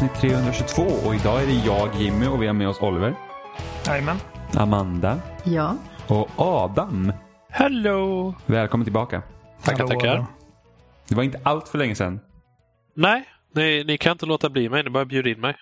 [0.00, 3.14] Avsnitt 322 och idag är det jag, Jimmy och vi har med oss Oliver,
[3.86, 4.16] Jajamän.
[4.56, 5.76] Amanda Ja.
[6.08, 7.12] och Adam.
[7.50, 8.34] Hello!
[8.46, 9.22] Välkommen tillbaka.
[9.62, 10.26] Tackar, tackar.
[11.08, 12.20] Det var inte allt för länge sedan.
[12.96, 14.84] Nej, ni, ni kan inte låta bli mig.
[14.84, 15.56] Ni bara bjuder in mig.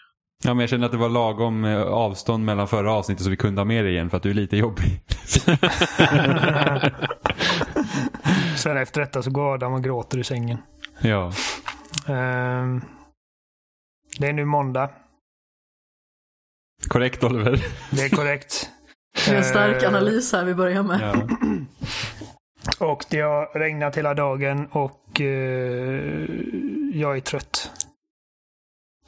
[0.45, 3.37] Ja, men jag känner att det var lagom eh, avstånd mellan förra avsnittet så vi
[3.37, 5.01] kunde ha med dig igen för att du är lite jobbig.
[8.57, 10.59] Sen efter detta så går Adam och gråter i sängen.
[11.01, 11.33] ja.
[12.07, 12.81] Ehm,
[14.19, 14.91] det är nu måndag.
[16.89, 17.65] Korrekt Oliver.
[17.91, 18.71] Det är korrekt.
[19.27, 21.01] Det är en stark Ehm, analys här vi börjar med.
[21.03, 21.23] Ja.
[22.87, 26.25] Och det har regnat hela dagen och eh,
[26.95, 27.71] jag är trött.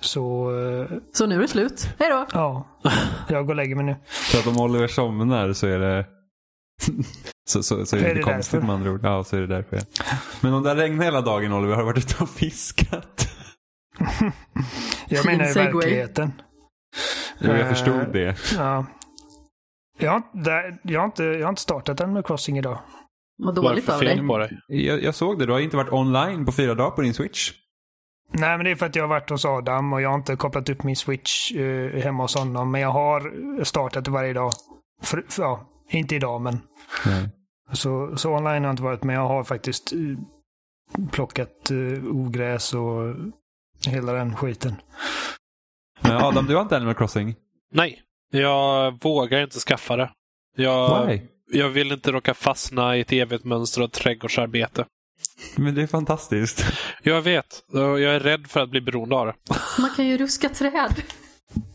[0.01, 1.89] Så eh, Så nu är det slut.
[1.99, 2.27] Hej då!
[2.33, 2.65] ja,
[3.29, 3.97] jag går och lägger mig nu.
[4.07, 6.07] Så att om Oliver somnar så är det
[7.51, 8.67] så, så, så är det, Är lite det konstigt därför?
[8.67, 9.01] med andra ord.
[9.03, 9.79] Ja, så är det därför.
[10.41, 13.29] Men om det har regnat hela dagen Oliver, har du varit ute och fiskat?
[15.09, 16.33] Jag menar i verkligheten.
[17.39, 18.37] Jo, jag Eh, förstod det.
[18.57, 18.87] Ja.
[19.99, 22.79] Jag har, där, jag, har inte, jag har inte startat Animal Crossing idag.
[23.43, 24.27] Vad dåligt Varför av dig.
[24.27, 24.59] på dig?
[24.69, 27.53] Jag, jag såg det, du har inte varit online på fyra dagar på din switch.
[28.33, 30.37] Nej, men det är för att jag har varit hos Adam och jag har inte
[30.37, 32.71] kopplat upp min switch eh, hemma hos honom.
[32.71, 34.53] Men jag har startat det varje dag.
[35.03, 36.61] För, för, ja, inte idag, men
[37.07, 37.29] Nej.
[37.73, 39.03] så, så online har jag inte varit.
[39.05, 39.99] Men jag har faktiskt eh,
[41.11, 43.15] plockat eh, ogräs och
[43.87, 44.75] hela den skiten.
[46.01, 47.35] Men Adam, du har inte Animal Crossing?
[47.73, 48.03] Nej,
[48.33, 50.11] jag vågar inte skaffa det.
[50.57, 51.21] Jag, Why?
[51.53, 54.85] jag vill inte råka fastna i ett evigt mönster av trädgårdsarbete.
[55.57, 56.65] Men det är fantastiskt.
[57.03, 57.63] Jag vet.
[57.73, 59.35] Jag är rädd för att bli beroende av det.
[59.79, 61.03] Man kan ju ruska träd.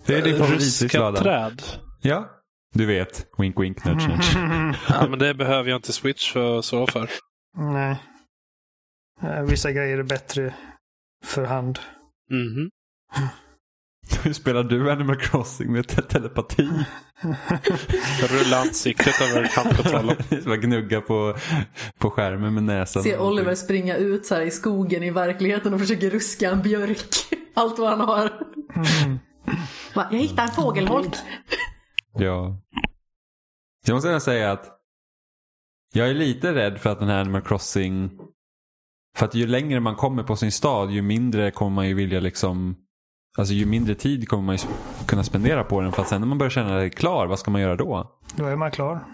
[0.05, 1.61] Det är din Ruska favoritsyssla träd.
[2.01, 2.29] Ja.
[2.73, 3.27] Du vet.
[3.37, 4.37] Wink wink nudge nudge.
[4.89, 7.09] Ja, men det behöver jag inte Switch för, så för.
[7.57, 7.95] Nej.
[9.21, 10.53] Eh, Vissa grejer är bättre
[11.25, 11.79] för hand.
[12.31, 12.69] Mhm.
[14.23, 16.69] Hur spelar du Animal Crossing med te- telepati?
[18.21, 20.17] Jag rullar ansiktet över handkontrollen.
[20.45, 21.35] Bara gnugga på,
[21.97, 23.03] på skärmen med näsan.
[23.03, 27.15] Se Oliver springa ut så här i skogen i verkligheten och försöker ruska en björk.
[27.53, 28.29] Allt vad han har.
[29.95, 31.15] Va, jag hittade en fågelholk.
[32.13, 32.61] Ja.
[33.87, 34.71] Jag måste säga att
[35.93, 38.11] jag är lite rädd för att den här Animal Crossing
[39.15, 42.19] för att ju längre man kommer på sin stad ju mindre kommer man ju vilja
[42.19, 42.75] liksom
[43.37, 44.61] Alltså ju mindre tid kommer man ju
[45.05, 47.51] kunna spendera på den för att sen när man börjar känna sig klar, vad ska
[47.51, 48.11] man göra då?
[48.35, 49.05] Då är man klar.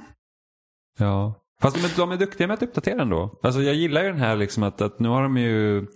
[1.00, 1.34] Ja.
[1.62, 3.40] Fast de är, de är duktiga med att uppdatera ändå.
[3.44, 5.88] Alltså jag gillar ju den här liksom att, att nu har de ju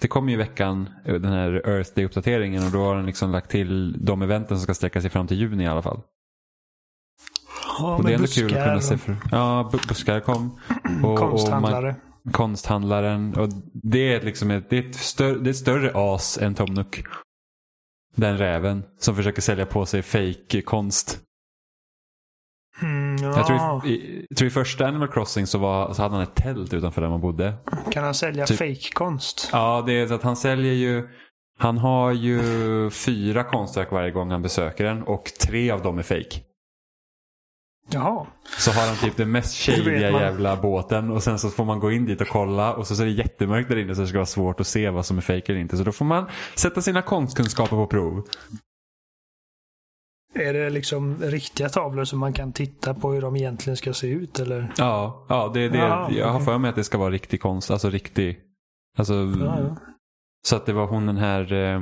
[0.00, 3.50] det kommer ju i veckan den här Earth Day-uppdateringen och då har den liksom lagt
[3.50, 6.00] till de eventen som ska sträcka sig fram till juni i alla fall.
[7.78, 9.16] Ja, Och det är ändå kul att kunna buskar se för...
[9.30, 10.60] Ja, bu- buskar kom.
[11.04, 11.88] Och, konsthandlare.
[11.88, 13.34] Och man, konsthandlaren.
[13.34, 16.54] Och det är liksom ett, det är ett större, det är ett större as än
[16.54, 17.02] Tom Nook.
[18.16, 21.20] Den räven som försöker sälja på sig fake konst.
[22.82, 23.36] Mm, ja.
[23.36, 23.92] Jag tror i,
[24.30, 27.08] i, tror i första Animal Crossing så, var, så hade han ett tält utanför där
[27.08, 27.54] man bodde.
[27.90, 29.48] Kan han sälja Typ- fake-konst?
[29.52, 31.08] Ja, det är så att han säljer ju
[31.58, 32.40] han har ju
[32.90, 36.40] fyra konstverk varje gång han besöker den och tre av dem är fake.
[37.94, 38.26] Jaha.
[38.58, 41.92] Så har han typ den mest shadiga jävla båten och sen så får man gå
[41.92, 44.18] in dit och kolla och så, så är det jättemörkt där inne så det ska
[44.18, 45.76] vara svårt att se vad som är fake eller inte.
[45.76, 48.26] Så då får man sätta sina konstkunskaper på prov.
[50.34, 54.06] Är det liksom riktiga tavlor som man kan titta på hur de egentligen ska se
[54.06, 54.72] ut eller?
[54.76, 55.78] Ja, ja det det.
[55.78, 57.70] Jaha, jag har för mig att det ska vara riktig konst.
[57.70, 58.40] Alltså riktig.
[58.98, 59.76] Alltså, Ja, ja.
[60.46, 61.80] Så att det var hon den här eh,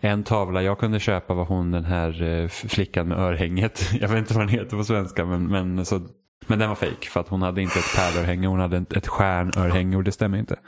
[0.00, 3.92] en tavla jag kunde köpa var hon den här eh, flickan med örhänget.
[4.00, 6.00] Jag vet inte vad den heter på svenska men, men, så,
[6.46, 8.46] men den var fake för att hon hade inte ett pärlörhänge.
[8.46, 10.58] Hon hade ett, ett stjärnörhänge och det stämmer inte.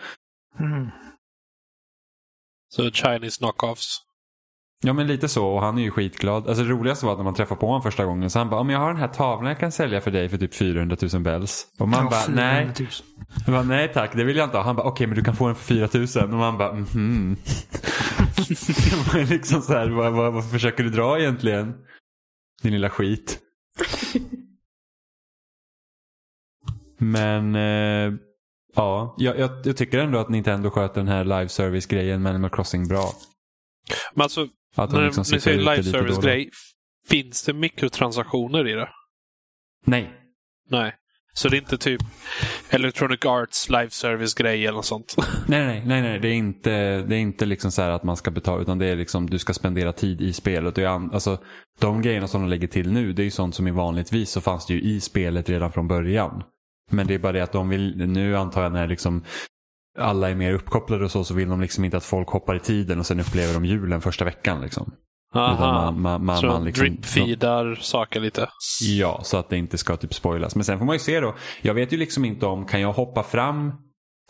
[0.59, 0.89] Mm.
[2.69, 4.10] Så Chinese knockoffs.
[4.87, 6.49] Ja men lite så och han är ju skitglad.
[6.49, 8.61] Alltså det roligaste var att när man träffade på honom första gången så han bara,
[8.61, 11.23] om jag har den här tavlan jag kan sälja för dig för typ 400 000
[11.23, 11.67] bells.
[11.79, 12.65] Och man Ja, bara, 400 nej.
[12.79, 12.89] 000.
[13.47, 14.65] Jag bara, nej tack, det vill jag inte ha.
[14.65, 16.33] Han bara, okej men du kan få den för 4 000.
[16.33, 17.37] Och man bara, mhm.
[18.37, 21.75] Det var liksom så här, vad, vad, vad försöker du dra egentligen?
[22.63, 23.39] Din lilla skit.
[26.99, 28.13] Men eh,
[28.77, 32.51] ja, jag, jag, jag tycker ändå att Nintendo sköter den här live service-grejen med Animal
[32.51, 33.05] Crossing bra.
[34.15, 36.51] Men alltså, Att de liksom ni säger live service-grej.
[37.09, 38.89] Finns det mikrotransaktioner i det?
[39.87, 40.11] Nej.
[40.71, 40.95] Nej.
[41.33, 42.01] Så det är inte typ
[42.71, 45.15] Electronic Arts live service-grej eller något sånt?
[45.47, 46.19] Nej, nej, nej, nej.
[46.19, 46.71] Det är inte,
[47.03, 49.39] det är inte liksom så här att man ska betala utan det är liksom du
[49.39, 50.79] ska spendera tid i spelet.
[50.79, 51.39] Och jag, alltså,
[51.81, 54.41] de grejerna som de lägger till nu det är ju sånt som i vanligtvis så
[54.41, 56.43] fanns det ju i spelet redan från början.
[56.91, 59.25] Men det är bara det att de vill, nu antar jag när liksom
[59.99, 62.61] alla är mer uppkopplade och så, så vill de liksom inte att folk hoppar i
[62.61, 64.61] tiden och sen upplever de julen första veckan.
[64.61, 64.93] Liksom.
[65.35, 65.73] Aha.
[65.73, 68.49] man, man, man, så man liksom, drip-feedar saker lite.
[68.83, 70.55] Ja, så att det inte ska typ spoilas.
[70.55, 71.35] Men sen får man ju se då.
[71.63, 73.73] Jag vet ju liksom inte om, kan jag hoppa fram?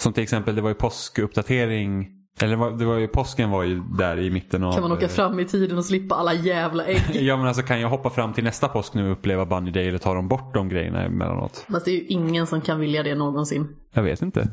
[0.02, 2.06] Som till exempel, det var ju påskuppdatering.
[2.40, 4.72] Eller det var, det var ju, påsken var ju där i mitten av...
[4.72, 7.02] Kan man åka eh, fram i tiden och slippa alla jävla ägg?
[7.26, 9.88] Ja men alltså kan jag hoppa fram till nästa påsk nu och uppleva Bunny Day
[9.88, 11.66] eller tar de bort de grejerna emellanåt?
[11.70, 13.68] Fast det är ju ingen som kan vilja det någonsin.
[13.92, 14.48] Jag vet inte.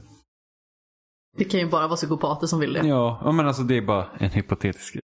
[1.38, 2.88] Det kan ju bara vara psykopater som vill det.
[2.88, 5.02] Ja, ja, men alltså det är bara en hypotetisk grej.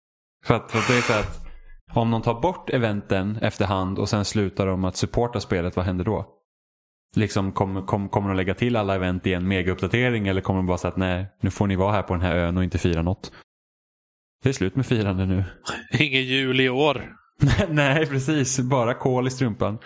[0.46, 1.46] För att, för att det är så att
[1.94, 6.06] om de tar bort eventen efterhand och sen slutar de att supporta spelet, vad händer
[6.06, 6.36] då?
[7.16, 10.66] Liksom kommer kom, kommer de lägga till alla event i en megauppdatering eller kommer de
[10.66, 12.78] bara säga att nej, nu får ni vara här på den här ön och inte
[12.78, 13.32] fira något?
[14.44, 15.44] Det är slut med firande nu.
[16.00, 17.16] Ingen jul i år.
[17.70, 18.60] nej, precis.
[18.60, 19.78] Bara kol i strumpan.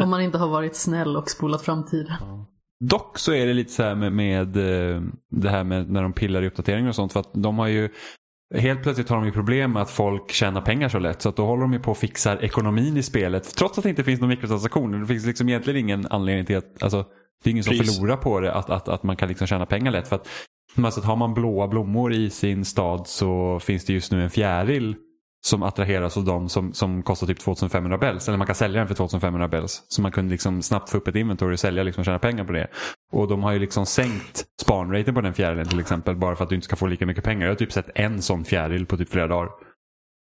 [0.00, 2.16] Om man inte har varit snäll och spolat framtiden.
[2.82, 6.12] Dock så är det lite så här med, med eh, det här med när de
[6.12, 7.12] pillar i uppdateringar och sånt.
[7.12, 7.88] För att de har ju
[8.54, 11.22] Helt plötsligt har de ju problem med att folk tjänar pengar så lätt.
[11.22, 13.56] Så att då håller de ju på och fixar ekonomin i spelet.
[13.56, 14.98] Trots att det inte finns någon mikrotransaktioner.
[14.98, 17.04] Det finns liksom egentligen ingen anledning till att, alltså
[17.44, 17.96] det är ingen som Pris.
[17.96, 20.08] förlorar på det att, att, att man kan liksom tjäna pengar lätt.
[20.08, 20.28] För att
[20.84, 24.96] alltså, har man blåa blommor i sin stad så finns det just nu en fjäril
[25.44, 28.28] som attraheras av de som, som kostar typ 2500 bells.
[28.28, 29.84] Eller man kan sälja den för 2500 bells.
[29.88, 32.44] Så man kunde liksom snabbt få upp ett inventory och sälja liksom och tjäna pengar
[32.44, 32.68] på det.
[33.12, 36.16] Och de har ju liksom sänkt spanraten på den fjärilen till exempel.
[36.16, 37.46] Bara för att du inte ska få lika mycket pengar.
[37.46, 39.50] Jag har typ sett en sån fjäril på typ flera dagar.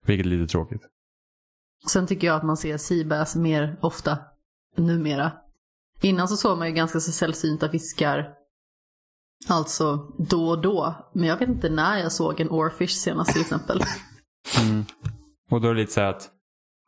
[0.06, 0.82] Vilket är lite tråkigt.
[1.88, 4.18] Sen tycker jag att man ser Seabass mer ofta
[4.78, 5.32] numera.
[6.02, 8.34] Innan så såg man ju ganska så sällsynta fiskar.
[9.48, 11.10] Alltså då och då.
[11.14, 13.84] Men jag vet inte när jag såg en oarfish senast till exempel.
[14.58, 14.86] Mm.
[15.52, 16.30] Och då är det lite så här att,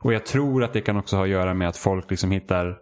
[0.03, 2.77] och jag tror att det kan också ha att göra med att folk liksom hittar,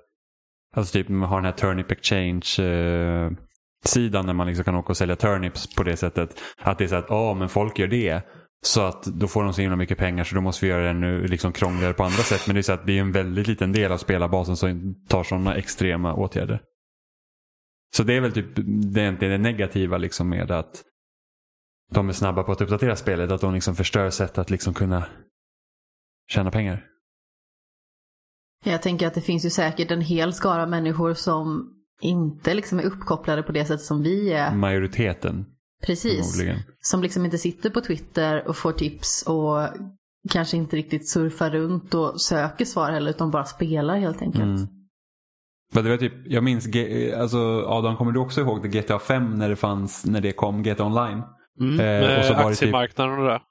[0.75, 3.31] alltså typ man har den här Turnip Exchange eh,
[3.85, 6.41] sidan där man liksom kan åka och sälja turnips på det sättet.
[6.57, 8.21] Att det är så att, ja men folk gör det.
[8.61, 10.89] Så att då får de så himla mycket pengar så då måste vi göra det
[10.89, 12.47] ännu liksom krångligare på andra sätt.
[12.47, 15.23] Men det är så att det är en väldigt liten del av spelarbasen som tar
[15.23, 16.61] sådana extrema åtgärder.
[17.95, 20.83] Så det är väl typ det, är egentligen det negativa liksom med att
[21.89, 23.31] de är snabba på att uppdatera spelet.
[23.31, 25.05] Att de liksom förstör sätt att liksom kunna
[26.27, 26.85] tjäna pengar.
[28.65, 32.83] Jag tänker att det finns ju säkert en hel skara människor som inte liksom är
[32.83, 34.55] uppkopplade på det sätt som vi är.
[34.55, 35.45] Majoriteten
[35.85, 36.41] Precis.
[36.81, 39.67] Som liksom inte sitter på Twitter och får tips och
[40.29, 44.43] kanske inte riktigt surfar runt och söker svar heller utan bara spelar helt enkelt.
[44.43, 44.67] Mm.
[45.73, 46.67] Men det var typ, jag minns,
[47.17, 50.63] alltså Adam kommer du också ihåg det GTA 5 när det fanns, när det kom
[50.63, 51.21] GTA Online?
[51.59, 51.79] Mm.
[51.79, 53.41] Eh, och så var det typ- aktiemarknaden och det.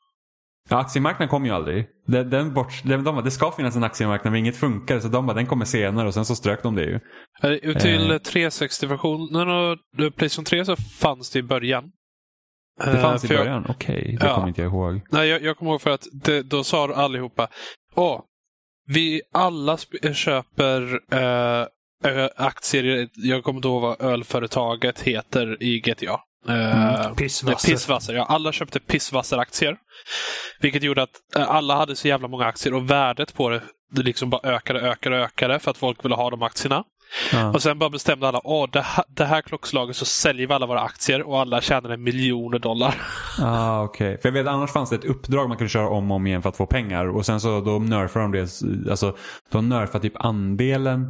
[0.70, 1.86] Ja, aktiemarknaden kom ju aldrig.
[2.06, 5.08] Den, den bort, den, de bara, det ska finnas en aktiemarknad men inget funkar så
[5.08, 7.00] de bara, den kommer senare och sen så strök de det ju.
[7.42, 8.14] Eh, Till Eh.
[8.18, 9.72] 360-versionen och
[10.04, 11.90] eh, Playstation 3 så fanns det i början.
[12.84, 14.16] Det Eh, fanns i för jag- början, okej.
[14.20, 14.34] det Ja.
[14.34, 15.00] kommer inte jag ihåg.
[15.10, 17.48] Nej, jag, jag kommer ihåg för att det, då sa allihopa,
[17.94, 18.20] åh,
[18.86, 19.76] vi alla
[20.14, 21.66] köper eh,
[22.36, 26.20] aktier, i- jag kommer inte ihåg vad ölföretaget heter i GTA.
[26.48, 27.68] Eh, Mm, Pissvasser.
[27.72, 28.24] Pissvasser, ja.
[28.24, 29.76] Alla köpte Pissvasser-aktier.
[30.60, 33.62] Vilket gjorde att eh, alla hade så jävla många aktier och värdet på det,
[33.92, 36.84] det liksom bara ökade, ökade, ökade för att folk ville ha de aktierna.
[37.32, 37.52] Ja.
[37.52, 40.66] Och sen bara bestämde alla, åh, det här, det här klockslaget så säljer vi alla
[40.66, 42.94] våra aktier och alla tjänade miljoner dollar.
[43.40, 44.18] Ah, okej.
[44.22, 46.42] För jag vet annars fanns det ett uppdrag man kunde köra om och om igen
[46.42, 47.08] för att få pengar.
[47.16, 48.90] Och sen så då nerfar de det.
[48.90, 49.16] Alltså
[49.52, 51.06] de nerfar typ andelen.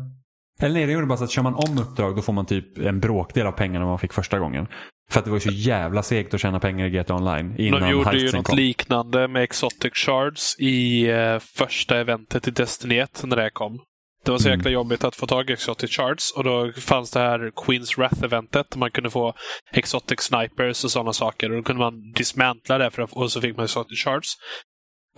[0.62, 2.78] Eller nej, det gjorde bara så att kör man om uppdrag då får man typ
[2.78, 4.66] en bråkdel av pengarna man fick första gången.
[5.10, 7.80] För att det var ju så jävla segt att tjäna pengar i GTA Online innan
[7.80, 8.56] De gjorde ju något kom.
[8.56, 13.78] liknande med Exotic Shards i eh, första eventet i Destiny 1 när det kom.
[14.24, 14.58] Det var så Mm.
[14.58, 18.66] jäkla jobbigt att få tag i Exotic Shards och då fanns det här Queens Wrath-eventet
[18.70, 19.34] där man kunde få
[19.72, 21.50] Exotic Snipers och sådana saker.
[21.50, 24.28] Och då kunde man dismantla det för att, och så fick man Exotic Shards.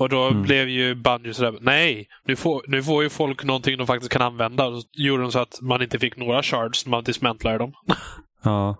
[0.00, 0.42] Och då Mm.
[0.42, 4.22] blev ju Bungie sådär, nej, nu får, nu får ju folk någonting de faktiskt kan
[4.22, 4.66] använda.
[4.66, 7.72] Och så gjorde de så att man inte fick några shards när man dismantlade dem.
[8.42, 8.76] Ja.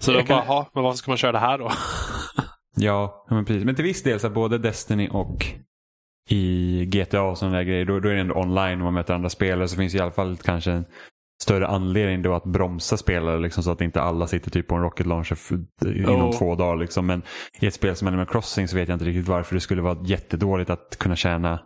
[0.00, 1.70] Så Jag då kan- bara, "Jaha, men varför ska man köra det här då?
[2.76, 3.64] Ja, men precis.
[3.64, 5.46] Men till viss del så både Destiny och
[6.28, 9.14] i GTA och sådana där grejer, då, då är det ändå online och man möter
[9.14, 10.84] andra spelare så finns det i alla fall kanske en
[11.42, 14.82] större anledning då att bromsa spelare liksom, så att inte alla sitter typ på en
[14.82, 15.38] rocket launcher
[15.86, 16.38] inom Oh.
[16.38, 16.76] två dagar.
[16.76, 17.06] Liksom.
[17.06, 17.22] Men
[17.60, 19.98] i ett spel som Animal Crossing så vet jag inte riktigt varför det skulle vara
[20.04, 21.60] jättedåligt att kunna tjäna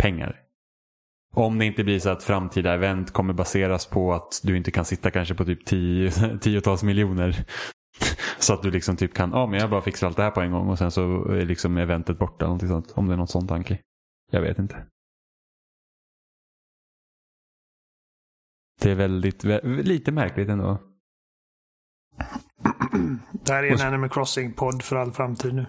[0.00, 0.36] pengar.
[1.34, 4.84] Om det inte blir så att framtida event kommer baseras på att du inte kan
[4.84, 6.10] sitta kanske på typ tio,
[6.40, 7.44] tiotals miljoner.
[8.38, 10.40] Så att du liksom typ kan, ja men jag bara fixar allt det här på
[10.40, 12.58] en gång och sen så är liksom eventet borta.
[12.58, 13.78] Sånt, om det är något sånt tanke.
[14.30, 14.76] Jag vet inte.
[18.80, 20.78] Det är väldigt, vä- lite märkligt ändå.
[23.44, 25.66] Det här är en Animal Crossing-podd för all framtid nu.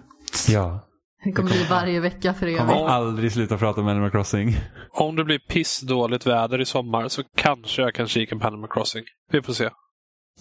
[0.50, 0.88] Ja.
[1.24, 2.58] Det kommer bli varje vecka för er.
[2.58, 4.56] Kommer aldrig sluta prata om Animal Crossing.
[4.92, 9.04] Om det blir pissdåligt väder i sommar så kanske jag kan kika på Animal Crossing.
[9.32, 9.70] Vi får se.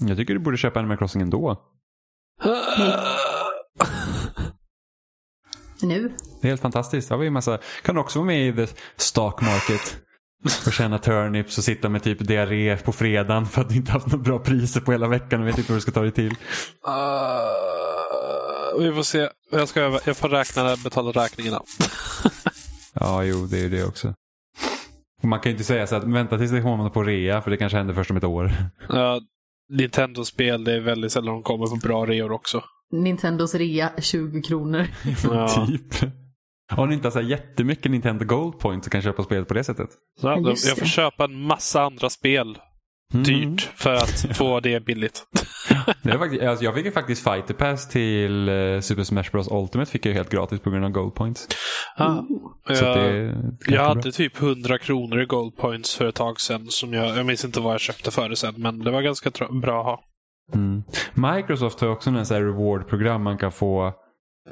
[0.01, 1.63] Jag tycker du borde köpa Animal Crossing ändå.
[5.83, 6.13] Nu?
[6.41, 7.11] Det är helt fantastiskt.
[7.11, 7.59] Har vi en massa...
[7.83, 9.97] Kan också vara med i the stock market.
[10.67, 14.07] Och tjäna turnips och sitta med typ diarré på fredagen för att du inte haft
[14.07, 16.31] några bra priser på hela veckan och vet inte vad du ska ta dig till.
[16.31, 16.37] Uh,
[18.81, 19.29] vi får se.
[19.51, 21.61] Jag, ska, öva- jag får räkna betala räkningarna.
[22.95, 24.15] Ja, jo, det är ju det också.
[25.23, 27.57] Man kan ju inte säga så att vänta tills det kommer på rea för det
[27.57, 28.53] kanske händer först om ett år.
[28.89, 29.21] Ja,
[29.69, 32.65] Nintendo-spel, det är väldigt sällan de kommer på bra reor också.
[32.93, 34.87] Nintendos rea 20 kronor.
[35.25, 35.49] Ja.
[35.67, 35.95] typ.
[36.77, 39.45] Om ni inte har så här jättemycket Nintendo Gold Point så kan jag köpa spel
[39.45, 39.89] på det sättet.
[40.21, 42.59] Så, Ja, jag får köpa en massa andra spel
[43.15, 43.23] Mm.
[43.25, 45.23] dyrt för att få det billigt.
[46.03, 49.49] Det är faktiskt, alltså jag fick ju faktiskt Fighter Pass till eh, Super Smash Bros
[49.51, 51.49] Ultimate fick jag helt gratis på grund av Gold Points.
[51.97, 52.27] Ja.
[52.67, 53.35] Så att Jag, det
[53.69, 56.67] jag hade typ 100 kronor i Gold Points för ett tag sedan.
[56.69, 59.31] Som jag, jag minns inte vad jag köpte för det sen, men det var ganska
[59.63, 60.01] bra att ha.
[60.55, 60.83] Mm.
[61.15, 63.93] Microsoft har också en sån här reward-program man kan få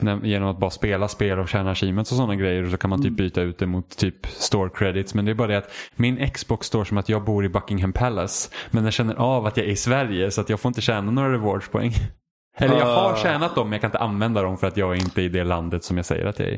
[0.03, 2.65] när, genom att bara spela spel och tjäna achievements och sådana grejer.
[2.65, 5.15] Och så kan man typ byta ut det mot typ store credits.
[5.15, 7.93] Men det är bara det att min Xbox står som att jag bor i Buckingham
[7.93, 8.51] Palace.
[8.71, 11.11] Men den känner av att jag är i Sverige så att jag får inte tjäna
[11.11, 11.93] några rewards-poäng.
[12.61, 13.17] Eller jag har Ah.
[13.17, 15.45] tjänat dem men jag kan inte använda dem för att jag är inte i det
[15.45, 16.53] landet som jag säger att jag är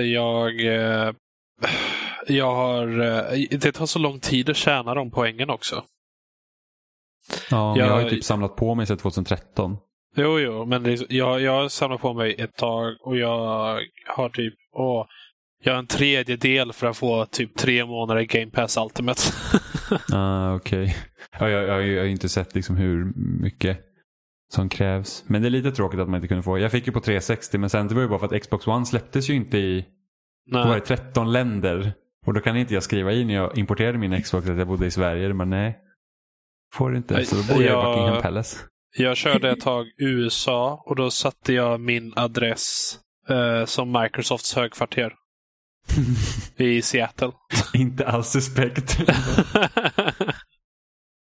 [0.00, 0.12] i.
[0.12, 0.64] Jag,
[1.06, 1.12] eh,
[2.26, 3.00] jag har...
[3.00, 5.84] Eh, det tar så lång tid att tjäna de poängen också.
[7.50, 9.76] Ja, Jag- jag har ju typ samlat på mig sedan 2013.
[10.16, 14.54] Jo, jo, men det, jag, jag samlat på mig ett tag och jag har typ...
[14.72, 15.06] Åh,
[15.62, 19.20] jag har en tredjedel för att få typ tre månader i Game Pass Ultimate.
[20.12, 20.96] Ah, Okej.
[21.38, 23.12] Ja, jag, jag, jag har ju inte sett liksom hur
[23.42, 23.80] mycket
[24.52, 25.24] som krävs.
[25.26, 26.58] Men det är lite tråkigt att man inte kunde få.
[26.58, 28.86] Jag fick ju på 360 men sen det var ju bara för att Xbox One
[28.86, 29.84] släpptes ju inte i
[30.50, 30.80] då var det Nej.
[30.80, 31.92] 13 länder.
[32.26, 34.86] Och då kan inte jag skriva i när jag importerade min Xbox att jag bodde
[34.86, 35.34] i Sverige.
[35.34, 35.78] Men nej.
[36.74, 37.14] Får du inte.
[37.14, 38.56] Nej, Så då bor jag i jag- Buckingham Palace.
[38.96, 45.14] Jag körde ett tag USA och då satte jag min adress eh, som Microsofts högkvarter
[46.56, 47.32] i Seattle.
[47.74, 48.98] inte alls suspekt.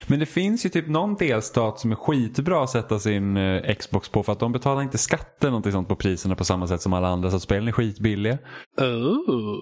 [0.07, 4.09] Men det finns ju typ någon delstat som är skitbra att sätta sin eh, Xbox
[4.09, 6.81] på för att de betalar inte skatt eller någonting sånt på priserna på samma sätt
[6.81, 8.37] som alla andra så spelen är skitbilliga.
[8.77, 9.57] oh.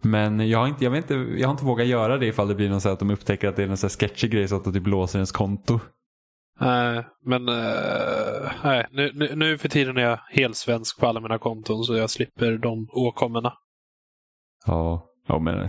[0.00, 2.54] Men jag har, inte, jag, vet inte, jag har inte vågat göra det ifall det
[2.54, 4.56] blir någon så att de upptäcker att det är någon så här sketchy grej så
[4.56, 5.80] att de typ låser ens konto.
[6.60, 11.20] Nej, men eh, nej, nu, nu, nu för tiden är jag helt svensk på alla
[11.20, 13.52] mina konton så jag slipper de åkommorna.
[14.66, 15.68] Ja, ja men.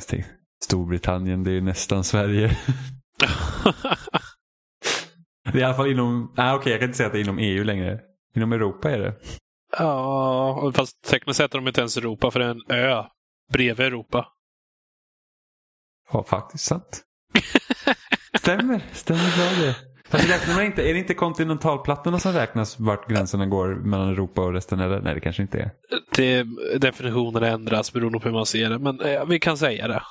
[0.64, 2.58] Storbritannien det är nästan Sverige.
[5.44, 7.24] Det är i alla fall inom, nej okej jag kan inte säga att det är
[7.24, 8.00] inom EU längre.
[8.36, 9.16] Inom Europa är det.
[9.78, 13.04] ja, fast tekniskt sett är de inte ens Europa för det är en ö
[13.54, 14.28] bredvid Europa.
[16.12, 17.04] Ja, faktiskt sant.
[18.40, 19.76] Stämmer, stämmer bra det.
[20.10, 24.42] Fast räknar man inte, är det inte kontinentalplattorna som räknas vart gränserna går mellan Europa
[24.42, 24.80] och resten?
[24.80, 25.02] Eller?
[25.02, 25.72] Nej, det kanske inte är.
[26.16, 26.46] Det,
[26.80, 30.02] definitionen ändras beroende på hur man ser det, men eh, vi kan säga det.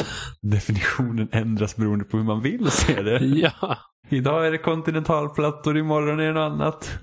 [0.42, 3.18] Definitionen ändras beroende på hur man vill se det.
[3.24, 3.78] Ja.
[4.08, 6.98] Idag är det kontinentalplattor, imorgon är det något annat.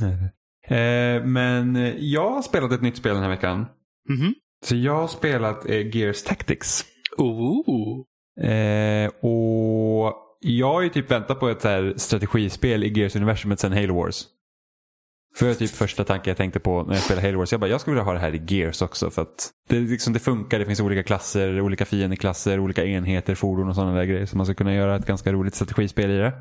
[0.68, 3.66] eh, men jag har spelat ett nytt spel den här veckan.
[4.08, 4.34] Mhm.
[4.64, 6.84] Så jag har spelat eh, Gears Tactics.
[7.16, 8.04] Oh.
[8.50, 13.72] Eh, och jag har ju typ väntat på ett så här strategispel i Gears-universumet sedan
[13.72, 14.26] Halo Wars.
[15.36, 17.52] För typ första tanken jag tänkte på när jag spelade Halo Wars.
[17.52, 19.10] Jag bara, jag skulle vilja ha det här i Gears också.
[19.10, 23.68] För att det, liksom, det funkar, det finns olika klasser, olika fiendeklasser, olika enheter, fordon
[23.68, 24.26] och sådana där grejer.
[24.26, 26.32] Så man ska kunna göra ett ganska roligt strategispel i det.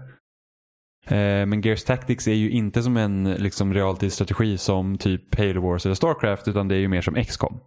[1.07, 5.85] Eh, men Gears Tactics är ju inte som en liksom, realtidsstrategi som typ Halo Wars
[5.85, 6.47] eller Starcraft.
[6.47, 7.59] Utan det är ju mer som XCOM.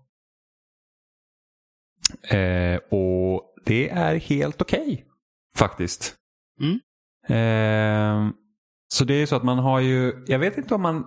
[2.30, 5.07] Eh, och det är helt okej
[5.58, 6.14] faktiskt.
[6.60, 6.78] Mm.
[7.28, 8.32] Eh,
[8.90, 11.04] så det är så att man har ju, jag vet inte om man,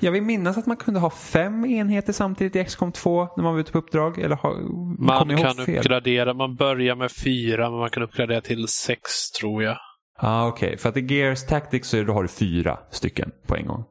[0.00, 3.52] jag vill minnas att man kunde ha fem enheter samtidigt i XCOM 2 när man
[3.52, 4.18] var ute på uppdrag.
[4.18, 4.54] Eller har,
[4.98, 5.78] Man kan fel?
[5.78, 6.34] uppgradera.
[6.34, 9.76] Man börjar med fyra, men man kan uppgradera till sex, tror jag.
[10.18, 13.56] ah, Okej, för att i Gears Tactics så är, då har du fyra stycken på
[13.56, 13.84] en gång.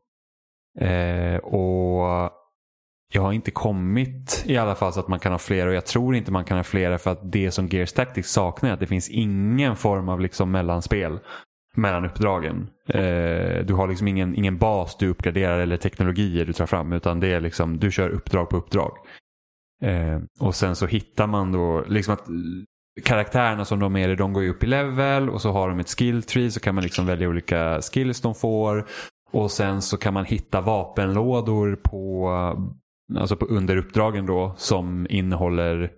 [0.88, 2.30] Eh, och
[3.16, 5.86] jag har inte kommit i alla fall så att man kan ha flera och jag
[5.86, 8.80] tror inte man kan ha flera för att det som Gears Tactics saknar är att
[8.80, 11.20] det finns ingen form av liksom mellanspel
[11.76, 12.68] mellan uppdragen.
[12.90, 17.20] Eh, du har liksom ingen, ingen bas du uppgraderar eller teknologier du tar fram utan
[17.20, 18.92] det är liksom du kör uppdrag på uppdrag.
[19.84, 22.26] Eh, och sen så hittar man då liksom att
[23.04, 25.80] karaktärerna som de är i, de går ju upp i level och så har de
[25.80, 28.86] ett skill tree så kan man liksom välja olika skills de får.
[29.32, 32.30] Och sen så kan man hitta vapenlådor på,
[33.16, 35.92] alltså på underuppdragen då som innehåller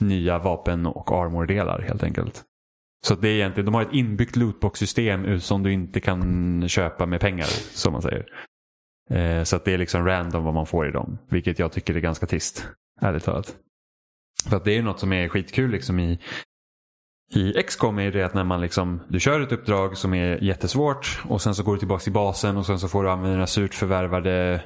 [0.00, 2.44] nya vapen och armordelar helt enkelt.
[3.06, 7.20] Så det är egentligen, de har ett inbyggt lootbox-system som du inte kan köpa med
[7.20, 8.26] pengar som man säger.
[9.10, 11.18] Eh, så att det är liksom random vad man får i dem.
[11.28, 12.68] Vilket jag tycker är ganska trist.
[13.00, 13.56] Ärligt talat.
[14.48, 16.18] För att det är något som är skitkul liksom i,
[17.34, 21.22] i XCOM är det att när man liksom, du kör ett uppdrag som är jättesvårt
[21.28, 23.46] och sen så går du tillbaka till basen och sen så får du använda dina
[23.46, 24.62] surt förvärvade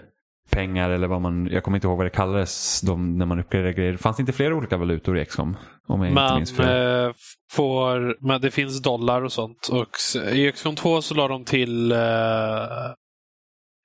[0.50, 3.72] pengar eller vad man, jag kommer inte ihåg vad det kallades de, när man uppgraderade
[3.72, 3.96] grejer.
[3.96, 5.56] Fanns det inte flera olika valutor i XCOM?
[5.86, 7.12] Om jag man eh,
[7.50, 9.68] får, men det finns dollar och sånt.
[9.72, 11.98] Och I XCOM 2 så la de till eh,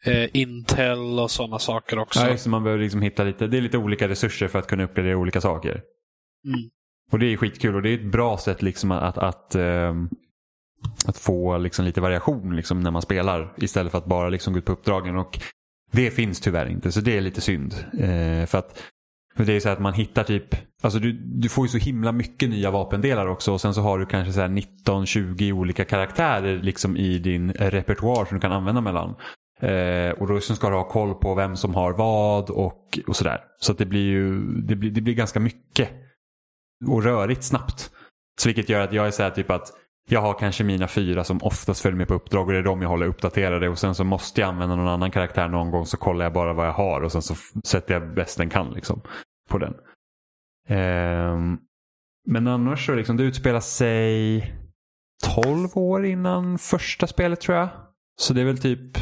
[0.05, 2.19] eh, Intel och sådana saker också.
[2.19, 4.83] Ja, just man behöver liksom hitta lite, det är lite olika resurser för att kunna
[4.83, 5.81] uppgradera olika saker.
[6.47, 6.69] Mm.
[7.11, 10.09] Och det är skitkul och det är ett bra sätt liksom att, att, ehm,
[11.07, 14.59] att få liksom lite variation liksom när man spelar istället för att bara liksom gå
[14.59, 15.17] ut på uppdragen.
[15.17, 15.39] Och
[15.93, 17.73] det finns tyvärr inte så det är lite synd.
[17.99, 18.83] Eh, för att
[19.35, 22.11] för det är så att man hittar typ, alltså du, du får ju så himla
[22.11, 27.19] mycket nya vapendelar också och sen så har du kanske 19-20 olika karaktärer liksom i
[27.19, 29.15] din repertoar som du kan använda mellan.
[29.59, 33.41] Eh, och då ska du ha koll på vem som har vad och, och sådär.
[33.59, 35.89] Så att det blir ju det blir, det blir ganska mycket
[36.87, 37.91] och rörigt snabbt.
[38.41, 39.71] Så vilket gör att jag är så här typ att
[40.09, 42.81] jag har kanske mina fyra som oftast följer med på uppdrag och det är de
[42.81, 45.97] jag håller uppdaterade och sen så måste jag använda någon annan karaktär någon gång så
[45.97, 49.01] kollar jag bara vad jag har och sen så sätter jag bäst den kan liksom
[49.49, 49.73] på den.
[50.69, 51.59] Um,
[52.27, 54.55] men annars så liksom det utspelar sig
[55.43, 57.69] 12 år innan första spelet tror jag.
[58.21, 58.97] Så det är väl typ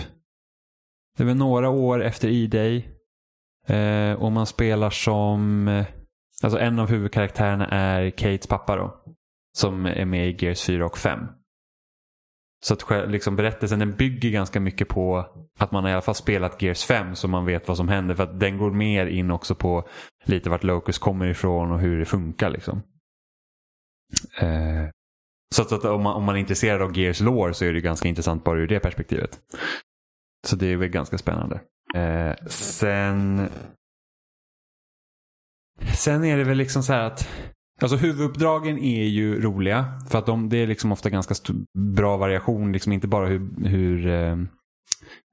[1.18, 2.88] det är väl några år efter E-Day.
[3.68, 5.86] Eh, och man spelar som eh,
[6.44, 9.11] Alltså en av huvudkaraktärerna är Kates pappa då.
[9.58, 11.20] Som är med i Gears 4 och 5.
[12.64, 15.26] Så att liksom berättelsen den bygger ganska mycket på
[15.60, 18.16] att man har i alla fall spelat Gears 5 så man vet vad som händer.
[18.16, 19.88] För att den går mer in också på
[20.26, 22.50] lite vart Locus kommer ifrån och hur det funkar.
[22.50, 22.82] Liksom.
[24.40, 24.90] Eh,
[25.56, 27.82] så att, att om, man, om man är intresserad av Gears lore så är det
[27.82, 29.40] ganska intressant bara ur det perspektivet.
[30.48, 31.62] Så det är väl ganska spännande.
[31.96, 33.50] Eh, sen
[35.96, 37.30] Sen är det väl liksom så här att
[37.82, 39.86] Alltså huvuduppdragen är ju roliga.
[40.10, 41.36] För att de, det är liksom ofta ganska
[41.78, 42.72] bra variation.
[42.72, 44.38] Liksom inte bara hur, hur eh,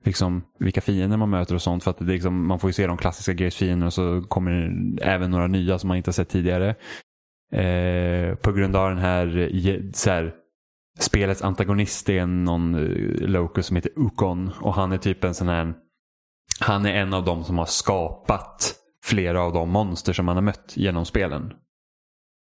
[0.05, 1.85] liksom, vilka fiender man möter och sånt.
[1.85, 5.05] För att det liksom, man får ju se de klassiska Gears-fienderna och så kommer det
[5.05, 6.75] även några nya som man inte har sett tidigare.
[7.53, 9.51] Eh, på grund av den här,
[9.95, 10.35] så här
[10.99, 14.51] spelets antagonist är någon eh, Locus som heter Ukon.
[14.61, 15.75] Och han är typ en sån här
[16.61, 20.43] han är en av dem som har skapat flera av de monster som man har
[20.43, 21.53] mött genom spelen.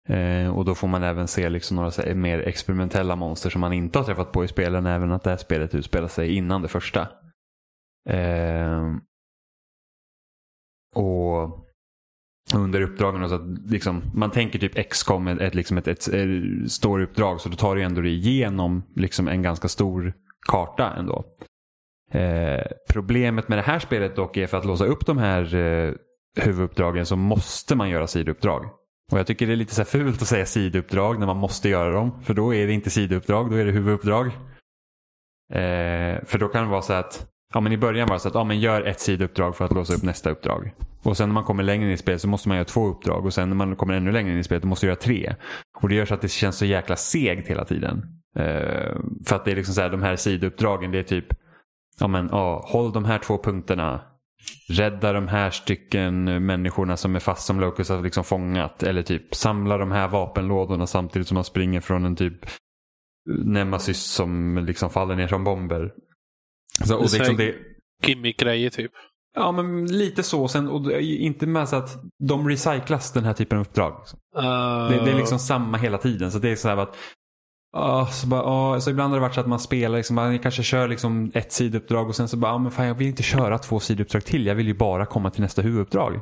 [0.08, 3.74] Eh, och då får man även se liksom några här mer experimentella monster som man
[3.74, 4.86] inte har träffat på i spelen.
[4.86, 7.08] Även att det här spelet utspelar sig innan det första.
[8.10, 8.96] Eh,
[10.96, 11.68] och
[12.54, 13.30] under uppdragen.
[13.30, 17.42] Så att liksom, man tänker typ XCOM ett, ett, liksom ett, ett, ett storyuppdrag.
[17.42, 20.14] Så då tar du ändå dig igenom liksom en ganska stor
[20.48, 21.26] karta ändå.
[22.12, 25.94] Eh, problemet med det här spelet dock är för att låsa upp de här eh,
[26.40, 28.66] huvuduppdragen så måste man göra sidouppdrag.
[29.12, 31.70] Och jag tycker det är lite så här fult att säga sidouppdrag när man måste
[31.70, 32.24] göra dem.
[32.24, 34.26] För då är det inte sidouppdrag, då är det huvuduppdrag.
[35.54, 38.28] Eh, för då kan det vara så att ja, men i början var det så
[38.28, 40.74] att ja, men gör ett sidouppdrag för att låsa upp nästa uppdrag.
[41.04, 43.26] Och sen när man kommer längre in i spelet så måste man göra två uppdrag.
[43.26, 45.36] Och sen när man kommer ännu längre in i spelet så måste man göra tre.
[45.82, 48.06] Och det gör så att det känns så jäkla segt hela tiden.
[48.36, 51.26] Eh, för att det är liksom så här, de här sidouppdragen det är typ
[52.00, 54.02] ja, men, ja, håll de här två punkterna.
[54.70, 58.84] Rädda de här stycken människorna som är fast som Locus har liksom fångat.
[58.84, 62.46] Eller typ samla de här vapenlådorna samtidigt som man springer från en typ
[63.46, 65.92] Nemesis som liksom faller ner som bomber.
[66.84, 67.56] Så, och Det är liksom det,
[68.06, 68.92] Gimmick-grejer typ.
[69.36, 70.48] ja men lite så.
[70.48, 73.94] Sen, och inte med så att de recyclas den här typen av uppdrag.
[74.38, 76.32] Uh, Det, det är liksom samma hela tiden.
[76.32, 76.98] Så det är så här att
[77.74, 80.40] Ja, så, bara, ja, så ibland har det varit så att man spelar, liksom, man
[80.40, 83.24] kanske kör liksom ett sidouppdrag och sen så bara, ja, men fan, jag vill inte
[83.24, 84.46] köra två sidouppdrag till.
[84.46, 86.16] Jag vill ju bara komma till nästa huvuduppdrag.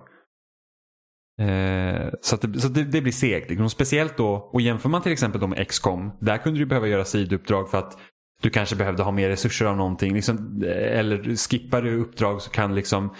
[1.41, 3.49] Eh, så att det, så det, det blir segt.
[3.49, 3.69] Liksom.
[3.69, 7.05] Speciellt då, och jämför man till exempel då med XCOM, där kunde du behöva göra
[7.05, 7.97] sidouppdrag för att
[8.41, 10.13] du kanske behövde ha mer resurser av någonting.
[10.13, 13.15] Liksom, eh, eller skippar du uppdrag så kan liksom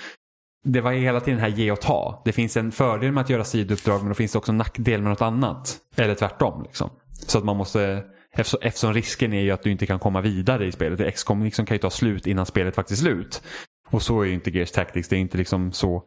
[0.66, 2.22] det var hela tiden här ge och ta.
[2.26, 5.02] Det finns en fördel med att göra sidouppdrag men då finns det också en nackdel
[5.02, 5.78] med något annat.
[5.96, 6.64] Eller tvärtom.
[6.64, 6.90] Liksom.
[7.14, 8.04] Så att man måste,
[8.36, 11.00] eftersom, eftersom risken är ju att du inte kan komma vidare i spelet.
[11.00, 13.44] x liksom kan ju ta slut innan spelet faktiskt är slut.
[13.90, 15.10] Och så är ju inte Gears Tactics.
[15.10, 16.04] Det är inte liksom så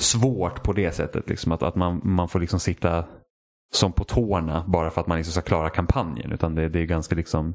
[0.00, 1.28] svårt på det sättet.
[1.28, 3.04] Liksom, att, att man, man får liksom sitta
[3.74, 6.32] som på tårna bara för att man liksom ska klara kampanjen.
[6.32, 7.54] Utan det, det är ganska liksom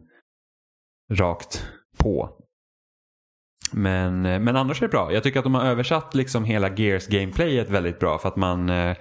[1.12, 2.30] rakt på.
[3.72, 5.14] Men, eh, men annars är det bra.
[5.14, 8.18] Jag tycker att de har översatt liksom hela Gears gameplayet väldigt bra.
[8.18, 8.98] För att man, eh,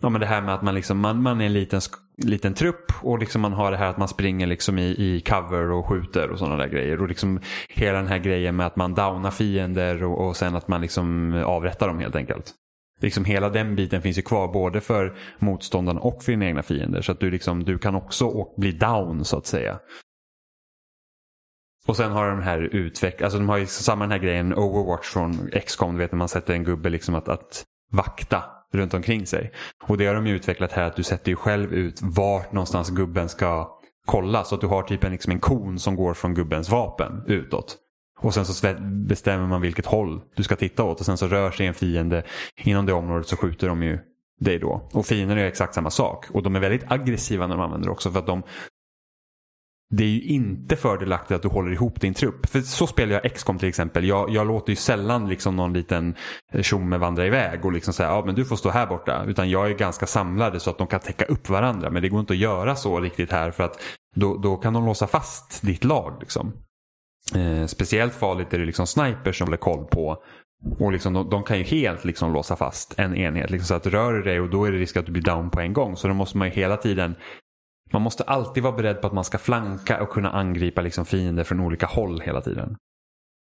[0.00, 1.80] ja men det här med att man, liksom, man, man är en liten,
[2.16, 5.70] liten trupp och liksom man har det här att man springer liksom i, i cover
[5.70, 7.02] och skjuter och sådana där grejer.
[7.02, 10.68] Och liksom hela den här grejen med att man downar fiender och, och sen att
[10.68, 12.54] man liksom avrättar dem helt enkelt.
[13.00, 17.02] Liksom hela den biten finns ju kvar både för motståndarna och för dina egna fiender.
[17.02, 19.78] Så att du, liksom, du kan också bli down så att säga.
[21.86, 23.22] Och sen har de här utveck...
[23.22, 26.28] alltså de har ju samma den här grejen Overwatch från XCOM, du vet när man
[26.28, 29.52] sätter en gubbe liksom att, att vakta runt omkring sig.
[29.84, 32.90] Och det har de ju utvecklat här att du sätter ju själv ut vart någonstans
[32.90, 34.44] gubben ska kolla.
[34.44, 37.76] Så att du har typ en, liksom en kon som går från gubbens vapen utåt.
[38.20, 41.50] Och sen så bestämmer man vilket håll du ska titta åt och sen så rör
[41.50, 42.22] sig en fiende
[42.56, 43.98] inom det området så skjuter de ju
[44.40, 44.88] dig då.
[44.92, 46.26] Och fiender är exakt samma sak.
[46.30, 48.42] Och de är väldigt aggressiva när de använder det också för att de
[49.90, 52.46] det är ju inte fördelaktigt att du håller ihop din trupp.
[52.46, 54.04] För så spelar jag XCOM till exempel.
[54.04, 56.14] Jag, jag låter ju sällan liksom någon liten
[56.52, 59.24] eh, tjomme vandra iväg och liksom säga ja men du får stå här borta.
[59.26, 61.90] Utan jag är ganska samlade så att de kan täcka upp varandra.
[61.90, 63.80] Men det går inte att göra så riktigt här för att
[64.16, 66.16] då, då kan de låsa fast ditt lag.
[66.20, 66.52] Liksom.
[67.34, 70.22] Eh, speciellt farligt är det liksom snipers som håller koll på
[70.78, 73.50] och liksom de, de, kan ju helt liksom låsa fast en enhet.
[73.50, 75.50] Liksom så att rör du dig och då är det risk att du blir down
[75.50, 75.96] på en gång.
[75.96, 77.14] Så då måste man ju hela tiden
[77.92, 81.44] man måste alltid vara beredd på att man ska flanka och kunna angripa liksom fiender
[81.44, 82.76] från olika håll hela tiden.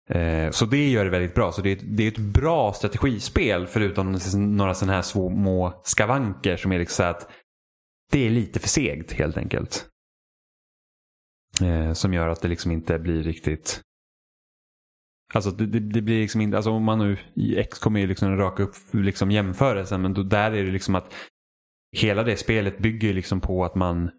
[0.09, 1.51] Eh, så det gör det väldigt bra.
[1.51, 6.71] Så det är, det är ett bra strategispel förutom några sådana här små skavanker som
[6.71, 7.31] är liksom så att
[8.11, 9.85] det är lite för segt helt enkelt.
[11.61, 13.81] Eh, som gör att det liksom inte blir riktigt
[15.33, 18.07] Alltså det, det, det, blir liksom inte, alltså om man nu i X kommer ju
[18.07, 21.13] liksom raka upp liksom jämförelsen men då, där är det liksom att
[21.97, 24.11] hela det spelet bygger liksom på att man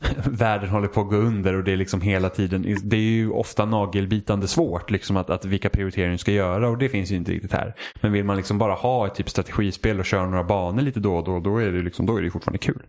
[0.26, 3.30] världen håller på att gå under och det är liksom hela tiden, det är ju
[3.30, 7.16] ofta nagelbitande svårt liksom att, att vilka prioriteringar du ska göra och det finns ju
[7.16, 7.74] inte riktigt här.
[8.00, 11.16] Men vill man liksom bara ha ett typ strategispel och köra några banor lite då
[11.16, 12.86] och då, då är det, liksom, då är det fortfarande kul.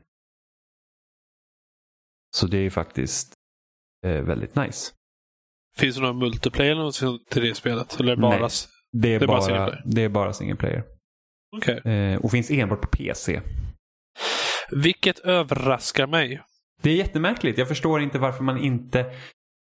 [2.35, 3.33] Så det är faktiskt
[4.05, 4.91] eh, väldigt nice.
[5.77, 6.91] Finns det någon multiplayer
[7.29, 7.99] till det spelet?
[7.99, 8.49] Eller bara, Nej,
[8.91, 10.83] det är, det är bara, bara det är bara single player.
[11.57, 11.93] Okay.
[11.93, 13.41] Eh, och finns enbart på PC.
[14.71, 16.41] Vilket överraskar mig.
[16.81, 17.57] Det är jättemärkligt.
[17.57, 19.05] Jag förstår inte varför man inte...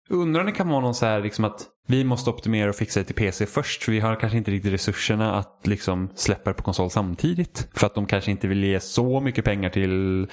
[0.09, 2.99] Undrar om det kan vara någon så här liksom att vi måste optimera och fixa
[2.99, 3.83] det till PC först.
[3.83, 7.67] För vi har kanske inte riktigt resurserna att liksom släppa det på konsol samtidigt.
[7.73, 10.27] För att de kanske inte vill ge så mycket pengar till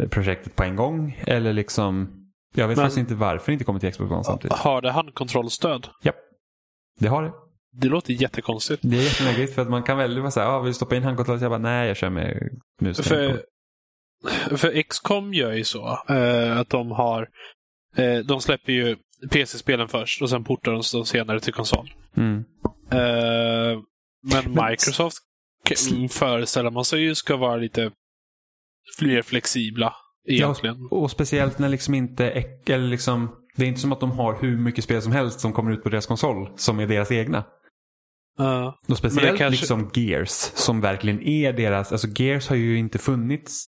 [0.00, 1.22] eh, projektet på en gång.
[1.26, 2.20] Eller liksom...
[2.54, 4.58] Jag vet Men, faktiskt inte varför det inte kommer till Xbox One samtidigt.
[4.58, 5.88] Har det handkontrollstöd?
[6.02, 6.12] Ja,
[7.00, 7.32] det har det.
[7.72, 8.82] Det låter jättekonstigt.
[8.82, 11.02] Det är jättemärkligt för att man kan välja att säga, ah, vill du stoppa in
[11.02, 11.40] handkontroll?
[11.40, 13.00] Jag bara, nej, jag kör med mus.
[13.00, 13.42] För,
[14.56, 17.28] för XCOM gör ju så eh, att de har
[17.96, 18.96] eh, de släpper ju
[19.30, 21.94] PC-spelen först och sen portar de dem senare till konsol.
[22.16, 22.44] Mm.
[22.90, 23.80] Eh,
[24.22, 25.18] men Microsoft
[25.90, 26.08] men...
[26.08, 27.90] föreställer man sig ju ska vara lite
[29.00, 29.94] mer flexibla
[30.28, 30.88] egentligen.
[30.90, 32.30] Ja, och speciellt när liksom inte,
[32.66, 35.52] eller liksom, det är inte som att de har hur mycket spel som helst som
[35.52, 37.44] kommer ut på deras konsol som är deras egna.
[38.40, 39.50] Uh, och speciellt kanske...
[39.50, 43.66] liksom Gears som verkligen är deras, alltså Gears har ju inte funnits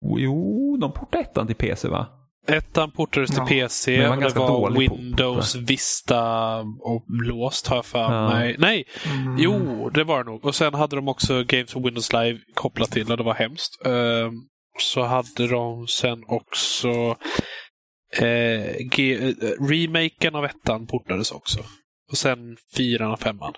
[0.00, 2.06] Jo, de portade ettan till PC va?
[2.48, 7.84] Ettan portades till ja, PC och det var Windows port, Vista och låst har jag
[7.84, 8.28] för ja.
[8.28, 8.56] mig.
[8.58, 9.36] Nej, mm.
[9.38, 10.44] jo det var det nog.
[10.44, 13.86] Och sen hade de också Games for Windows Live kopplat till och det var hemskt.
[13.86, 14.30] Uh,
[14.78, 17.16] så hade de sen också
[18.22, 19.18] uh, G
[19.60, 21.58] remaken av ettan portades också.
[22.10, 23.52] Och sen fyran och femman.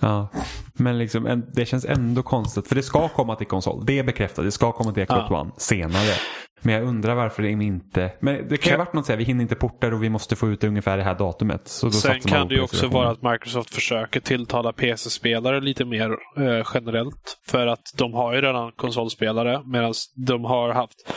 [0.00, 0.28] Ja,
[0.74, 2.68] men liksom, det känns ändå konstigt.
[2.68, 3.86] För det ska komma till konsol.
[3.86, 4.44] Det är bekräftat.
[4.44, 5.40] Det ska komma till Xbox ja.
[5.40, 6.14] One senare.
[6.62, 8.12] Men jag undrar varför det inte...
[8.20, 10.08] Men det kan ju ha varit något så här, vi hinner inte porta och vi
[10.08, 11.68] måste få ut det ungefär det här datumet.
[11.68, 16.10] Så då Sen kan det ju också vara att Microsoft försöker tilltala PC-spelare lite mer
[16.36, 17.38] eh, generellt.
[17.46, 19.94] För att de har ju redan konsolspelare medan
[20.26, 21.12] de har haft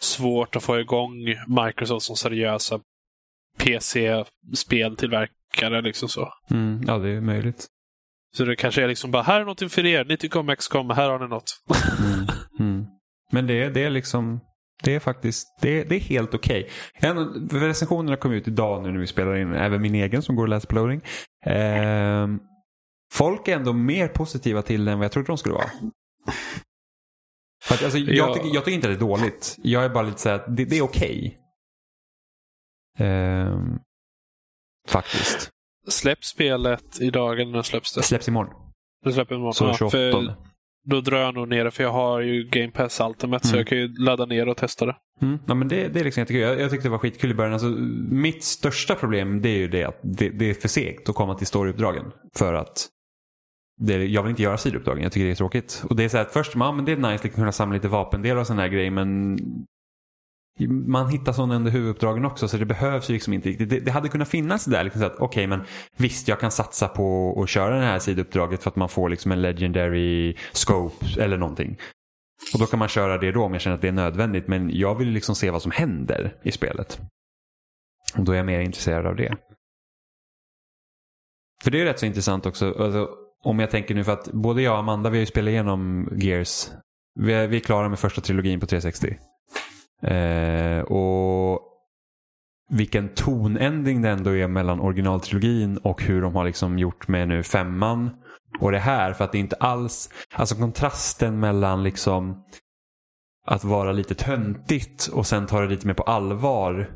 [0.00, 1.12] svårt att få igång
[1.66, 2.80] Microsoft som seriösa
[3.58, 5.82] PC-speltillverkare.
[5.82, 6.28] Liksom så.
[6.50, 7.66] Mm, ja, det är möjligt.
[8.36, 10.04] Så det kanske är liksom bara, här är någonting för er.
[10.04, 11.50] Ni tycker om XCOM, här har ni något.
[11.98, 12.26] Mm,
[12.58, 12.86] mm.
[13.32, 14.40] Men det, det är liksom,
[14.82, 16.70] det är faktiskt, det, det är helt okej.
[16.98, 17.60] Okay.
[17.60, 20.50] Recensionerna kom ut idag nu när vi spelar in, även min egen som går att
[20.50, 21.00] läsa på loading.
[21.46, 22.28] Eh,
[23.12, 25.70] folk är ändå mer positiva till det än vad jag trodde de skulle vara.
[27.64, 28.34] För att, alltså, jag, ja.
[28.34, 29.56] tycker, jag tycker inte det är dåligt.
[29.62, 31.38] Jag är bara lite så här, det, det är okej.
[32.94, 33.06] Okay.
[33.06, 33.58] Eh,
[34.88, 35.50] faktiskt.
[35.88, 38.00] Släpps spelet idag eller när släpps det?
[38.00, 38.54] Det släpps imorgon.
[39.04, 39.54] Det släpps imorgon.
[39.54, 40.36] Så 28.
[40.86, 43.58] då drar jag nog ner det för jag har ju Game Pass Ultimate så Mm.
[43.58, 44.96] jag kan ju ladda ner och testa det.
[45.22, 45.38] Mm.
[45.46, 46.40] Ja, men det, det är liksom jättekul.
[46.42, 47.52] Jag, jag tyckte det var skitkul i början.
[47.52, 47.68] Alltså,
[48.10, 51.34] mitt största problem det är ju det att det, det är för segt att komma
[51.34, 52.04] till storyuppdragen.
[52.36, 52.88] För att
[53.80, 55.02] det, jag vill inte göra sidouppdragen.
[55.02, 55.82] Jag tycker det är tråkigt.
[55.90, 57.74] Och det är så här att först, ja men det är nice att kunna samla
[57.74, 59.38] lite vapendelar och sån här grejer men
[60.66, 63.70] man hittar sådana under huvuduppdragen också så det behövs ju liksom inte riktigt.
[63.70, 65.60] Det, det hade kunnat finnas där liksom Okej, okay, men
[65.96, 69.32] visst jag kan satsa på att köra det här sidouppdraget för att man får liksom
[69.32, 71.78] en legendary scope eller någonting.
[72.54, 74.48] Och då kan man köra det då om jag känner att det är nödvändigt.
[74.48, 77.00] Men jag vill liksom se vad som händer i spelet.
[78.16, 79.36] Och då är jag mer intresserad av det.
[81.64, 82.66] För det är rätt så intressant också.
[82.78, 83.08] Alltså,
[83.44, 86.08] om jag tänker nu för att både jag och Amanda vi har ju spelat igenom
[86.16, 86.68] Gears.
[87.20, 89.18] Vi är, vi är klara med första trilogin på 360.
[90.02, 91.60] Eh, och
[92.70, 97.42] vilken tonändring det ändå är mellan originaltrilogin och hur de har liksom gjort med nu
[97.42, 98.10] femman
[98.60, 99.12] och det här.
[99.12, 102.44] För att det inte alls, alltså kontrasten mellan liksom
[103.46, 106.90] att vara lite töntigt och sen ta det lite mer på allvar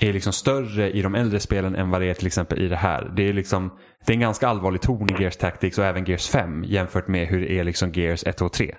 [0.00, 2.76] är liksom större i de äldre spelen än vad det är till exempel i det
[2.76, 3.12] här.
[3.16, 6.28] Det är liksom det är en ganska allvarlig ton i Gears Tactics och även Gears
[6.28, 8.74] 5 jämfört med hur det är liksom Gears 1 och 3.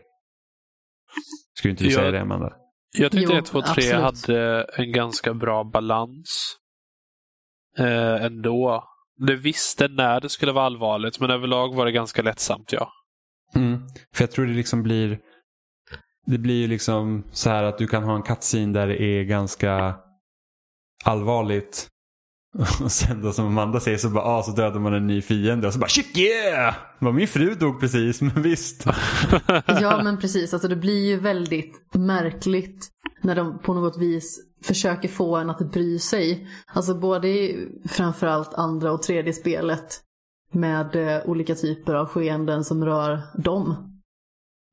[1.57, 1.95] Skulle inte du Ja.
[1.99, 2.53] säga det Amanda?
[2.97, 3.93] Jag tyckte Jo, 1, 2, 3 absolut.
[3.93, 6.55] hade en ganska bra balans.
[7.77, 8.83] Eh, ändå.
[9.27, 12.91] Det visste när det skulle vara allvarligt men överlag var det ganska lättsamt ja.
[13.55, 13.81] Mm.
[14.15, 15.19] För jag tror det liksom blir
[16.25, 19.23] Det blir ju liksom så här att du kan ha en cutscene där det är
[19.23, 19.95] ganska
[21.03, 21.87] allvarligt.
[22.83, 25.67] Och sen då som Amanda säger så bara ah, så dödar man en ny fiende
[25.67, 26.75] och så bara shit yeah!
[26.99, 28.85] Vad min fru dog precis men visst.
[29.65, 32.89] Ja men precis, alltså det blir ju väldigt märkligt
[33.21, 36.47] när de på något vis försöker få en att bry sig.
[36.73, 39.99] Alltså både i framförallt andra och tredje spelet
[40.53, 43.75] med eh, olika typer av skeenden som rör dem.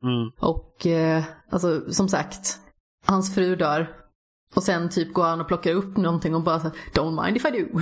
[0.02, 0.30] Mm.
[0.40, 2.58] Och eh, alltså som sagt,
[3.06, 4.06] hans fru dör.
[4.54, 7.37] Och sen typ går han och plockar upp någonting och bara så här, Don't mind
[7.37, 7.80] if I do.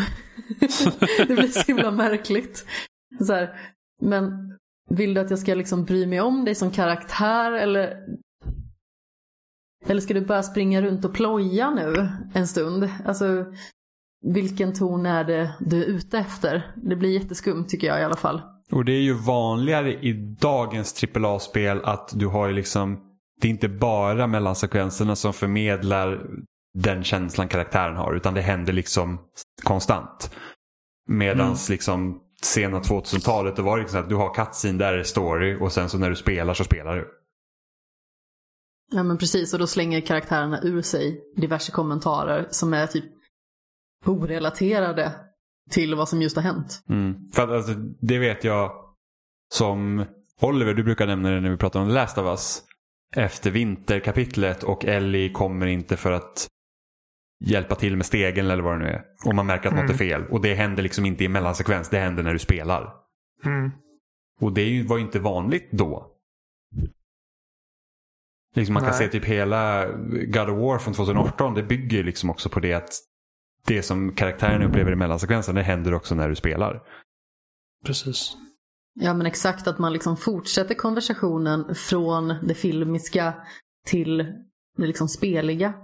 [1.28, 2.66] det blir så himla märkligt.
[3.26, 3.56] Så här,
[4.02, 4.54] men
[4.90, 7.96] vill du att jag ska liksom bry mig om dig som karaktär eller
[9.86, 12.88] eller ska du bara springa runt och ploja nu en stund?
[13.04, 13.44] Alltså,
[14.24, 16.72] vilken ton är det du är ute efter?
[16.76, 18.42] Det blir jätteskumt tycker jag i alla fall.
[18.72, 23.00] Och det är ju vanligare i dagens AAA-spel att du har ju liksom
[23.40, 26.26] Det är inte bara mellansekvenserna som förmedlar
[26.74, 29.18] den känslan karaktären har utan det händer liksom
[29.62, 30.34] konstant.
[31.08, 35.58] Medans liksom sena 2000-talet då var det liksom att du har cutscene där är story
[35.60, 37.20] och sen så när du spelar så spelar du.
[38.92, 43.04] Ja men precis, och då slänger karaktärerna ur sig diverse kommentarer som är typ
[44.04, 45.12] orelaterade
[45.70, 46.82] till vad som just har hänt.
[46.88, 47.14] Mm.
[47.32, 48.72] För att alltså, det vet jag
[49.52, 50.04] som
[50.40, 52.62] Oliver, du brukar nämna det när vi pratar om The Last of Us.
[53.16, 56.48] Efter vinterkapitlet och Ellie kommer inte för att
[57.40, 59.04] hjälpa till med stegen eller vad det nu är.
[59.24, 60.26] Och man märker att något är fel.
[60.30, 62.94] Och det händer liksom inte i mellansekvens, det händer när du spelar.
[63.44, 63.70] Mm.
[64.40, 66.10] Och det var ju inte vanligt då.
[68.54, 68.98] Liksom man kan Nej.
[68.98, 69.86] se typ hela
[70.26, 72.90] God of War från 2018, det bygger ju liksom också på det att
[73.66, 76.82] det som karaktären upplever i mellansekvensen, det händer också när du spelar.
[77.86, 78.36] Precis.
[79.00, 83.34] Ja men exakt, att man liksom fortsätter konversationen från det filmiska
[83.86, 84.18] till
[84.76, 85.74] det liksom speliga.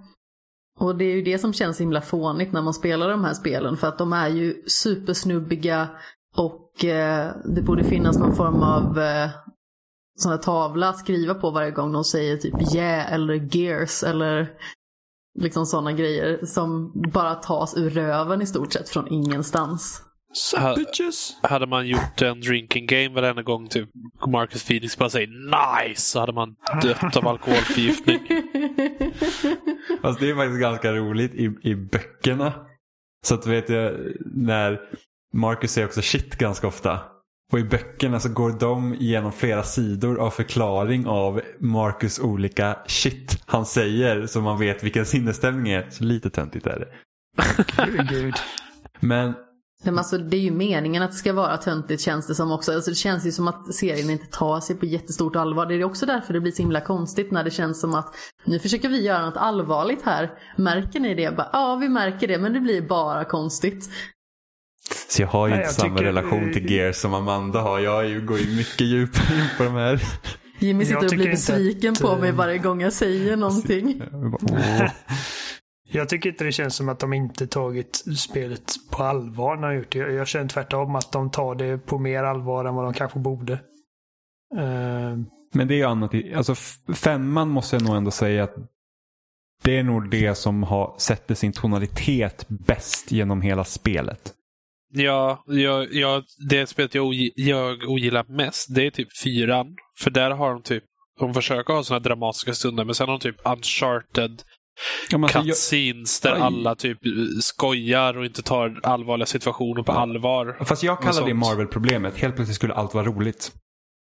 [0.81, 3.35] Och det är ju det som känns så himla fånigt när man spelar de här
[3.35, 5.89] spelen för att de är ju supersnubbiga
[6.37, 9.31] och eh, det borde finnas någon form av eh,
[10.19, 14.53] sån här tavla att skriva på varje gång de säger typ yeah eller gears eller
[15.39, 20.03] liksom sådana grejer som bara tas ur röven i stort sett från ingenstans.
[20.77, 21.37] Bitches!
[21.43, 23.89] hade man gjort en drinking game varenda gång typ
[24.27, 28.19] Marcus Phoenix bara säger nice så hade man dött av alkoholförgiftning.
[30.03, 32.53] Fast det är faktiskt ganska roligt i, i böckerna.
[33.27, 33.93] Så att vet jag,
[34.35, 34.81] när
[35.35, 37.01] Marcus säger också shit ganska ofta.
[37.53, 43.43] Och i böckerna så går de igenom flera sidor av förklaring av Marcus olika shit
[43.47, 44.27] han säger.
[44.27, 45.91] Så man vet vilken sinnesstämning är.
[45.91, 46.89] Så lite töntigt är det.
[48.11, 48.35] Gud.
[49.01, 49.35] Men
[49.83, 52.73] Men alltså, det är ju meningen att det ska vara töntigt känns det som också.
[52.73, 55.67] Alltså, det känns ju som att serien inte tar sig på jättestort allvar.
[55.67, 58.15] Det är också därför det blir så himla konstigt när det känns som att
[58.45, 60.31] nu försöker vi göra något allvarligt här.
[60.57, 61.37] Märker ni det?
[61.37, 63.89] Bara, ja, vi märker det, men det blir bara konstigt.
[65.09, 67.79] så jag har ju Nej, inte samma tycker- relation till Gears som Amanda har.
[67.81, 70.03] Jag är ju, går ju mycket djupare in på de här.
[70.59, 74.03] Jimmy sitter och blir besviken att, på eh, mig varje gång jag säger någonting.
[74.13, 74.93] Jag bara.
[75.93, 79.77] Jag tycker inte det känns som att de inte tagit spelet på allvar när de
[79.77, 79.99] gjort det.
[79.99, 83.53] Jag känner tvärtom att de tar det på mer allvar än vad de kanske borde.
[84.57, 85.19] Eh,
[85.55, 86.15] Men det är ju annat.
[86.15, 86.55] i- Alltså
[86.95, 88.55] femman måste jag nog ändå säga att
[89.63, 94.33] det är nog det som har sätter sin tonalitet bäst genom hela spelet.
[94.93, 99.77] Ja, jag, jag, det spelet jag, ogi- jag ogillar mest, det är typ fyran.
[99.99, 100.85] För där har de typ,
[101.21, 104.43] de försöker ha sådana dramatiska stunder, men sen har de typ uncharted
[105.11, 106.99] Ja, men alltså, jag, cutscenes där alla typ
[107.43, 110.65] skojar och inte tar allvarliga situationer på allvar.
[110.65, 111.35] fast jag kallar det.
[111.35, 112.17] Marvel-problemet.
[112.19, 113.53] Helt plötsligt skulle allt vara roligt.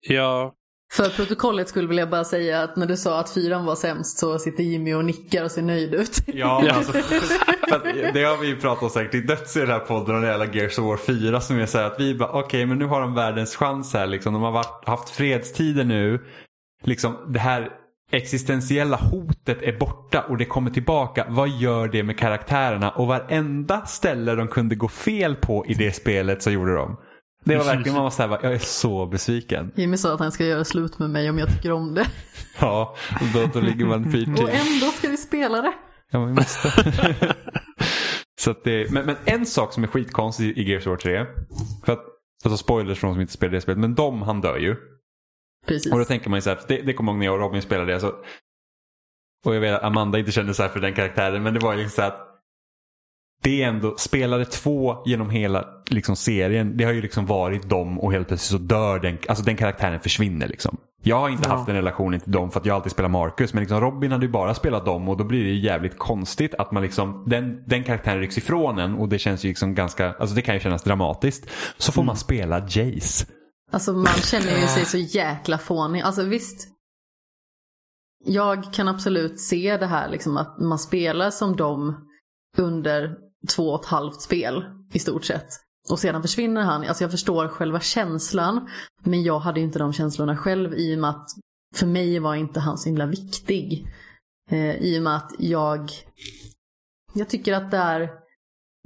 [0.08, 0.52] Ja,
[0.92, 4.38] För protokollet skulle vilja bara säga att när du sa att fyran var sämst så
[4.38, 6.18] sitter Jimmy och nickar och ser nöjd ut.
[6.26, 6.92] Ja, alltså,
[8.14, 10.28] det har vi ju pratat om säkert till döds i den här podden om det
[10.28, 12.84] gäller Gears of War 4 som är så här att vi bara okej men nu
[12.86, 14.32] har de världens chans här liksom.
[14.32, 16.24] De har varit, haft fredstider nu.
[16.84, 17.70] Liksom det här
[18.12, 21.26] existentiella hotet är borta och det kommer tillbaka.
[21.28, 22.90] Vad gör det med karaktärerna?
[22.90, 26.96] Och varenda ställe de kunde gå fel på i det spelet så gjorde de.
[27.44, 29.72] Det var verkligen, man var såhär, jag är så besviken.
[29.76, 32.06] Jimmy sa att han ska göra slut med mig om jag tycker om det.
[32.60, 34.48] Ja, och då, då ligger man pyrt Och till.
[34.48, 35.72] ändå ska vi spela det.
[36.10, 36.68] Ja, men vi måste.
[38.40, 41.24] så det, men, men en sak som är skitkonstig i Gears of War 3.
[41.84, 42.04] För att,
[42.44, 43.78] alltså spoilers för de som inte spelar det spelet.
[43.78, 44.76] Men Dom han dör ju.
[45.66, 45.92] Precis.
[45.92, 47.40] Och då tänker man ju så här, det, det kommer jag ihåg när jag och
[47.40, 48.00] Robin spelade det.
[48.00, 48.12] Så,
[49.46, 51.42] och jag vet att Amanda inte kände så här för den karaktären.
[51.42, 52.20] Men det var ju liksom så här att
[53.42, 56.76] det är ändå, spelare två genom hela liksom, serien.
[56.76, 60.00] Det har ju liksom varit dem och helt plötsligt så dör den, alltså den karaktären
[60.00, 60.76] försvinner liksom.
[61.06, 61.56] Jag har inte Ja.
[61.56, 63.54] haft en relation till dem för att jag alltid spelar Marcus.
[63.54, 66.54] Men liksom Robin hade ju bara spelat dem och då blir det ju jävligt konstigt
[66.54, 70.12] att man liksom, den, den karaktären rycks ifrån en och det känns ju liksom ganska,
[70.12, 71.50] alltså det kan ju kännas dramatiskt.
[71.78, 73.26] Så får man spela Jace.
[73.74, 76.00] Alltså man känner ju sig så jäkla fånig.
[76.00, 76.68] Alltså visst.
[78.24, 82.08] Jag kan absolut se det här liksom att man spelar som dem
[82.56, 83.18] under
[83.56, 85.48] två och ett halvt spel i stort sett.
[85.88, 86.84] Och sedan försvinner han.
[86.84, 88.68] Alltså jag förstår själva känslan.
[89.02, 91.28] Men jag hade ju inte de känslorna själv i och med att
[91.74, 93.86] för mig var inte han så himla viktig.
[94.50, 95.90] Eh, I och med att jag
[97.14, 98.10] jag tycker att det är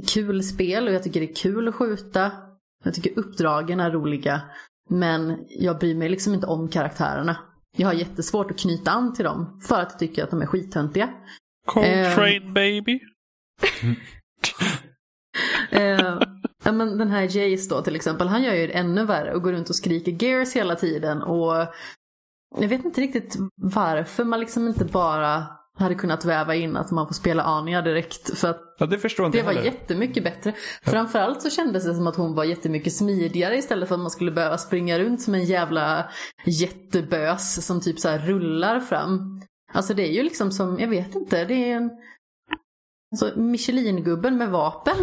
[0.07, 2.33] kul spel och jag tycker det är kul att skjuta.
[2.85, 4.43] Jag tycker uppdragen är roliga.
[4.89, 7.37] Men jag bryr mig liksom inte om karaktärerna.
[7.77, 10.47] Jag har jättesvårt att knyta an till dem för att jag tycker att de är
[10.47, 11.11] skittöntiga.
[11.67, 13.01] Coltrane baby.
[15.71, 16.21] Eh,
[16.73, 19.53] men den här Jace då till exempel, han gör ju det ännu värre och går
[19.53, 21.23] runt och skriker Gears hela tiden.
[21.23, 21.67] Och
[22.61, 25.47] jag vet inte riktigt varför man liksom inte bara
[25.79, 28.39] hade kunnat väva in att man får spela Anya direkt.
[28.39, 30.55] För att Ja, det förstår inte det var jättemycket bättre.
[30.83, 34.31] Framförallt så kändes det som att hon var jättemycket smidigare istället för att man skulle
[34.31, 36.11] behöva springa runt som en jävla
[36.45, 39.43] jättebös som typ så här rullar fram.
[39.73, 41.91] Alltså det är ju liksom som, jag vet inte, det är en
[43.13, 44.97] alltså Michelin-gubben med vapen.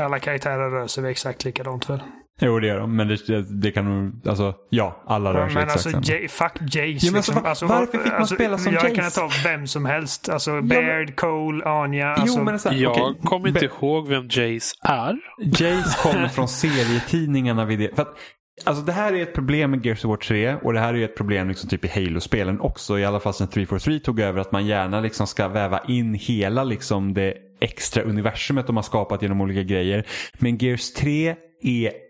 [0.00, 2.02] Alla karaktärer rör sig exakt likadant väl?
[2.40, 5.54] Jo det gör de, men det, det, det kan nog, alltså ja, alla rör sig
[5.54, 6.02] Men exakt alltså, samma.
[6.20, 7.06] J- fuck Jace.
[7.06, 7.68] Ja, men alltså, liksom.
[7.68, 8.94] va- varför fick man spela som jag Jace?
[8.94, 10.28] kan ta vem som helst.
[10.28, 12.08] Alltså men- Baird, Cole, Anya.
[12.08, 15.16] Alltså, jo men så här, Jag okej, kommer inte Be- ihåg vem Jace är.
[15.38, 16.48] Jace kommer från
[16.96, 17.94] serietidningarna vid det.
[17.96, 18.16] För att,
[18.64, 21.04] alltså det här är ett problem med Gears of War 3 och det här är
[21.04, 22.98] ett problem liksom typ i Halo-spelen också.
[22.98, 26.64] I alla fall sen 343 tog över att man gärna liksom ska väva in hela
[26.64, 30.06] liksom det extra universumet de har skapat genom olika grejer.
[30.38, 32.05] Men Gears 3 är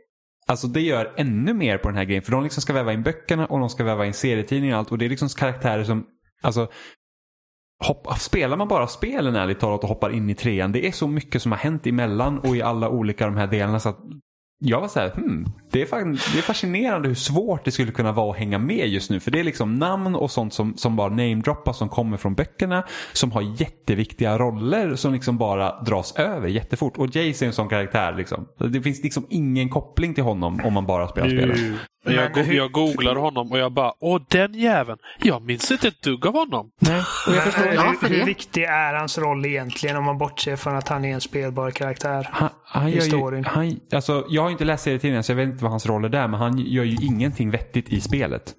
[0.49, 2.23] Alltså det gör ännu mer på den här grejen.
[2.23, 4.93] För de liksom ska väva in böckerna och de ska väva in serietidningar och allt.
[4.93, 6.07] Och det är liksom karaktärer som,
[6.43, 6.69] alltså
[7.85, 10.73] Hopp, spelar man bara spelen ärligt talat och hoppar in i trean.
[10.73, 13.81] Det är så mycket som har hänt emellan och i alla olika de här delarna.
[13.81, 13.99] så att
[14.59, 18.13] jag var så här, hmm, det, är det är fascinerande hur svårt det skulle kunna
[18.13, 19.21] vara att hänga med just nu.
[19.21, 22.85] För det är liksom namn och sånt som, som bara namedroppas som kommer från böckerna.
[23.13, 26.97] Som har jätteviktiga roller som liksom bara dras över jättefort.
[26.97, 28.15] Och Jace är en sån karaktär.
[28.17, 28.49] Liksom.
[28.59, 31.59] Det finns liksom ingen koppling till honom om man bara spelar spelet.
[32.07, 34.99] Jag, go- jag googlar honom och jag bara, åh den jäveln.
[35.23, 36.71] Jag minns inte ett dugg av honom.
[36.81, 38.25] Nej, och jag förstår Ja, hur, för hur det.
[38.25, 42.29] viktig är hans roll egentligen om man bortser från att han är en spelbar karaktär?
[42.33, 43.45] Han, han i gör ju, storyn.
[43.45, 46.09] han, alltså, jag har inte läst serietidningen så jag vet inte vad hans roll är
[46.09, 46.29] där.
[46.29, 48.55] Men han gör ju ingenting vettigt i spelet.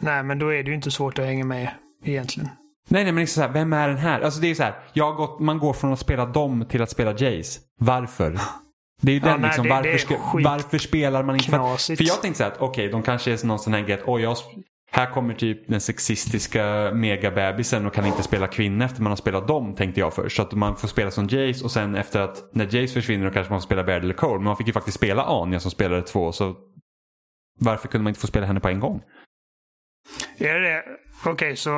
[0.00, 1.70] Nej, men då är det ju inte svårt att hänga med
[2.04, 2.48] egentligen.
[2.88, 4.20] Nej, nej men liksom så här, vem är den här?
[4.20, 6.82] Alltså det är så här, jag har gått, man går från att spela dem till
[6.82, 7.60] att spela Jace.
[7.80, 8.38] Varför?
[9.04, 11.48] Det är ju Ja, den nej, liksom, det- varför, det ska, varför spelar man inte?
[11.48, 11.98] Knasigt.
[12.00, 14.02] för jag tänkte så här att okej, de kanske är någon sån här grej att
[14.08, 14.36] oj, jag,
[14.90, 19.48] här kommer typ den sexistiska megabebisen och kan inte spela kvinna efter man har spelat
[19.48, 20.36] dem, tänkte jag först.
[20.36, 23.32] Så att man får spela som Jace och sen efter att när Jace försvinner då
[23.32, 24.34] kanske man får spela Baird eller Cole.
[24.34, 26.54] Men man fick ju faktiskt spela Anya som spelade två, så
[27.60, 29.02] varför kunde man inte få spela henne på en gång?
[30.38, 30.82] Är det?
[31.26, 31.70] Okej, så...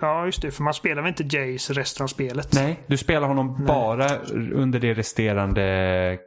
[0.00, 0.50] Ja, just det.
[0.50, 2.52] För man spelar väl inte Jace resten av spelet?
[2.52, 3.66] Nej, du spelar honom Nej.
[3.66, 4.18] bara
[4.52, 6.18] under det resterande,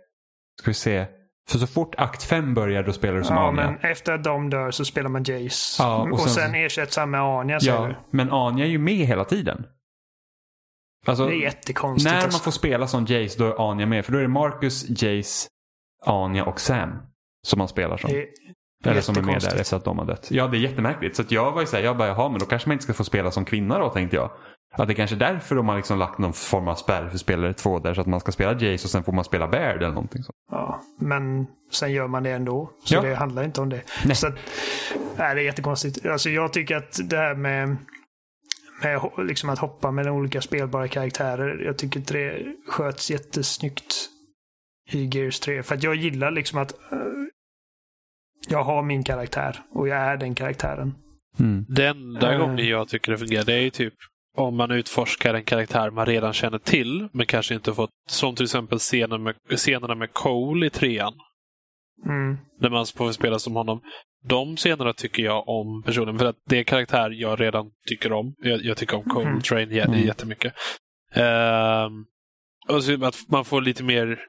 [0.61, 1.05] ska vi se,
[1.49, 3.71] För så fort akt 5 börjar då spelar du som Ja, Anja.
[3.71, 5.83] men efter att de dör så spelar man Jace.
[5.83, 7.95] Ja, och och, sen- sen, ersätts han med Anja, säger Ja, du.
[8.11, 9.65] men Anja är ju med hela tiden.
[11.05, 12.11] Alltså, Det är jättekonstigt.
[12.11, 12.39] när man alltså.
[12.43, 14.05] får spela som Jace då är Anja med.
[14.05, 15.47] För då är det Marcus, Jace,
[16.05, 16.89] Anja och Sam
[17.47, 18.09] som man spelar som.
[18.09, 18.25] Det
[18.85, 20.27] Eller som är med där efter att de har dött.
[20.31, 21.15] Ja, det är jättemärkligt.
[21.15, 23.03] Så jag var ju såhär, jag bara, jaha, men då kanske man inte ska få
[23.03, 24.31] spela som kvinna då, tänkte jag.
[24.73, 27.53] Att det kanske är därför de har liksom lagt någon form av spärr för spelare
[27.53, 27.93] två där.
[27.93, 30.35] Så att man ska spela Jace och sen får man spela Baird eller någonting sånt.
[30.51, 32.71] Ja, men sen gör man det ändå.
[32.85, 33.01] Så Ja.
[33.01, 33.81] det handlar inte om det.
[34.05, 34.15] Nej.
[34.15, 34.33] Så att,
[35.17, 36.05] nej, det är jättekonstigt.
[36.05, 37.77] Alltså, jag tycker att det här med,
[38.83, 41.63] med liksom att hoppa mellan olika spelbara karaktärer.
[41.65, 43.93] Jag tycker inte det sköts jättesnyggt
[44.91, 45.63] i Gears 3.
[45.63, 46.97] För att jag gillar liksom att eh,
[48.47, 50.95] jag har min karaktär och jag är den karaktären.
[51.39, 51.65] Mm.
[51.69, 52.39] Den enda Eh.
[52.39, 53.93] gången jag tycker det fungerar, det är ju typ
[54.37, 58.43] om man utforskar en karaktär man redan känner till, men kanske inte fått, som till
[58.43, 61.13] exempel scenen med, scenerna med Cole i trean,
[62.05, 62.37] Mm.
[62.61, 63.81] när man får spela som honom.
[64.23, 68.11] De scenerna tycker jag om personen, för att det är en karaktär jag redan tycker
[68.13, 68.33] om.
[68.37, 69.41] Jag, jag tycker om Cole Mhm.
[69.41, 69.99] Train Mm.
[70.05, 70.53] jättemycket.
[71.13, 71.91] Ehm,
[72.69, 74.19] och så att man får lite mer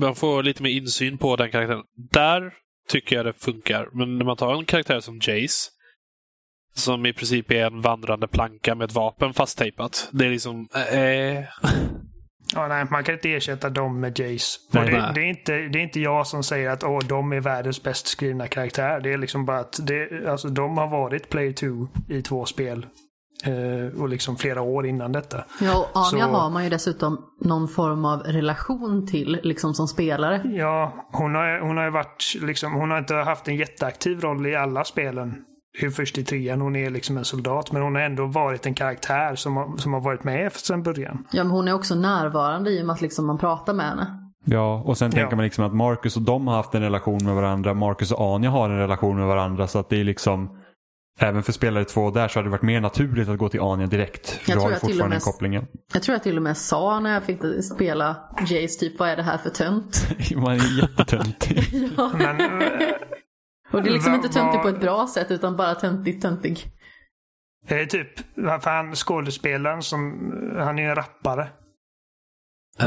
[0.00, 1.82] man får lite mer insyn på den karaktären.
[2.12, 2.52] Där
[2.92, 3.88] tycker jag det funkar.
[3.92, 5.70] Men när man tar en karaktär som Jace,
[6.74, 10.08] som i princip är en vandrande planka med ett vapen fasttejpat.
[10.12, 10.68] Det är liksom...
[10.92, 11.44] Eh,
[12.54, 14.58] Ja, nej, man kan inte ersätta dem med Jace.
[14.72, 17.32] Nej, och det, det, är inte, det är inte jag som säger att Åh, de
[17.32, 19.00] är världens bäst skrivna karaktär.
[19.00, 22.86] Det är liksom bara att det, alltså, de har varit Player 2 i två spel.
[23.44, 25.44] Eh, och liksom flera år innan detta.
[25.60, 29.88] Ja, och Anja Så- har man ju dessutom någon form av relation till, liksom som
[29.88, 30.40] spelare.
[30.44, 34.46] Ja, hon har, hon har ju varit liksom, hon har inte haft en jätteaktiv roll
[34.46, 35.34] i alla spelen.
[35.78, 37.72] Hur först i trean, hon är liksom en soldat.
[37.72, 41.24] Men hon har ändå varit en karaktär som har, som har varit med sedan början.
[41.32, 44.18] Ja, men hon är också närvarande i och med att liksom man pratar med henne.
[44.44, 45.20] Ja, och sen Ja.
[45.20, 47.74] tänker man liksom att Marcus och de har haft en relation med varandra.
[47.74, 49.66] Marcus och Anja har en relation med varandra.
[49.66, 50.58] Så att det är liksom,
[51.20, 53.86] även för spelare två där så hade det varit mer naturligt att gå till Anja
[53.86, 54.30] direkt.
[54.30, 55.66] För Jag du tror har ju fortfarande med- kopplingen.
[55.92, 57.40] Jag tror jag till och med sa när jag fick
[57.74, 58.16] spela
[58.48, 60.06] Jace typ, vad är det här för tönt?
[60.36, 61.64] Man är jättetöntig.
[61.96, 62.10] ja.
[62.18, 62.88] Men eh,
[63.72, 66.58] Och det är liksom inte töntig på ett bra sätt utan bara töntig töntig.
[67.68, 71.48] det är typ, för han skådespelaren som, han är ju en rappare.
[72.80, 72.86] Oh.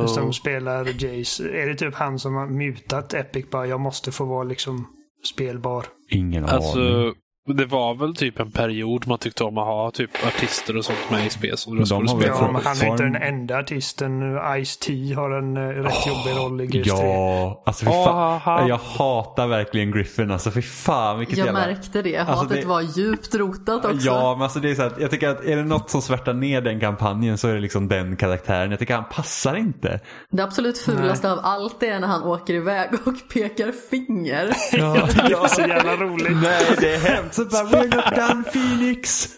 [0.00, 1.48] Eh, Som spelar Jace.
[1.48, 4.86] Är det typ han som har mutat Epic bara, jag måste få vara liksom
[5.34, 5.84] spelbar.
[6.10, 7.14] Ingen aning.
[7.46, 10.84] Alltså, det var väl typ en period man tyckte om att ha typ artister och
[10.84, 12.26] sånt med i spel som De skulle spela.
[12.26, 14.38] Ja, men han är inte den enda artisten.
[14.38, 17.08] Ice-T har en eh, rätt jobbig roll i Gears 3.
[17.08, 18.68] Ja, alltså fy Åh, fan.
[18.68, 20.30] Jag hatar verkligen Griffin.
[20.30, 21.60] Alltså fy fan vilket Jag jävla...
[21.60, 22.16] märkte det.
[22.16, 24.06] Alltså, Hatet det- var djupt rotat också.
[24.06, 26.34] Ja, men alltså det är så att jag tycker att är det något som svärtar
[26.34, 28.70] ner den kampanjen så är det liksom den karaktären.
[28.70, 30.00] Jag tycker han passar inte.
[30.30, 34.46] Det absolut fulaste av allt är när han åker iväg och pekar finger.
[34.70, 36.36] Tycker det är så jävla roligt.
[36.42, 37.35] Nej, det är hemskt.
[37.36, 39.28] Så bara, we're not done Phoenix.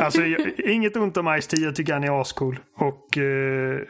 [0.00, 1.56] Alltså, jag, inget ont om Ice-T.
[1.56, 2.58] Jag tycker han är ascool.
[2.76, 3.80] Och eh,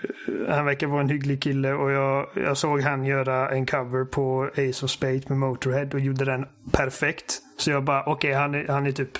[0.48, 1.72] han verkar vara en hygglig kille.
[1.72, 6.00] Och jag, jag såg han göra en cover på Ace of Spades med Motorhead och
[6.00, 7.40] gjorde den perfekt.
[7.59, 9.11] Så jag bara, okej, han, är, han är typ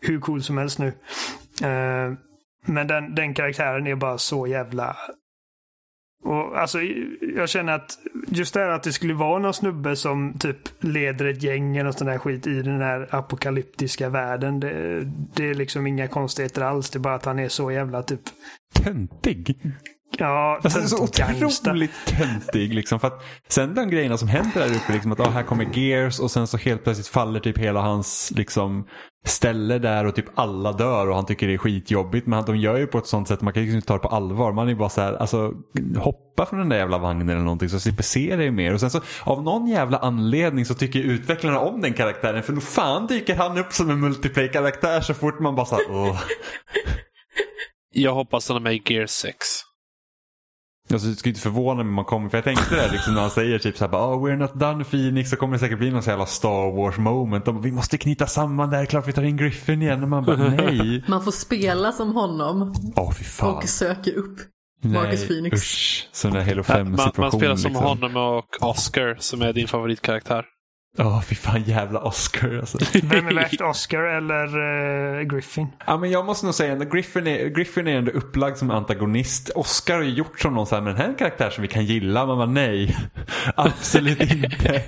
[0.00, 0.86] hur cool som helst nu.
[1.62, 2.12] Eh,
[2.66, 4.96] men den, den karaktären är bara så jävla...
[6.26, 6.78] Och alltså,
[7.36, 7.98] jag känner att
[8.28, 11.92] just det här att det skulle vara någon snubbe som typ leder ett gäng eller
[11.92, 14.60] sån där skit i den här apokalyptiska världen.
[14.60, 15.00] Det,
[15.34, 16.90] det är liksom inga konstigheter alls.
[16.90, 18.20] Det är bara att han är så jävla typ...
[18.84, 19.56] Töntig.
[20.18, 21.70] Ja, Alltså, så töntig gangster.
[21.70, 22.74] otroligt töntig.
[22.74, 25.78] Liksom, för att sen de grejerna som händer där uppe, liksom, att ah, här kommer
[25.78, 28.86] Gears och sen så helt plötsligt faller typ hela hans liksom,
[29.28, 32.26] ställe där och typ alla dör och han tycker det är skitjobbigt.
[32.26, 34.00] Men de gör ju på ett sånt sätt att man kan liksom inte ta det
[34.00, 34.52] på allvar.
[34.52, 35.52] Man är bara så här, alltså
[35.96, 38.74] hoppa från den där jävla vagnen eller någonting så slipper se dig mer.
[38.74, 42.42] Och sen så av någon jävla anledning så tycker utvecklarna om den karaktären.
[42.42, 46.22] För nog fan dyker han upp som en multiplayer-karaktär så fort man bara såhär, åh.
[47.94, 49.36] Jag hoppas han är med i Gear 6.
[50.92, 53.20] Alltså, det skulle inte förvåna mig om man kommer, för jag tänkte det liksom när
[53.20, 56.02] han säger typ såhär oh, we're not done Phoenix så kommer det säkert bli någon
[56.02, 57.44] så jävla Star Wars moment.
[57.44, 60.02] De, bara, vi måste knyta samman det här, klart vi tar in Griffin igen.
[60.02, 61.04] Och man bara nej.
[61.08, 63.56] Man får spela som honom Åh fy fan.
[63.56, 64.38] och söker upp
[64.84, 65.62] Marcus nej, Phoenix.
[65.62, 67.22] Usch, sån där Halo 5 Man, situation.
[67.22, 67.86] man spelar som liksom.
[67.86, 70.44] honom och Oscar som är din favoritkaraktär.
[70.98, 72.78] Åh fy fan jävla Oscar alltså.
[73.02, 74.46] Vem är värst, Oscar eller
[75.18, 75.66] eh, Griffin?
[75.86, 79.50] Ja, men jag måste nog säga att Griffin är, Griffin är ändå upplagd som antagonist.
[79.54, 81.62] Oscar har ju gjort som någon så här, men den här är en karaktär som
[81.62, 82.26] vi kan gilla.
[82.26, 82.96] Man bara nej,
[83.54, 84.82] absolut inte.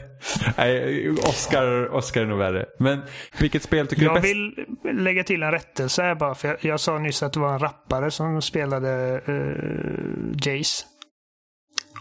[0.57, 2.67] nej, Oscar, Oscar är nog värre.
[2.79, 3.01] Men
[3.41, 4.35] vilket spel tycker du är Jag bäst?
[4.35, 4.67] vill
[5.05, 6.35] lägga till en rättelse här bara.
[6.35, 10.85] För jag, jag sa nyss att det var en rappare som spelade eh, Jace.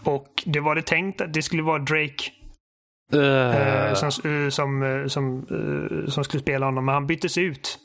[0.04, 2.24] Och det var det tänkt att det skulle vara Drake
[3.12, 5.46] Eh, eh, som, eh, som, som,
[6.08, 6.84] som skulle spela honom.
[6.84, 7.78] Men han byttes ut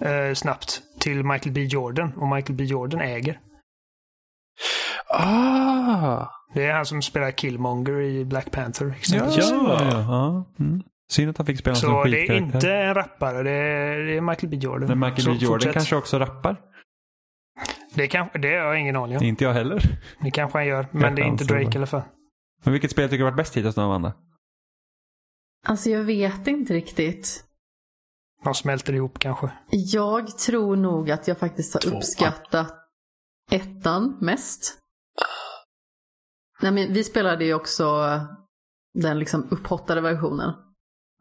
[0.00, 2.12] eh, snabbt till Michael B Jordan.
[2.16, 3.40] Och Michael B Jordan äger.
[5.08, 6.26] ah!
[6.54, 8.86] Det är han som spelar Killmonger i Black Panther.
[8.86, 9.50] Ja, exempelvis.
[9.50, 9.78] Ja.
[9.80, 10.00] ja.
[10.00, 10.44] ja.
[10.64, 10.82] Mm.
[11.08, 13.42] Synd att han fick spela som Så det är inte en rappare.
[13.42, 14.88] Det är, det är Michael B Jordan.
[14.88, 15.72] Men Michael Så B Jordan fortsätt.
[15.72, 16.56] kanske också rappar?
[17.94, 19.24] Det, kan, det har jag ingen aning om.
[19.24, 19.82] Inte jag heller.
[20.20, 20.86] Det kanske han gör.
[20.90, 22.02] Men det är inte Drake i alla fall.
[22.64, 24.12] Men vilket spel tycker du har varit bäst hittills då, Amanda?
[25.68, 27.44] Alltså jag vet inte riktigt.
[28.44, 29.50] De smälter ihop kanske.
[29.70, 31.96] Jag tror nog att jag faktiskt har Tvåan.
[31.96, 32.74] uppskattat
[33.50, 34.78] ettan mest.
[36.62, 38.02] Nej, men vi spelade ju också
[38.94, 40.52] den liksom upphottade versionen.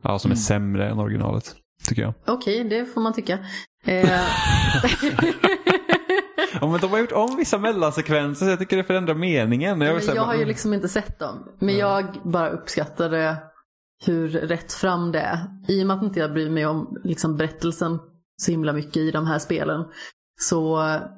[0.03, 1.55] Ja, som är sämre än originalet.
[1.83, 2.13] Tycker jag.
[2.27, 3.39] Okej, det får man tycka.
[3.83, 4.21] Eh,
[6.61, 9.81] Ja, men de har gjort om vissa mellansekvenser så jag tycker det förändrar meningen.
[9.81, 10.47] Jag, men jag har ju mm.
[10.47, 11.49] liksom inte sett dem.
[11.59, 13.37] Men jag bara uppskattade
[14.03, 15.47] hur rätt fram det är.
[15.67, 17.99] I och med att inte jag bryr mig om liksom berättelsen
[18.37, 19.85] så himla mycket i de här spelen.
[20.41, 20.75] Så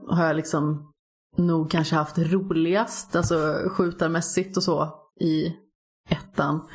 [0.07, 0.93] har jag liksom
[1.37, 5.55] nog kanske haft roligast, alltså skjutarmässigt och så, i
[6.09, 6.67] ettan.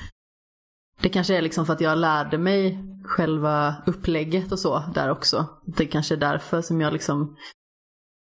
[1.01, 5.47] Det kanske är liksom för att jag lärde mig själva upplägget och så där också.
[5.67, 7.37] Det kanske är därför som jag liksom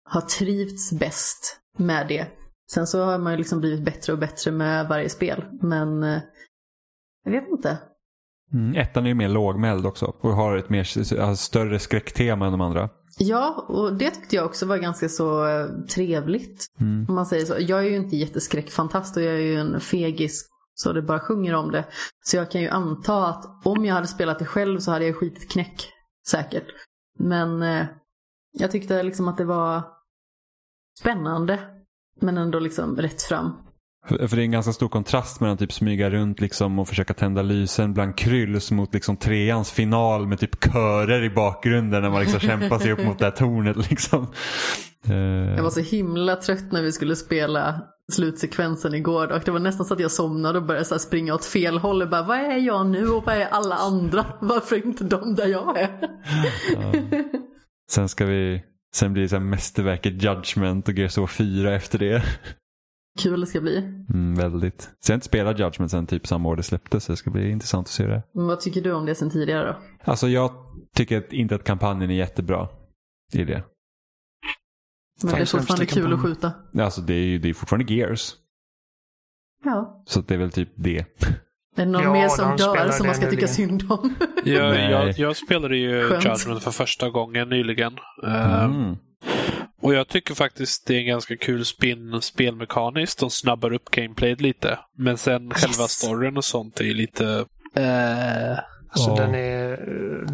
[0.03, 2.27] har trivts bäst med det.
[2.71, 5.45] Sen så har man ju liksom blivit bättre och bättre med varje spel.
[5.61, 6.21] Men eh,
[7.23, 7.77] jag vet inte.
[8.53, 12.51] Mm, ettan är ju mer lågmäld också och har ett mer, har större skräcktema än
[12.51, 12.89] de andra.
[13.17, 16.65] Ja, och det tyckte jag också var ganska så eh, trevligt.
[16.79, 17.05] Mm.
[17.09, 17.55] Om man säger så.
[17.59, 21.55] Jag är ju inte jätteskräckfantast och jag är ju en fegis så det bara sjunger
[21.55, 21.85] om det.
[22.25, 25.15] Så jag kan ju anta att om jag hade spelat det själv så hade jag
[25.15, 25.89] skitit knäck.
[26.27, 26.65] Säkert.
[27.19, 27.85] Men eh,
[28.51, 29.83] jag tyckte liksom att det var
[30.99, 31.59] spännande.
[32.21, 33.53] Men ändå liksom rätt fram.
[34.07, 37.13] För, för det är en ganska stor kontrast mellan typ smyga runt liksom och försöka
[37.13, 42.21] tända lysen bland krylls mot liksom treans final med typ körer i bakgrunden när man
[42.21, 43.89] liksom kämpar sig upp mot det här tornet.
[43.89, 44.27] Liksom.
[45.07, 45.15] Eh,
[45.55, 47.81] Jag var så himla trött när vi skulle spela
[48.11, 51.45] slutsekvensen igår och det var nästan så att jag somnade och började så springa åt
[51.45, 54.25] fel håll och bara vad är jag nu och vad är alla andra?
[54.41, 55.89] Varför är inte de där jag är?
[57.91, 58.63] Sen ska vi
[58.95, 62.23] Sen blir det så här mästerverket Judgment och Gears of War 4 efter det.
[63.19, 63.77] Kul det ska bli.
[64.13, 64.81] Mm, väldigt.
[64.81, 67.29] Så jag har inte spelat Judgment sen typ samma år det släpptes så det ska
[67.29, 68.23] bli intressant att se det.
[68.33, 69.77] Men vad tycker du om det sen tidigare då?
[70.11, 70.51] Alltså jag
[70.95, 72.67] tycker inte att kampanjen är jättebra
[73.33, 73.63] i det.
[75.23, 76.51] Men det är Fan, fortfarande kul att skjuta.
[76.79, 78.33] Alltså det är ju det är fortfarande Gears.
[79.63, 80.03] Ja.
[80.07, 80.97] Så det är väl typ det.
[80.99, 81.05] Är
[81.75, 83.47] det någon Ja, mer som dör som man ska tycka nyligen.
[83.49, 84.15] synd om?
[84.43, 86.25] Jag, jag, jag spelade ju Skönt.
[86.25, 87.93] Judgment för första gången nyligen.
[88.23, 88.97] Mm.
[89.83, 93.19] Och jag tycker faktiskt det är en ganska kul spin spelmekaniskt.
[93.19, 94.79] De snabbar upp gameplayet lite.
[94.97, 97.45] Men sen själva storyn och sånt är lite...
[97.75, 98.59] Eh,
[98.95, 99.15] Alltså Ja.
[99.15, 99.77] den är,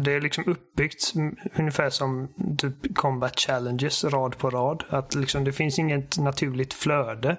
[0.04, 1.12] det är liksom uppbyggt
[1.58, 2.28] ungefär som
[2.58, 4.84] typ combat challenges rad på rad.
[4.88, 7.36] Att liksom det finns inget naturligt flöde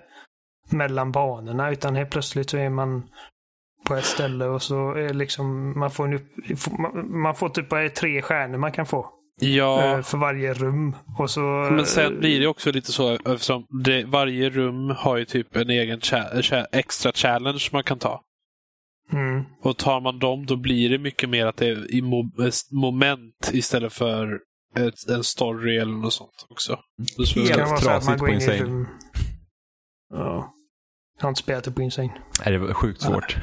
[0.72, 3.04] mellan banorna utan helt plötsligt så är man
[3.88, 6.28] på ett ställe och så är liksom man får en upp,
[6.80, 9.10] man- man får typ bara tre stjärnor man kan få
[9.40, 10.96] ja, eh, för varje rum.
[11.20, 15.26] Och så, men sen blir det också lite så eftersom det, varje rum har ju
[15.26, 18.22] typ en egen cha- cha- extra challenge man kan ta.
[19.14, 19.44] Mm.
[19.62, 22.52] Och tar man dem då blir det mycket mer att det är i mo- eh,
[22.80, 24.40] moment istället för
[24.78, 26.80] ett, en story eller något sånt också.
[27.26, 28.58] Så Det Helt kan vara så att man trasigt på Insane.
[28.64, 28.88] rum.
[30.14, 30.54] Ja.
[31.18, 32.14] Jag har inte spelat det på Insane.
[32.46, 33.38] Nej, det var sjukt svårt.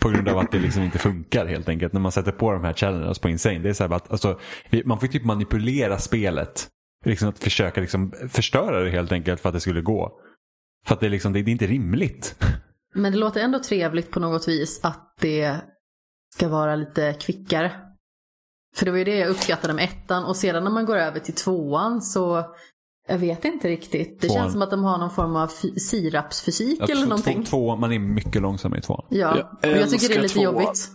[0.00, 1.92] På grund av att det liksom inte funkar helt enkelt.
[1.92, 3.58] När man sätter på de här challenges på Insane.
[3.58, 4.40] Det är så här att, alltså,
[4.84, 6.68] man får typ manipulera spelet.
[7.04, 10.12] Liksom att försöka liksom förstöra det helt enkelt för att det skulle gå.
[10.86, 12.44] För att det liksom, det, det är inte rimligt.
[12.94, 15.56] Men det låter ändå trevligt på något vis att det
[16.34, 17.72] ska vara lite kvickare.
[18.76, 21.20] För det var ju det jag uppskattade med ettan och sedan när man går över
[21.20, 22.54] till tvåan så
[23.10, 24.20] jag vet inte riktigt.
[24.20, 24.40] Det Tvåan.
[24.42, 25.46] känns som att de har någon form av
[25.76, 27.44] sirapsfysik eller någonting.
[27.44, 29.04] Två, två, man är mycket långsammare i tvåan.
[29.08, 29.16] Ja,
[29.62, 30.44] Jag och jag tycker det är lite tvåan.
[30.44, 30.88] jobbigt.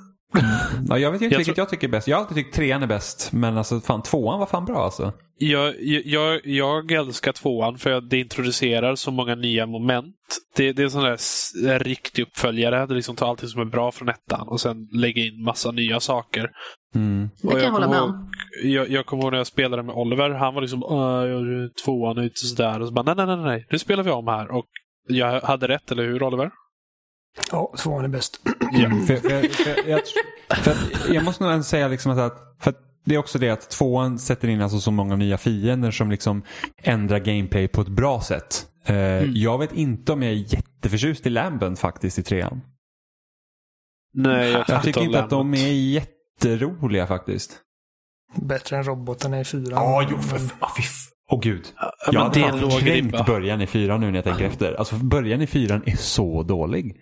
[0.90, 2.08] Ja, jag vet inte Jag vilket tror- jag tycker är bäst.
[2.08, 3.30] Jag har alltid tyckt trean är bäst.
[3.34, 5.14] Men alltså fan tvåan var fan bra alltså.
[5.38, 10.16] Jag, jag, jag älskar tvåan för att det introducerar så många nya moment.
[10.56, 12.86] Det, det är en sån där riktig uppföljare.
[12.86, 16.00] Det liksom tar allting som är bra från ettan och sen lägger in massa nya
[16.00, 16.50] saker.
[16.96, 17.30] Mm.
[17.42, 18.32] Det Och kan jag hålla kommer med om.
[18.64, 20.30] Jag, jag kommer ihåg när jag spelade med Oliver.
[20.30, 22.80] Han var liksom "Åh, jag- tvåan är ute sådär.
[22.82, 23.68] Och så bara, nej, nej, nej, nej.
[23.72, 24.52] Nu spelar vi om här.
[24.52, 24.66] Och
[25.08, 26.52] jag hade rätt, eller hur Oliver?
[27.52, 28.40] Ja, tvåan är bäst.
[28.72, 28.90] Ja.
[29.08, 30.00] För, för, för, jag,
[30.50, 33.50] för att jag måste nog ändå säga liksom att, för att det är också det
[33.50, 36.44] att tvåan sätter in alltså så många nya fiender som liksom
[36.78, 38.68] ändrar gameplay på ett bra sätt.
[38.86, 39.32] Eh, Mm.
[39.36, 42.62] Jag vet inte om jag är jätteförtjust i Lambent faktiskt i trean.
[44.14, 45.68] Nej, jag, Jag tycker inte att de är
[46.42, 47.62] jätteroliga faktiskt.
[48.36, 49.84] Bättre än robotarna i fyran.
[49.84, 50.70] Ja, jo, för fan.
[51.32, 51.66] Åh, gud.
[51.76, 54.74] Ja, Jag hade fan kränkt början i fyran nu när jag tänker efter.
[54.74, 56.96] Alltså början i fyran är så dålig.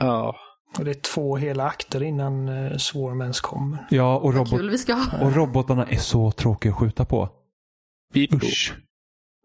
[0.00, 0.36] Ja.
[0.78, 3.86] Och det är två hela akter innan uh, Swarm ens kommer.
[3.90, 5.26] Ja, och, robot, kul vi ska ha.
[5.26, 7.28] och robotarna är så tråkiga att skjuta på.
[8.14, 8.34] Beep.
[8.34, 8.74] Usch.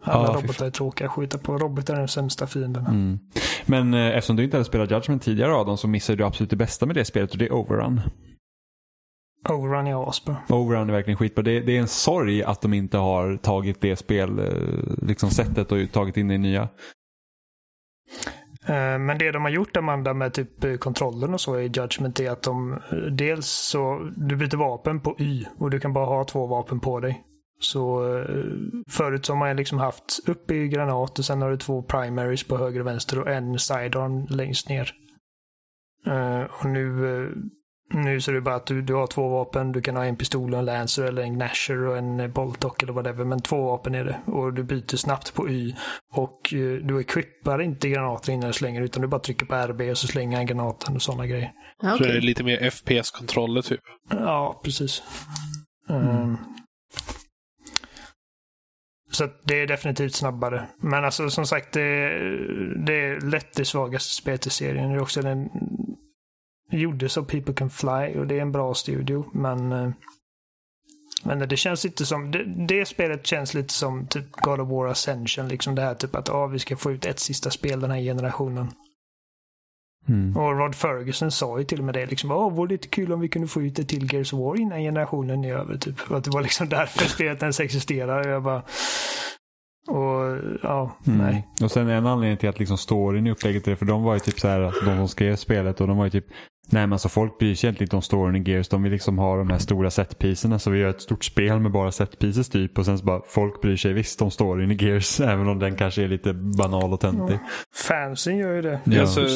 [0.03, 1.57] Alla Ja, robotar är tråkiga att skjuta på.
[1.57, 2.85] Robotar är den sämsta fienden.
[2.85, 3.19] Mm.
[3.65, 6.55] Men eh, eftersom du inte hade spelat Judgment tidigare Adam så missar du absolut det
[6.55, 8.01] bästa med det spelet och det är Overrun.
[9.49, 10.37] Overrun är asbra.
[10.49, 11.43] Overrun är verkligen skitbra.
[11.43, 15.71] Det, det är en sorg att de inte har tagit det spel, eh, liksom sättet
[15.71, 16.61] och tagit in det nya.
[18.65, 22.19] Eh, Men det de har gjort Amanda med typ eh, kontrollen och så i Judgment
[22.19, 22.79] är att de
[23.11, 26.99] dels så du byter vapen på Y och du kan bara ha två vapen på
[26.99, 27.23] dig.
[27.59, 28.01] Så
[28.89, 32.43] förut så har man liksom haft upp i granat och sen har du två primaries
[32.47, 34.91] på höger och vänster och en sidearm längst ner.
[36.59, 37.33] Och nu,
[37.93, 39.71] nu så är det bara att du, du har två vapen.
[39.71, 42.83] Du kan ha en pistol och en lancer eller en gnasher och en eh, boltock
[42.83, 43.25] eller whatever.
[43.25, 44.31] Men två vapen är det.
[44.31, 45.75] Och du byter snabbt på Y.
[46.13, 49.81] Och eh, du equippar inte granater innan du slänger utan du bara trycker på RB
[49.81, 51.51] och så slänger han granaten och sådana grejer.
[51.81, 53.81] Ja, Så det är lite mer FPS-kontroller typ.
[54.09, 55.03] Ja, precis.
[55.89, 56.37] Ehm.
[59.11, 60.67] Så att det är definitivt snabbare.
[60.77, 62.09] Men alltså som sagt, det,
[62.85, 64.89] det är lätt det svagaste spelet i serien.
[64.89, 65.49] Det är också den
[66.77, 69.25] gjordes av People Can Fly och det är en bra studio.
[69.33, 69.89] Men, eh,
[71.23, 74.87] men det känns inte som, det, det spelet känns lite som typ God of War
[74.87, 75.47] Ascension.
[75.47, 78.01] Liksom det här typ att ah, vi ska få ut ett sista spel den här
[78.01, 78.71] generationen.
[80.07, 80.37] Mm.
[80.37, 82.05] Och Rod Ferguson sa ju till och med det.
[82.05, 84.39] Liksom, Åh, vore det inte kul om vi kunde få ut det till Gears of
[84.39, 85.77] War innan generationen är över.
[85.77, 86.11] Typ.
[86.11, 88.19] Och att det var liksom därför spelet ens existerar.
[88.27, 88.63] Och jag bara...
[89.87, 91.17] Och ja, Mm.
[91.17, 91.47] nej.
[91.61, 94.19] Och sen en anledning till att liksom storyn i upplägget är för de var ju
[94.19, 96.25] typ så här, alltså de som skrev spelet och de var ju typ
[96.71, 98.67] Nej men alltså folk bryr sig egentligen inte om storyn i Gears.
[98.67, 101.71] De vill liksom ha de här stora setpicerna så vi gör ett stort spel med
[101.71, 102.77] bara setpieces typ.
[102.77, 105.75] Och sen så bara folk bryr sig visst om storyn i Gears även om den
[105.75, 107.39] kanske är lite banal och töntig.
[107.75, 108.79] Fansen gör ju det.
[108.83, 109.01] Ja.
[109.01, 109.27] Alltså,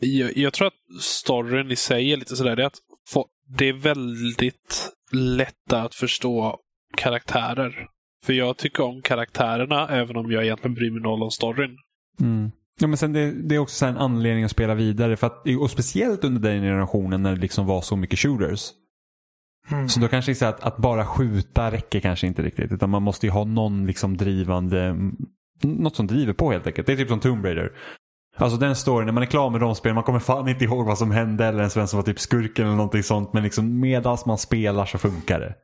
[0.00, 2.56] jag, jag tror att storyn i sig är lite sådär.
[2.56, 2.78] Det är, att
[3.08, 3.26] få,
[3.58, 6.58] det är väldigt lätta att förstå
[6.96, 7.86] karaktärer.
[8.24, 11.76] För jag tycker om karaktärerna även om jag egentligen bryr mig noll om storyn.
[12.20, 12.50] Mm.
[12.80, 15.16] Ja, men sen det, det är också så här en anledning att spela vidare.
[15.16, 18.70] För att, och speciellt under den generationen när det liksom var så mycket shooters.
[19.70, 19.88] Mm.
[19.88, 22.72] Så då kanske det är att, att bara skjuta räcker kanske inte riktigt.
[22.72, 25.16] Utan man måste ju ha någon liksom drivande, mm,
[25.62, 26.86] något som driver på helt enkelt.
[26.86, 27.72] Det är typ som Tomb Raider.
[28.36, 30.86] Alltså den storyn, när man är klar med de spelen, man kommer fan inte ihåg
[30.86, 33.32] vad som hände eller ens vem som var typ skurken eller någonting sånt.
[33.32, 35.54] Men liksom medans man spelar så funkar det.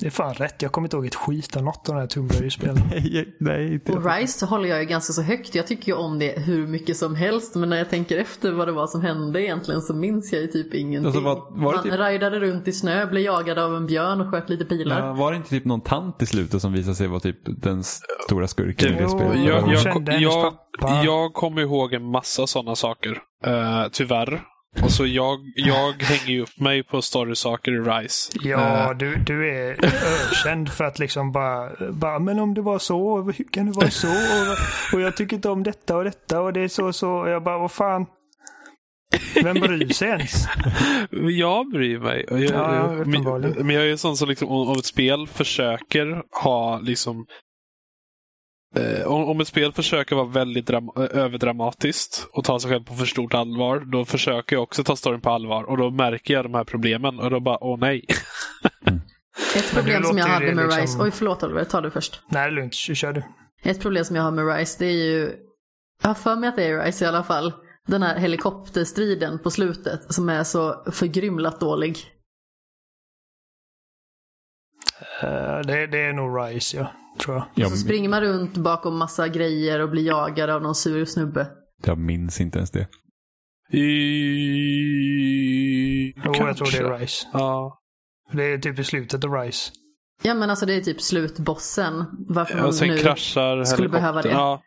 [0.00, 0.62] Det är fan rätt.
[0.62, 2.78] Jag kommer inte ihåg ett skit av något av de här Tomb Raider-spelen.
[2.90, 5.54] Nej, nej inte Och Rise håller jag ju ganska så högt.
[5.54, 7.54] Jag tycker ju om det hur mycket som helst.
[7.54, 10.46] Men när jag tänker efter vad det var som hände egentligen så minns jag ju
[10.48, 11.06] typ ingenting.
[11.06, 14.20] Alltså, vad- var det Man typ- rajdade runt i snö, blev jagad av en björn
[14.20, 15.06] och sköt lite pilar.
[15.06, 17.82] Ja, var det inte typ någon tant i slutet som visade sig vara typ den
[18.26, 19.38] stora skurken i det spelet?
[19.44, 23.10] jag- Jag, jag, jag, jag kommer ihåg en massa sådana saker.
[23.46, 24.42] Uh, tyvärr.
[24.82, 28.32] Och så jag, jag hänger ju upp mig på storysaker i Rise.
[28.42, 32.78] Ja, Eh, du, du är ökänd för att liksom bara, bara, men om det var
[32.78, 34.08] så, hur kan det vara så?
[34.08, 37.10] Och, och jag tycker inte om detta och detta och det är så och så.
[37.10, 38.06] Och jag bara, vad fan.
[39.42, 40.46] Vem bryr sig ens?
[41.38, 42.24] Jag bryr mig.
[42.30, 43.66] Jag, Ja, men, uppenbarligen.
[43.66, 47.26] men jag är ju sån som liksom, om, om ett spel försöker ha liksom
[48.74, 52.84] eh, om, om ett spel försöker vara väldigt dram- eh, överdramatiskt och ta sig själv
[52.84, 55.64] på för stort allvar, då försöker jag också ta storyn på allvar.
[55.64, 58.04] Och då märker jag de här problemen och då bara, åh nej.
[59.56, 62.20] Ett problem som jag hade med liksom- Rise, oj förlåt Oliver, ta du först.
[62.28, 62.74] Nej, det är lugnt.
[62.74, 63.22] Kör du.
[63.62, 65.32] Ett problem som jag har med Rise det är ju,
[66.02, 67.52] jag har för mig att det är Rise i alla fall,
[67.86, 71.98] den här helikopterstriden på slutet som är så förgrymlat dålig.
[75.22, 76.92] Eh, det, det är nog Rise, ja.
[77.18, 77.44] Tror jag.
[77.54, 81.46] Jag, Så springer man runt bakom massa grejer och blir jagad av någon sur snubbe.
[81.84, 82.88] jag minns inte ens det.
[84.44, 86.12] I...
[86.24, 87.26] Jo, jag tror det är Rise.
[87.32, 87.80] Ja.
[88.32, 89.72] Det är typ i slutet av Rise.
[90.22, 92.04] Ja men alltså det är typ slutbossen.
[92.28, 92.98] Varför man Och sen nu...
[92.98, 94.28] kraschar skulle behöva det.
[94.30, 94.62] Ja.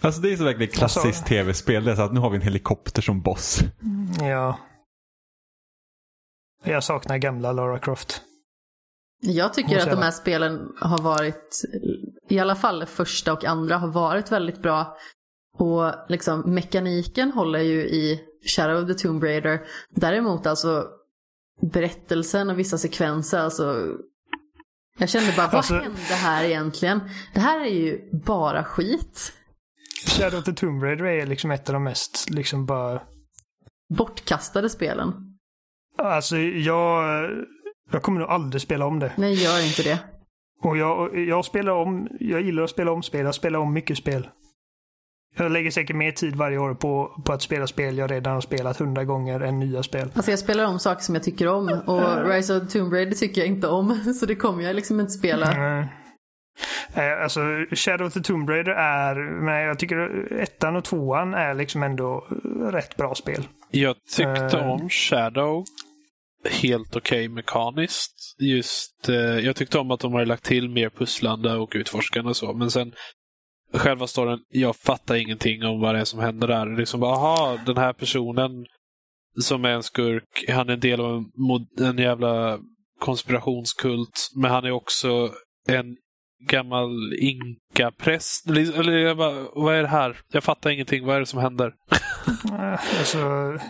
[0.00, 1.84] Alltså det är så verkligen klassiskt Alltså- tv-spel.
[1.84, 3.60] Det är så att nu har vi en helikopter som boss.
[4.20, 4.58] Ja.
[6.64, 8.22] Jag saknar gamla Lara Croft.
[9.20, 11.62] Jag tycker att de här spelen har varit,
[12.28, 14.96] i alla fall första och andra, har varit väldigt bra.
[15.58, 18.20] Och liksom mekaniken håller ju i
[18.56, 19.60] Shadow of the Tomb Raider.
[19.90, 20.86] Däremot alltså
[21.72, 23.86] berättelsen och vissa sekvenser, alltså
[24.98, 27.00] jag kände bara, vad Alltså- hände här egentligen?
[27.34, 29.32] Det här är ju bara skit.
[30.06, 33.02] Shadow of the Tomb Raider är liksom ett av de mest liksom bara...
[33.94, 35.12] Bortkastade spelen.
[35.98, 37.30] Alltså jag...
[37.90, 39.12] Jag kommer nog aldrig spela om det.
[39.16, 39.98] Nej, gör inte det.
[40.62, 42.08] Och jag, jag spelar om...
[42.20, 43.24] Jag gillar att spela om spel.
[43.24, 44.28] Jag spelar om mycket spel.
[45.38, 48.40] Jag lägger säkert mer tid varje år på, på att spela spel jag redan har
[48.40, 50.10] spelat hundra gånger än nya spel.
[50.14, 53.40] Alltså jag spelar om saker som jag tycker om och Rise of Tomb Raider tycker
[53.40, 54.14] jag inte om.
[54.20, 55.52] Så det kommer jag liksom inte spela.
[55.52, 55.86] Mm.
[57.22, 57.40] Alltså
[57.72, 62.26] Shadow of the Tomb Raider är, men jag tycker ettan och tvåan är liksom ändå
[62.72, 63.48] rätt bra spel.
[63.70, 64.70] Jag tyckte Uh.
[64.70, 65.64] om Shadow
[66.50, 68.14] helt okej mekaniskt.
[68.38, 72.36] Just, eh, jag tyckte om att de hade lagt till mer pusslande och utforskande och
[72.36, 72.52] så.
[72.52, 72.92] Men sen
[73.72, 76.76] själva storyn, jag fattar ingenting om vad det är som händer där.
[76.76, 78.66] Liksom bara, aha, den här personen
[79.40, 81.24] som är en skurk, han är en del av
[81.78, 82.58] en, en jävla
[83.00, 84.30] konspirationskult.
[84.34, 85.30] Men han är också
[85.68, 85.96] en
[86.48, 88.46] gammal inkapräst.
[88.50, 90.16] Eller eller jag bara, vad är det här?
[90.32, 91.06] Jag fattar ingenting.
[91.06, 91.74] Vad är det som händer?
[92.52, 93.18] Eh, Alltså,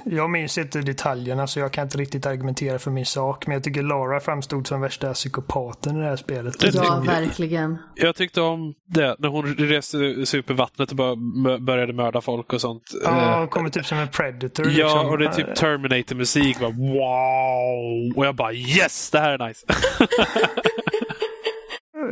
[0.04, 3.46] jag minns inte detaljerna så jag kan inte riktigt argumentera för min sak.
[3.46, 6.60] Men jag tycker Lara framstod som värsta psykopaten i det här spelet.
[6.60, 7.06] Det Ja, jag.
[7.06, 7.78] verkligen.
[7.94, 11.16] Jag tyckte om det, när hon reste sig upp i vattnet och bara
[11.58, 12.82] började mörda folk och sånt.
[13.04, 14.66] Ja, Eh, hon kommer typ som en predator.
[14.66, 15.06] ja, liksom.
[15.06, 16.60] och det är typ Terminator-musik.
[16.60, 18.16] Bara, wow!
[18.16, 19.66] Och jag bara yes, det här är nice.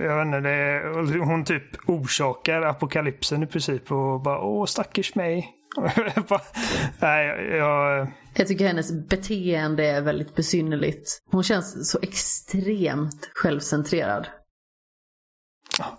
[0.01, 5.15] Jag vet inte, det är, hon typ orsakar apokalypsen i princip och bara åh stackars
[5.15, 5.49] mig.
[7.01, 11.23] Nej, jag, jag, tycker hennes beteende är väldigt besynnerligt.
[11.31, 14.29] Hon känns så extremt självcentrerad.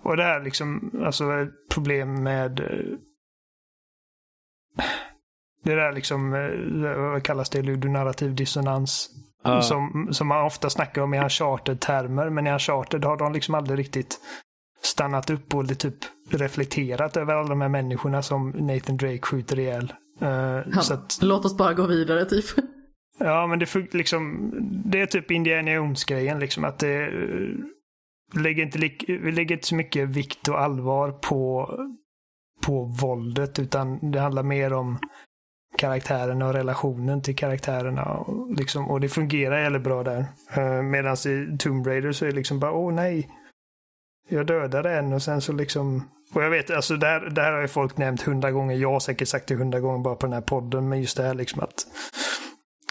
[0.02, 2.98] och det här liksom, alltså ett problem med eh,
[5.64, 9.10] det där liksom, eh, vad kallas det, ludonarrativ dissonans.
[9.44, 9.62] Ja.
[9.62, 13.80] Som, som man ofta snackar om i Uncharted-termer, men i Uncharted har de liksom aldrig
[13.80, 14.20] riktigt
[14.86, 15.96] stannat upp och typ
[16.30, 19.94] reflekterat över alla de här människorna som Nathan Drake skjuter ihjäl.
[20.22, 20.30] Eh,
[20.76, 22.46] Ja, så att, Låt oss bara gå vidare typ.
[23.20, 24.52] ja, men det, liksom,
[24.86, 29.76] det är typ Indiana Jones-grejen, liksom att det eh, lägger inte, vi lägger inte så
[29.76, 31.70] mycket vikt och allvar på,
[32.66, 34.98] på våldet, utan det handlar mer om
[35.78, 38.04] karaktärerna och relationen till karaktärerna.
[38.04, 40.26] Och, liksom, och det fungerar jävligt bra där.
[40.58, 43.30] Uh, Medan i Tomb Raider så är det liksom bara, åh nej.
[44.30, 46.10] Jag dödade en och sen så liksom...
[46.34, 48.76] Och jag vet, alltså där, där har ju folk nämnt hundra gånger.
[48.76, 50.90] Jag har säkert sagt det hundra gånger bara på den här podden.
[50.90, 51.88] Men just det här liksom att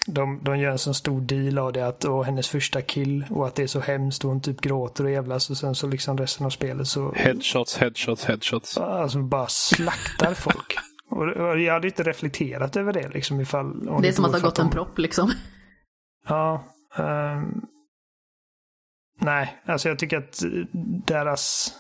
[0.07, 3.47] de, de gör en sån stor deal av det att och hennes första kill och
[3.47, 6.19] att det är så hemskt och hon typ gråter och jävlas och sen så liksom
[6.19, 8.79] resten av spelet så Headshots, headshots, headshots.
[8.79, 10.77] alltså bara slaktar folk.
[11.11, 14.01] Och, och jag hade inte reflekterat över det liksom ifall...
[14.03, 15.33] Det är som att det har gått en propp liksom.
[16.29, 16.65] Ja.
[16.97, 17.63] ehm,
[19.21, 20.43] nej, alltså jag tycker att
[21.07, 21.75] deras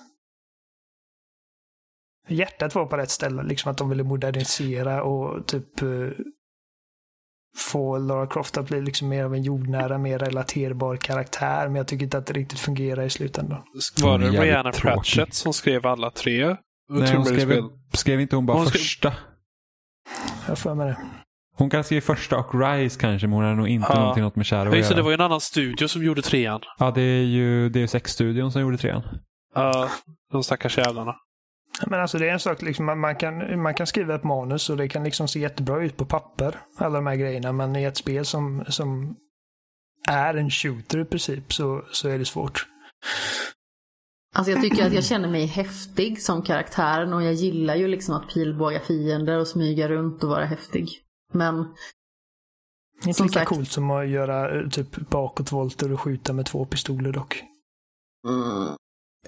[2.28, 3.42] hjärtat var på rätt ställe.
[3.42, 5.88] Liksom att de ville modernisera och typ eh,
[7.56, 11.66] få Lara Croft att bli liksom mer av en jordnära, mer relaterbar karaktär.
[11.66, 13.62] Men jag tycker inte att det riktigt fungerar i slutändan.
[14.02, 14.72] Var det Rihanna.
[14.72, 16.56] Pratchett som skrev alla tre
[16.88, 17.62] Nej, hon skrev,
[17.92, 19.12] skrev inte hon bara Hon skrev- första?
[20.48, 20.96] Jag för mig det.
[21.56, 23.98] Hon kan skriva första och Rise kanske, men hon har nog inte Ja.
[23.98, 24.94] någonting något med Shadow att göra.
[24.96, 26.60] det var ju en annan studio som gjorde trean.
[26.78, 29.02] Ja, det är ju det är Sex-studion som gjorde trean.
[29.54, 29.88] Ja,
[30.32, 31.14] de stackars jävlarna.
[31.86, 34.70] Men alltså det är en sak, liksom, man, man, kan, man kan skriva ett manus
[34.70, 37.52] och det kan liksom se jättebra ut på papper, alla de här grejerna.
[37.52, 39.16] Men i ett spel som, som
[40.08, 42.66] är en shooter i princip så, så är det svårt.
[44.36, 48.14] Alltså jag tycker att jag känner mig häftig som karaktären och jag gillar ju liksom
[48.14, 50.88] att pilbåga fiender och smyga runt och vara häftig.
[51.34, 51.74] Men
[53.06, 53.48] Inte Som lika sagt.
[53.48, 57.42] coolt som att göra eh, typ bakåtvolter och skjuta med två pistoler dock.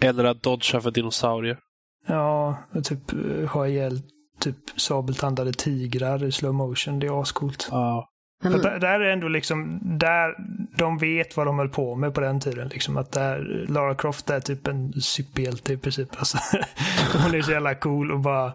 [0.00, 1.58] Eller att dodga för dinosaurier.
[2.06, 4.02] Ja, och typ eh, ha ihjäl
[4.38, 6.98] typ sabeltandade tigrar i slow motion.
[6.98, 7.68] Det är ascoolt.
[7.70, 8.08] Ja.
[8.42, 10.34] där, där är ändå liksom, där
[10.76, 12.68] de vet vad de höll på med på den tiden.
[12.68, 16.08] Liksom att där, Lara Croft är typ en superhjälte i princip.
[16.18, 16.38] Alltså,
[17.22, 18.52] hon är så jävla cool och bara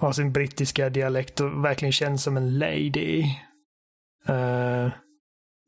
[0.00, 3.20] har sin brittiska dialekt och verkligen känns som en lady.
[4.26, 4.88] Eh,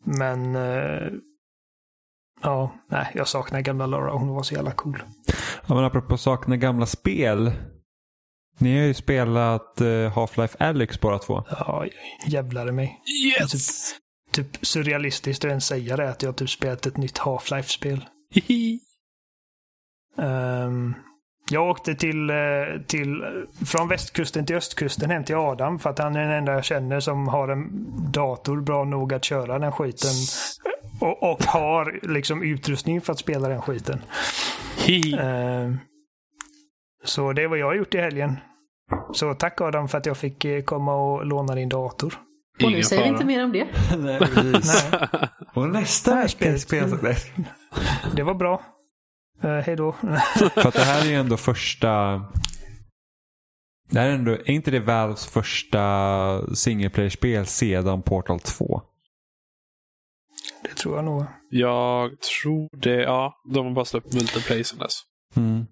[0.05, 1.12] men eh,
[2.43, 4.12] ja, nej, jag saknar gamla Lara.
[4.12, 5.03] Hon var så jävla cool.
[5.66, 7.53] Ja, men apropå sakna gamla spel.
[8.59, 11.45] Ni har ju spelat eh, Half-Life Alyx båda två.
[11.51, 11.87] Ja,
[12.26, 13.01] jävlar i mig.
[13.24, 13.95] Yes!
[14.30, 18.05] Typ surrealistiskt att ens säga det, att jag typ spelat ett nytt Half-Life-spel.
[18.30, 18.80] Hihi.
[21.53, 22.37] Jag åkte till, eh,
[22.87, 23.25] till,
[23.67, 27.01] från västkusten till östkusten hem till Adam för att han är den enda jag känner
[27.01, 27.69] som har en
[28.13, 30.11] dator bra nog att köra den skiten.
[31.01, 34.01] Och, och har liksom utrustning för att spela den skiten.
[35.19, 35.79] Ehm,
[37.05, 38.37] så det är vad jag har gjort i helgen.
[39.13, 42.15] Så tack Adam för att jag fick eh, komma och låna din dator.
[42.57, 43.67] Och nu Ingen säger vi inte mer om det.
[43.99, 44.91] Nej, precis.
[44.93, 45.09] Nej,
[45.55, 47.25] Och nästa vecka spelas
[48.17, 48.63] det var bra.
[49.45, 49.93] Uh, hej då.
[50.55, 52.22] För att det här är ju ändå första...
[53.90, 58.82] Det här är, ändå, är inte det Valves första single player-spel sedan Portal 2?
[60.62, 61.24] det tror jag nog.
[61.51, 63.03] Jag tror det.
[63.03, 65.01] Ja, de har bara släppt multiplayer sen dess.
[65.36, 65.66] Mm.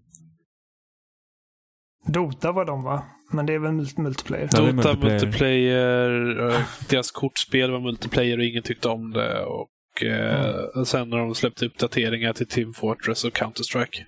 [2.06, 3.02] Dota var de va?
[3.32, 4.48] Men det är väl mul- multiplayer?
[4.52, 5.20] Ja, Dota multiplayer.
[5.24, 6.50] multiplayer.
[6.50, 9.44] eh, deras kortspel var multiplayer och ingen tyckte om det.
[9.44, 9.68] Och
[10.02, 14.04] eh, Sen har de släppt uppdateringar till Team Fortress och Counter-Strike.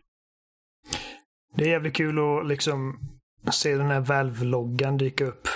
[1.56, 2.98] Det är jävligt kul att liksom
[3.52, 5.48] se den här Valve-loggan dyka upp.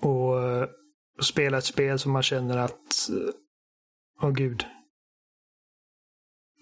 [0.00, 0.68] Och eh,
[1.22, 3.08] spela ett spel som man känner att...
[3.10, 3.34] eh,
[4.22, 4.66] Åh gud.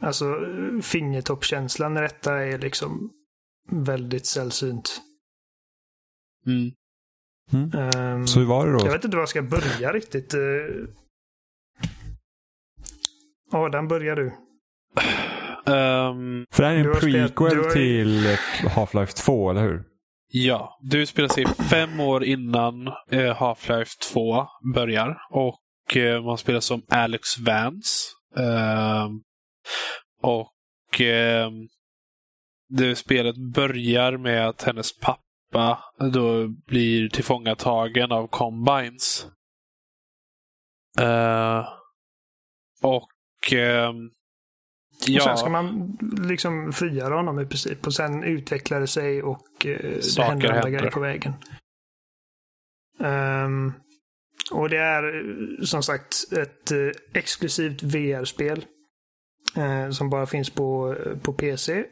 [0.00, 0.36] Alltså
[0.82, 3.10] fingertoppkänslan i detta är liksom
[3.70, 5.00] väldigt sällsynt.
[6.46, 6.70] Mm.
[7.74, 8.78] Ehm, Så hur var det då?
[8.86, 10.34] jag vet inte var jag ska börja riktigt.
[13.52, 13.58] Eh.
[13.60, 14.26] Adam, börjar du.
[15.66, 18.36] Ehm, För det här är en spelat- prequel har- till
[18.70, 19.84] Half-Life 2, eller hur?
[20.32, 25.16] ja, du spelar sig fem år innan eh, Half-Life 2 börjar.
[25.30, 28.10] Och eh, man spelar som Alex Vance.
[28.36, 29.20] Ehm,
[30.22, 31.52] och ehm,
[32.68, 35.78] det spelet börjar med att hennes pappa
[36.12, 39.26] då blir tillfångatagen av Combines.
[43.52, 44.06] Eh, ehm,
[45.00, 47.86] Och sen ja, ska man liksom frigöra honom i princip.
[47.86, 51.32] Och sen utvecklar det sig och eh, det händer andra grejer på vägen.
[53.00, 53.72] Ehm,
[54.52, 58.64] och det är eh, som sagt ett eh, exklusivt VR-spel.
[59.56, 61.84] eh, som bara finns på, eh, på PC.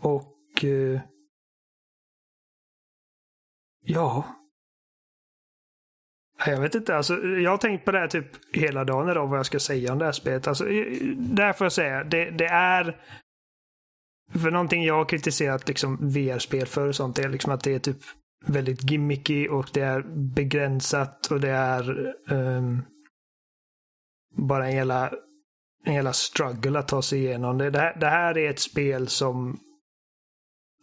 [0.00, 1.00] Och eh,
[3.84, 4.24] ja.
[6.46, 8.26] Jag vet inte, alltså, jag har tänkt på det här typ
[8.56, 10.46] hela dagen idag vad jag ska säga om det här spelet.
[10.46, 12.96] Alltså, eh, där får jag säga, det, det är
[14.32, 17.78] för någonting jag har kritiserat liksom VR-spel för och sånt är liksom att det är
[17.78, 17.96] typ
[18.46, 20.02] väldigt gimmicky och det är
[20.34, 22.82] begränsat och det är um,
[24.36, 25.12] bara en hela,
[25.84, 27.70] en hela struggle att ta sig igenom det.
[27.70, 29.58] Det här, det här är ett spel som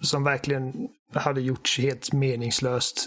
[0.02, 3.06] som verkligen hade gjorts helt meningslöst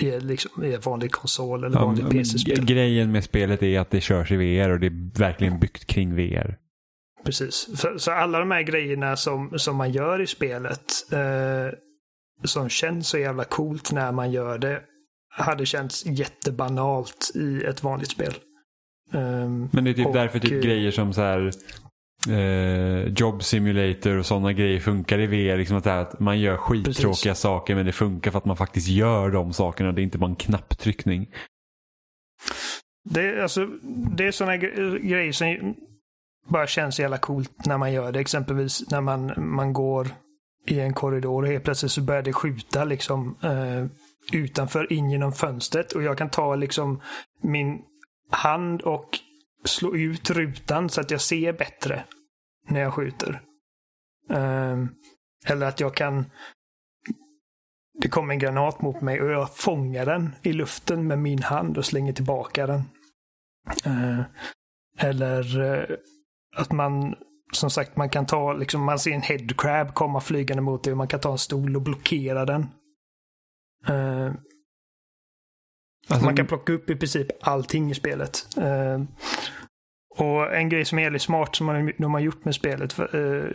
[0.00, 2.64] i, liksom, i vanlig konsol eller vanlig PC-spel.
[2.64, 6.16] grejen med spelet är att det körs i VR och det är verkligen byggt kring
[6.16, 6.56] VR.
[7.24, 7.80] Precis.
[7.80, 11.78] Så, så alla de här grejerna som, som man gör i spelet eh,
[12.44, 14.82] som känns så jävla coolt när man gör det
[15.34, 18.34] hade känts jättebanalt i ett vanligt spel.
[19.12, 21.52] Ehm, Men det är typ Och, därför typ eh, grejer som så här
[22.28, 25.56] eh, Job Simulator och sådana grejer funkar i VR.
[25.58, 27.38] Liksom att, att man gör skittråkiga Precis.
[27.38, 29.92] saker men det funkar för att man faktiskt gör de sakerna.
[29.92, 31.26] Det är inte bara en knapptryckning.
[33.04, 33.66] Det, är- alltså,
[34.16, 35.74] det är sådana grejer som
[36.48, 38.20] bara känns jävla coolt när man gör det.
[38.20, 40.08] Exempelvis när man, man går
[40.68, 43.86] i en korridor och helt plötsligt så börjar det skjuta liksom eh,
[44.38, 47.00] utanför in genom fönstret och jag kan ta liksom
[47.42, 47.78] min
[48.30, 49.08] hand och
[49.64, 52.04] slå ut rutan så att jag ser bättre
[52.68, 53.42] när jag skjuter.
[54.28, 54.94] Um,
[55.46, 56.24] eller att jag kan
[57.94, 61.78] det kommer en granat mot mig och jag fångar den i luften med min hand
[61.78, 62.82] och slänger tillbaka den.
[63.86, 64.20] Uh,
[64.98, 65.96] eller uh,
[66.56, 67.14] att man,
[67.52, 70.96] som sagt, man kan ta, liksom, man ser en headcrab komma flygande mot dig och
[70.96, 72.66] man kan ta en stol och blockera den.
[73.86, 74.36] Ehm,
[76.08, 78.46] Alltså, man kan plocka upp i princip allting i spelet.
[78.56, 79.02] Eh,
[80.18, 82.92] och en grej som är jävligt smart som man, de har gjort med spelet.
[82.92, 83.50] För, eh,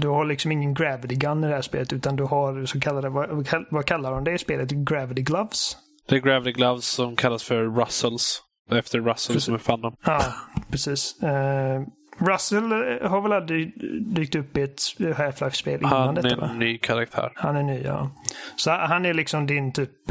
[0.00, 3.08] du har liksom ingen gravity gun i det här spelet utan du har så kallade,
[3.08, 4.70] vad, vad kallar de det i spelet?
[4.70, 5.76] Gravity gloves?
[6.08, 8.42] det är Gravity Gloves som kallas för Russells.
[8.70, 9.96] Efter Russell som är fan dem.
[10.04, 10.22] Ja,
[10.70, 11.22] precis.
[11.22, 11.82] Eh,
[12.18, 13.72] Russell eh, har väl aldrig
[14.14, 14.80] dykt upp i ett
[15.16, 16.48] Half-Life-spel innan Han detta är va?
[16.52, 17.32] en ny karaktär.
[17.34, 18.10] Han är ny, ja.
[18.56, 20.10] Så han är liksom din typ...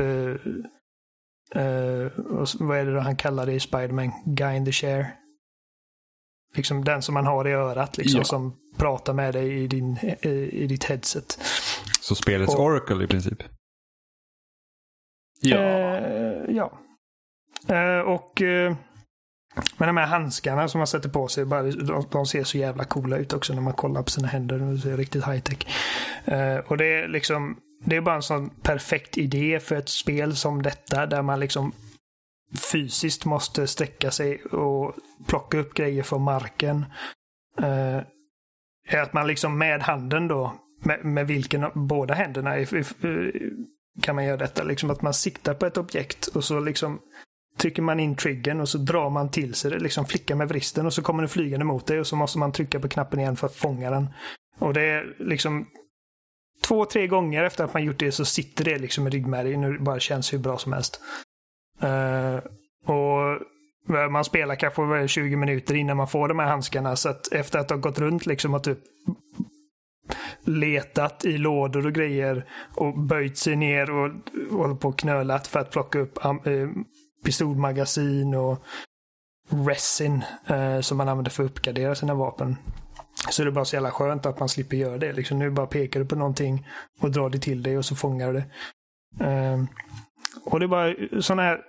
[1.56, 4.12] eh, eh, och vad är det då han kallar det i Spiderman?
[4.26, 5.16] Guy in the chair.
[6.56, 8.24] Liksom den som man har i örat liksom, Ja.
[8.24, 11.39] som pratar med dig i, din, eh, i ditt headset.
[12.02, 13.43] Så spelets och- Oracle i princip.
[15.41, 15.58] Ja.
[15.58, 16.80] Eh, ja.
[17.68, 18.76] Eh, och eh,
[19.78, 22.84] men de här handskarna som man sätter på sig, bara, de, de ser så jävla
[22.84, 24.60] coola ut också när man kollar på sina händer.
[24.60, 25.58] De ser riktigt high tech.
[26.26, 30.36] Eh, och det är liksom, det är bara en sån perfekt idé för ett spel
[30.36, 31.71] som detta där man liksom
[32.71, 34.95] fysiskt måste sträcka sig och
[35.27, 36.86] plocka upp grejer från marken.
[37.61, 38.01] Uh,
[38.88, 40.53] är att man liksom med handen då,
[40.84, 43.41] med, med vilken båda händerna, i, i, eh,
[44.01, 44.63] kan man göra detta.
[44.63, 46.99] Liksom att man siktar på ett objekt och så liksom
[47.57, 50.86] trycker man in triggern och så drar man till sig det, liksom flickar med vristen
[50.86, 53.36] och så kommer den flygande mot dig och så måste man trycka på knappen igen
[53.36, 54.07] för att fånga den.
[54.59, 55.67] Och det är liksom
[56.64, 59.74] två, tre gånger efter att man gjort det så sitter det liksom i ryggmärgen och
[59.74, 61.01] det bara känns hur bra som helst.
[61.84, 62.39] Uh,
[62.86, 63.41] och
[64.12, 67.70] man spelar kanske 20 minuter innan man får de här handskarna så att efter att
[67.70, 68.80] ha gått runt liksom och typ
[70.43, 72.45] letat i lådor och grejer
[72.76, 74.12] och böjt sig ner och,
[74.51, 76.70] hållit på och knölat för att plocka upp eh,
[77.26, 78.64] pistolmagasin och
[79.68, 82.55] resin eh, som man använder för att uppgradera sina vapen.
[83.30, 85.13] Så det är bara så jävla skönt att man slipper göra det.
[85.13, 86.67] Liksom, nu bara pekar du på någonting
[87.01, 88.45] och drar det till dig och så fångar du det.
[89.26, 89.63] Uh,
[90.45, 91.59] och det är bara sån här,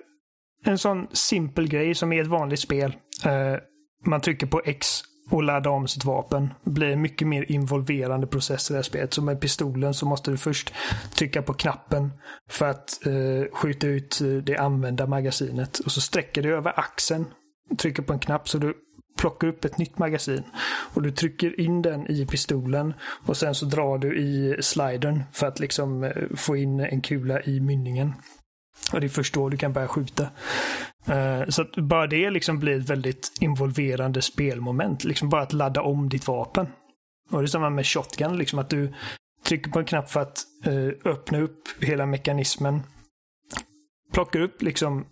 [0.65, 2.97] en sån simpel grej som i ett vanligt spel.
[3.27, 3.59] Uh,
[4.07, 6.55] man trycker på X och ladda om sitt vapen.
[6.65, 9.15] Det blir en mycket mer involverande process i det här spelet.
[9.15, 10.75] Så med pistolen så måste du först
[11.15, 12.13] trycka på knappen
[12.49, 15.79] för att uh, skjuta ut eh, det använda magasinet.
[15.79, 17.27] Och så sträcker du över axeln.
[17.79, 18.75] Trycker på en knapp så du
[19.17, 20.43] plockar upp ett nytt magasin.
[20.95, 22.95] Och du trycker in den i pistolen
[23.27, 27.43] och sen så drar du i slidern för att liksom eh, få in en kula
[27.43, 28.13] i mynningen.
[28.93, 30.27] Och det är först då du kan börja skjuta.
[31.07, 35.05] Eh, så att bara det liksom blir ett väldigt involverande spelmoment.
[35.05, 36.67] Liksom bara att ladda om ditt vapen.
[37.31, 38.93] Och det är samma med shotgun, liksom att du
[39.45, 42.83] trycker på en knapp för att eh, öppna upp hela mekanismen.
[44.13, 45.07] Plockar upp liksom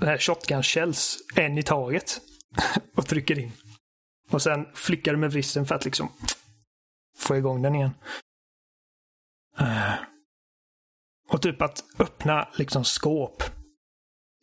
[0.00, 2.20] här shotgun shells en i taget.
[2.96, 3.52] och trycker in.
[4.30, 6.12] Och sen flickar du med vristen för att liksom
[7.18, 7.90] få igång den igen.
[9.58, 9.94] Eh.
[11.28, 13.42] Och typ att öppna liksom skåp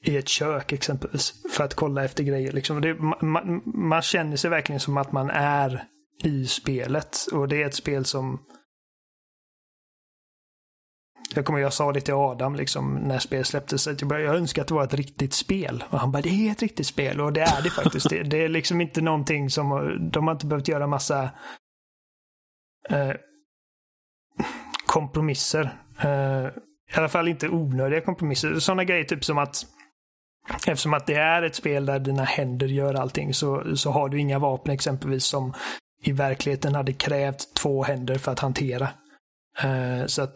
[0.04, 1.34] i ett kök exempelvis.
[1.52, 2.52] För att kolla efter grejer.
[2.52, 2.82] Liksom.
[2.82, 5.88] Det, man, man, känner sig verkligen som att man är
[6.24, 7.18] i spelet.
[7.32, 8.46] Och det är ett spel som
[11.36, 13.88] jag kommer jag sa det till Adam liksom, när spelet släpptes.
[13.88, 15.84] Att jag, jag önskar att det var ett riktigt spel.
[15.90, 17.22] Och han bara, det är ett riktigt spel.
[17.22, 18.10] Och det är det faktiskt.
[18.10, 21.30] det, det är liksom inte någonting som, de har inte behövt göra massa
[22.90, 23.12] eh,
[24.86, 25.78] kompromisser.
[26.00, 26.46] Eh,
[26.96, 28.60] I alla fall inte onödiga kompromisser.
[28.60, 29.66] Sådana grejer typ som att
[30.68, 34.20] Eftersom att det är ett spel där dina händer gör allting så, så har du
[34.20, 35.54] inga vapen exempelvis som
[36.04, 38.90] i verkligheten hade krävt två händer för att hantera.
[39.64, 40.36] Eh, så att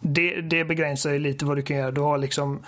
[0.00, 1.90] det, det begränsar ju lite vad du kan göra.
[1.90, 2.62] Du har liksom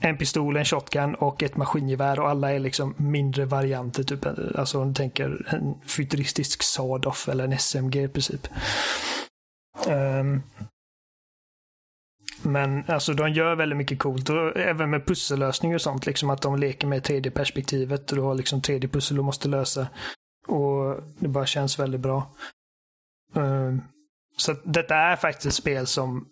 [0.00, 4.02] en pistol, en shotgun och ett maskingevär och alla är liksom mindre varianter.
[4.02, 4.26] Typ,
[4.58, 8.48] alltså om du tänker en futuristisk Sadoff eller en SMG i princip.
[9.88, 10.42] Um,
[12.42, 14.30] men alltså de gör väldigt mycket coolt.
[14.30, 16.06] Och även med pussellösningar och sånt.
[16.06, 18.10] Liksom att de leker med 3D-perspektivet.
[18.10, 19.86] Och du har liksom 3D-pussel du måste lösa.
[20.46, 22.30] Och det bara känns väldigt bra.
[23.34, 23.82] Um,
[24.36, 26.28] så detta är faktiskt ett spel som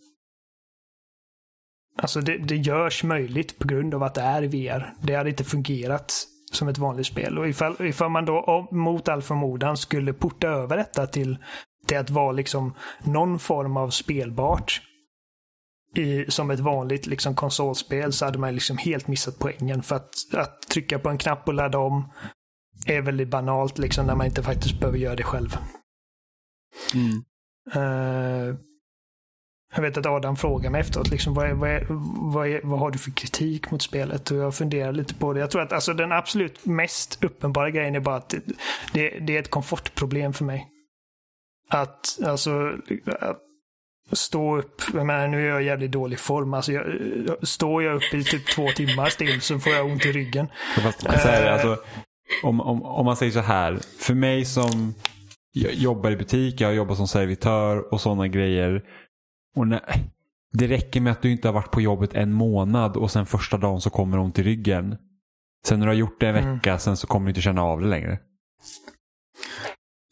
[2.03, 4.95] Alltså det, det görs möjligt på grund av att det är VR.
[5.03, 7.39] Det hade inte fungerat som ett vanligt spel.
[7.39, 11.39] Och ifall, ifall man då mot all förmodan skulle porta över detta till,
[11.87, 12.75] till att vara liksom
[13.05, 14.83] någon form av spelbart
[15.97, 19.83] i, som ett vanligt liksom konsolspel så hade man liksom helt missat poängen.
[19.83, 22.13] För att, att trycka på en knapp och ladda om
[22.87, 25.57] är väldigt banalt liksom när man inte faktiskt behöver göra det själv.
[26.95, 27.25] Mm.
[27.77, 28.57] Uh,
[29.75, 31.87] jag vet att Adam frågade mig efteråt, liksom, vad, är, vad, är,
[32.33, 34.31] vad, är, vad, har du för kritik mot spelet?
[34.31, 35.41] Och jag funderar lite på det.
[35.41, 38.35] Jag tror att alltså, den absolut mest uppenbara grejen är bara att
[38.93, 40.69] det, det är ett komfortproblem för mig.
[41.71, 42.73] Att, alltså,
[43.21, 43.39] att
[44.12, 46.55] stå upp, jag menar, nu är jag i jävligt dålig form.
[46.55, 46.85] Alltså, jag,
[47.43, 50.49] står jag upp i typ två timmar still så får jag ont i ryggen.
[50.83, 51.77] Fast, uh, alltså,
[52.43, 54.95] om, om, om man säger så här, för mig som
[55.55, 58.83] jobbar i butik, jag jobbar som servitör och sådana grejer.
[59.57, 59.81] Och när,
[60.53, 63.57] det räcker med att du inte har varit på jobbet en månad och sen första
[63.57, 64.97] dagen så kommer ont i ryggen.
[65.67, 66.55] Sen när du har gjort det en mm.
[66.55, 68.19] vecka, sen så kommer du inte känna av det längre.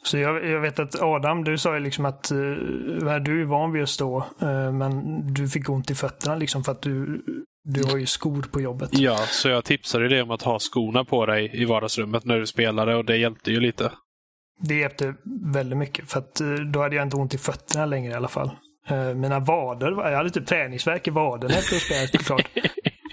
[0.04, 3.72] Så jag, jag, vet att Adam, du sa ju liksom att uh, du är van
[3.72, 7.22] vid att stå, uh, men du fick ont i fötterna liksom för att du,
[7.64, 8.90] du har ju skor på jobbet.
[8.92, 12.46] Ja, så jag tipsade dig om att ha skorna på dig i vardagsrummet när du
[12.46, 13.92] spelade och det hjälpte ju lite.
[14.60, 15.14] Det hjälpte
[15.52, 18.28] väldigt mycket för att uh, då hade jag inte ont i fötterna längre i alla
[18.28, 18.50] fall.
[18.90, 22.48] Uh, mina vader, jag hade typ träningsverk i vaderna efter att ha spelat klart.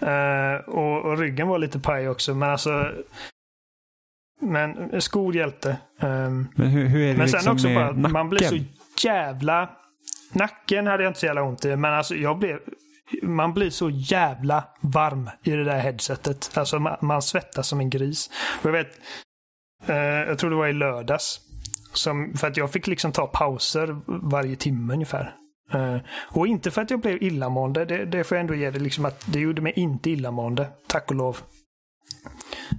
[0.03, 2.91] Uh, och, och, ryggen var lite paj också, men alltså
[4.43, 5.77] men skor hjälpte.
[6.01, 8.11] Um, men hur, hur är det men sen liksom också med bara, nacken?
[8.11, 8.57] man blir så
[9.07, 9.69] jävla...
[10.33, 12.59] Nacken hade jag inte så jävla ont i, men alltså jag blev...
[13.23, 16.51] Man blir så jävla varm i det där headsetet.
[16.53, 18.29] Alltså man, man svettas som en gris.
[18.61, 18.99] Och jag vet,
[19.89, 21.39] uh, jag tror det var i lördags.
[21.93, 23.97] Som, för att jag fick liksom ta pauser
[24.31, 25.35] varje timme ungefär.
[25.75, 25.97] Uh,
[26.31, 29.05] och inte för att jag blev illamående, det, det får jag ändå ge det liksom
[29.05, 31.37] att det gjorde mig inte illamående, tack och lov.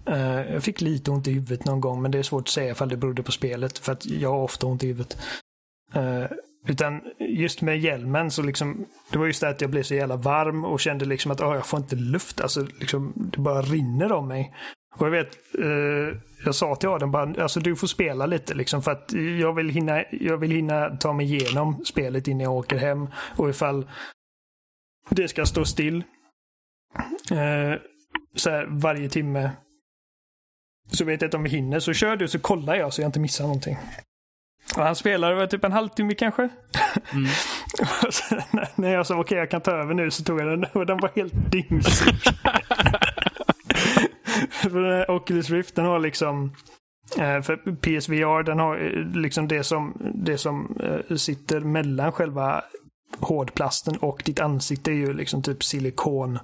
[0.09, 2.71] Uh, jag fick lite ont i huvudet någon gång, men det är svårt att säga
[2.71, 5.19] ifall det berodde på spelet, för att jag har ofta ont i huvudet.
[5.97, 6.27] Uh,
[6.67, 10.17] utan just med hjälmen så liksom, det var just det att jag blev så jävla
[10.17, 12.41] varm och kände liksom att oh, jag får inte luft.
[12.41, 14.55] Alltså liksom, det bara rinner om mig.
[14.97, 18.83] Och jag vet, eh, jag sa till Adam bara, alltså du får spela lite liksom
[18.83, 22.77] för att jag vill hinna, jag vill hinna ta mig igenom spelet innan jag åker
[22.77, 23.09] hem.
[23.37, 23.91] Och ifall
[25.11, 26.05] det ska stå still
[27.31, 27.81] eh,
[28.37, 29.51] så här, varje timme
[30.91, 31.81] så vet jag inte om vi hinner.
[31.81, 33.77] Så kör du så kollar jag så jag inte missar någonting.
[34.77, 36.49] Och han spelade väl typ en halvtimme kanske.
[37.13, 37.31] Mm.
[38.75, 40.87] när jag sa okej okay, jag kan ta över nu så tog jag den och
[40.87, 42.15] den var helt dyngsig.
[45.09, 46.53] Oculus Rift den har liksom
[47.19, 52.65] eh, för PSVR den har eh, liksom det som, det som eh, sitter mellan själva
[53.19, 56.39] hårdplasten och ditt ansikte är ju liksom typ silikon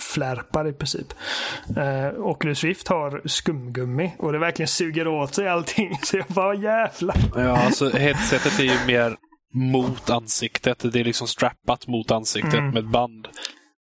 [0.00, 1.06] flärpar i princip.
[1.76, 5.98] Uh, Oculus Rift har skumgummi och det verkligen suger åt sig allting.
[6.02, 7.16] Så jag bara jävlar.
[7.36, 9.16] Ja, alltså headsetet är ju mer
[9.54, 10.92] mot ansiktet.
[10.92, 12.70] Det är liksom strappat mot ansiktet mm.
[12.70, 13.28] med band.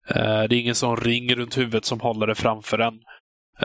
[0.09, 2.95] Det är ingen sån ring runt huvudet som håller det framför en.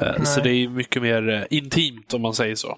[0.01, 2.77] Uh, så det är mycket mer intimt om man säger så.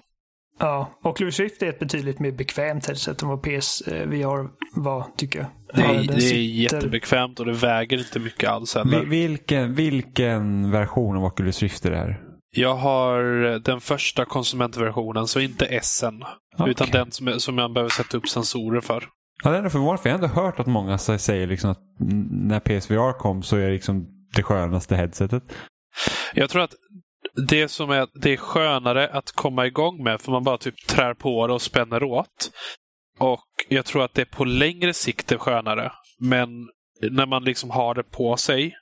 [0.58, 4.48] Ja, Oculus Rift är ett betydligt mer bekvämt headset än vad PSVR
[4.80, 5.48] var, tycker jag.
[5.74, 9.04] Det är, ja, det är jättebekvämt och det väger inte mycket alls heller.
[9.04, 12.20] Vilken, vilken version av Oculus Rift är det här?
[12.56, 13.22] Jag har
[13.58, 16.04] den första konsumentversionen, så inte S
[16.58, 16.70] okay.
[16.70, 19.04] Utan den som, som jag behöver sätta upp sensorer för.
[19.44, 21.80] Ja, det är förvånande, för jag har ändå hört att många säger liksom att
[22.30, 25.42] när PSVR kom så är det liksom det skönaste headsetet.
[26.34, 26.74] Jag tror att
[27.48, 31.14] det som är, det är skönare att komma igång med, för man bara typ trär
[31.14, 32.50] på det och spänner åt.
[33.18, 35.92] Och jag tror att det på längre sikt är skönare.
[36.18, 36.48] Men
[37.10, 38.74] när man liksom har det på sig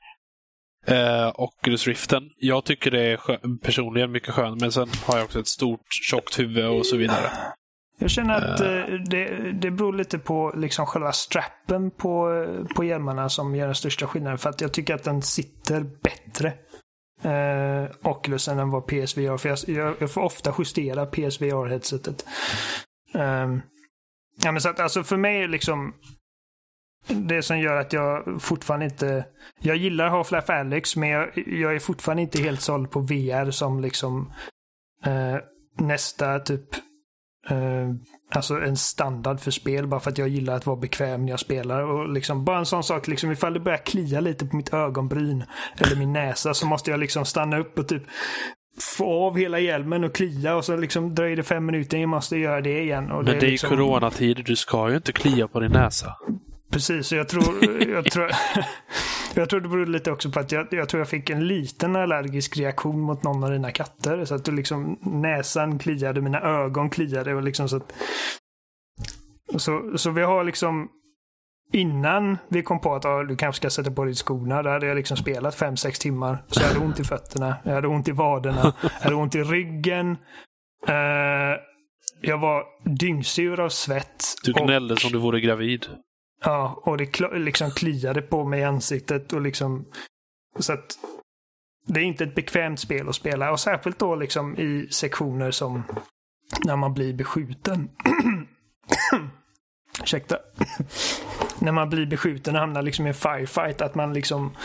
[0.87, 2.31] eh, Oculus Riften.
[2.37, 6.39] Jag tycker det är personligen mycket skönt, men sen har jag också ett stort tjockt
[6.39, 7.31] huvud och så vidare.
[8.01, 12.47] Jag känner att uh, det, det beror lite på liksom själva strappen på,
[12.77, 14.39] på hjälmarna som gör den största skillnaden.
[14.39, 16.53] För att jag tycker att den sitter bättre
[17.23, 19.37] eh, Oculusen än vad PSVR.
[19.37, 22.27] För jag, jag, jag får ofta justera PSVR-headsetet.
[23.15, 23.49] Eh,
[24.43, 25.95] ja, men så att, alltså för mig är liksom
[27.07, 29.25] det som gör att jag fortfarande inte...
[29.61, 33.81] Jag gillar Half-Life Alyx, men jag, jag, är fortfarande inte helt såld på VR som
[33.81, 34.33] liksom
[35.05, 35.37] eh,
[35.79, 36.88] nästa typ
[37.51, 37.91] eh,
[38.35, 41.41] alltså en standard för spel bara för att jag gillar att vara bekväm när jag
[41.41, 41.83] spelar.
[41.83, 45.45] Och liksom, bara en sån sak, liksom, ifall det börjar klia lite på mitt ögonbryn
[45.79, 48.03] eller min näsa så måste jag liksom stanna upp och typ
[48.81, 52.37] få av hela hjälmen och klia och så liksom dröjer det fem minuter jag måste
[52.37, 53.11] göra det igen.
[53.11, 53.71] Och Men det, är, är liksom...
[53.71, 56.17] coronatider, du ska ju inte klia på din näsa.
[56.71, 58.31] Precis, jag tror, jag tror,
[59.35, 61.97] jag tror det beror lite också på att jag, jag tror jag fick en liten
[61.97, 64.25] allergisk reaktion mot någon av dina katter.
[64.25, 67.35] Så att du liksom, näsan kliade, mina ögon kliade.
[67.35, 67.93] Och liksom så, att,
[69.57, 70.89] så, så vi har liksom
[71.73, 74.87] Innan vi kom på att ah, du kanske ska sätta på dig skorna, där hade
[74.87, 76.45] jag liksom spelat 5-6 timmar.
[76.47, 79.43] Så jag hade ont i fötterna, jag hade ont i vaderna, jag hade ont i
[79.43, 80.11] ryggen.
[80.89, 80.95] Uh,
[82.21, 84.25] jag var dyngsur av svett.
[84.45, 85.01] Du gnällde och...
[85.01, 85.87] som du vore gravid.
[86.45, 89.85] Ja, och det liksom kliade på mig i ansiktet och liksom...
[90.59, 90.99] Så att
[91.87, 95.83] det är inte ett bekvämt spel att spela och särskilt då liksom i sektioner som
[96.65, 97.91] när man blir beskjuten.
[100.03, 100.39] Ursäkta.
[101.59, 104.57] när man blir beskjuten och hamnar liksom i en firefight, att man liksom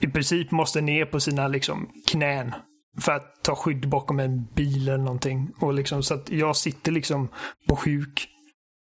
[0.00, 2.54] i princip måste ner på sina liksom knän
[3.00, 5.52] för att ta skydd bakom en bil eller någonting.
[5.60, 7.28] Och liksom, så att jag sitter liksom
[7.68, 8.28] på sjuk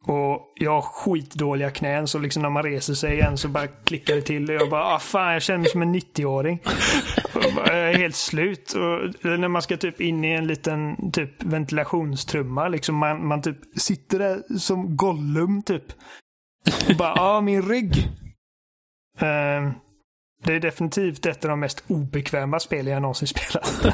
[0.07, 4.15] och jag har skitdåliga knän så liksom när man reser sig igen så bara klickar
[4.15, 4.49] det till.
[4.49, 6.59] Och jag bara, ah fan jag känner mig som en 90-åring.
[7.55, 8.73] Jag är helt slut.
[8.73, 12.95] Och när man ska typ in i en liten typ ventilationstrumma liksom.
[12.95, 15.85] Man, man typ sitter där som Gollum typ.
[16.89, 17.97] Och bara, ah min rygg.
[19.21, 19.71] Uh,
[20.43, 23.85] det är definitivt ett av de mest obekväma spel jag någonsin spelat.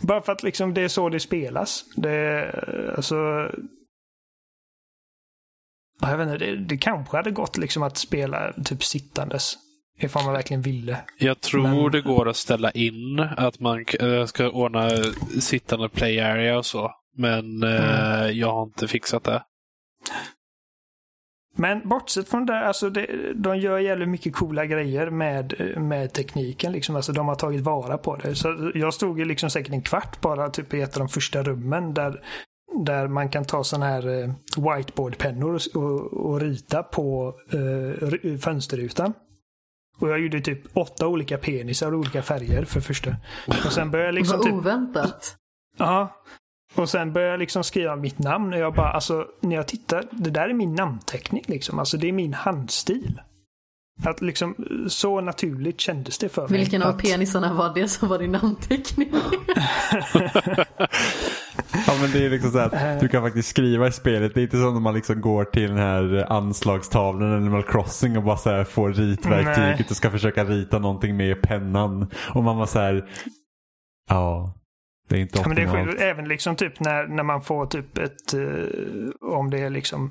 [0.00, 1.84] Bara för att liksom det är så det spelas.
[1.96, 2.50] Det,
[2.96, 3.50] alltså,
[6.10, 9.54] jag vet inte, det, det kanske hade gått liksom att spela typ sittandes.
[9.98, 10.98] Ifall man verkligen ville.
[11.18, 11.90] Jag tror Men...
[11.92, 14.90] det går att ställa in att man eh, ska ordna
[15.40, 16.90] sittande play area och så.
[17.16, 18.38] Men eh, mm.
[18.38, 19.42] jag har inte fixat det.
[21.56, 26.72] Men bortsett från det, alltså det, de gör jävligt mycket coola grejer med, med tekniken.
[26.72, 26.96] Liksom.
[26.96, 28.34] Alltså de har tagit vara på det.
[28.34, 31.42] Så jag stod ju liksom säkert en kvart bara typ i ett av de första
[31.42, 32.20] rummen där
[32.74, 39.12] där man kan ta sådana här eh, whiteboardpennor och, och, och rita på eh, fönsterrutan.
[39.98, 43.16] Och jag gjorde typ åtta olika penisar i olika färger för första.
[43.46, 44.54] Och sen började jag liksom Vad typ...
[44.54, 45.36] oväntat.
[45.78, 46.22] Ja.
[46.74, 50.04] Och sen började jag liksom skriva mitt namn och jag bara, alltså när jag tittar,
[50.10, 51.78] det där är min namnteckning liksom.
[51.78, 53.20] Alltså det är min handstil.
[54.04, 54.54] Att liksom,
[54.88, 56.58] så naturligt kändes det för mig.
[56.58, 59.12] Vilken av att, penisarna var det som var din namnteckning?
[61.92, 64.34] Ja men det är liksom så här, du kan faktiskt skriva i spelet.
[64.34, 68.22] Det är inte som när man liksom går till den här anslagstavlan Animal Crossing och
[68.22, 69.86] bara så här får ritverktyget Nej.
[69.90, 72.10] och ska försöka rita någonting med pennan.
[72.34, 73.08] Och man var så här,
[74.08, 74.54] ja,
[75.08, 76.00] det är inte Ja, men det är optimalt.
[76.00, 80.10] Även liksom typ när, när man får typ ett, eh, om det är liksom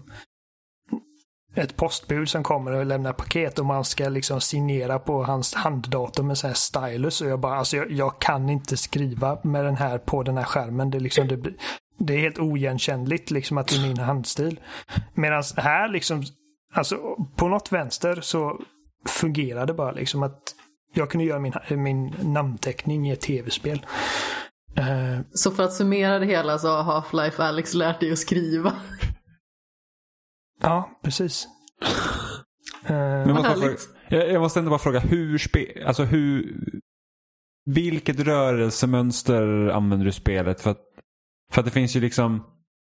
[1.55, 6.23] ett postbud som kommer och lämnar paket och man ska liksom signera på hans handdator
[6.23, 9.77] med så här stylus och jag bara, alltså jag, jag kan inte skriva med den
[9.77, 10.91] här på den här skärmen.
[10.91, 11.53] Det är liksom, det,
[11.97, 14.59] det är helt oigenkännligt liksom att det är min handstil.
[15.13, 16.23] Medan här liksom,
[16.73, 16.97] alltså
[17.35, 18.59] på något vänster så
[19.07, 20.39] fungerar det bara liksom att
[20.93, 23.85] jag kunde göra min, min namnteckning i ett tv-spel.
[24.77, 28.73] Eh, så för att summera det hela så har Half-Life Alex lärt dig att skriva.
[30.61, 31.47] Ja, precis.
[32.85, 33.77] Eh, Men jag måste,
[34.09, 36.55] fråga, jag måste ändå bara fråga, hur spe, alltså hur,
[37.65, 40.61] vilket rörelsemönster använder du i spelet?
[40.61, 40.81] För att,
[41.51, 42.43] för att det finns ju liksom,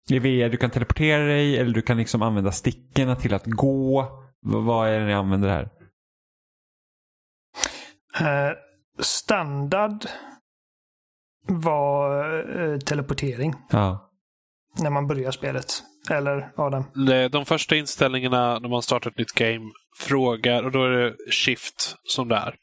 [0.09, 4.01] i VR du kan teleportera dig eller du kan liksom använda stickorna till att gå.
[4.45, 5.69] V- vad är det ni använder här?
[8.21, 8.53] eh,
[8.99, 10.05] standard
[11.47, 14.09] var eh, teleportering Ja.
[14.81, 15.65] När man börjar spelet.
[16.09, 16.83] Eller Adam?
[17.07, 21.15] Det- De första inställningarna när man startar ett nytt game frågar och då är det
[21.31, 22.55] shift som det är.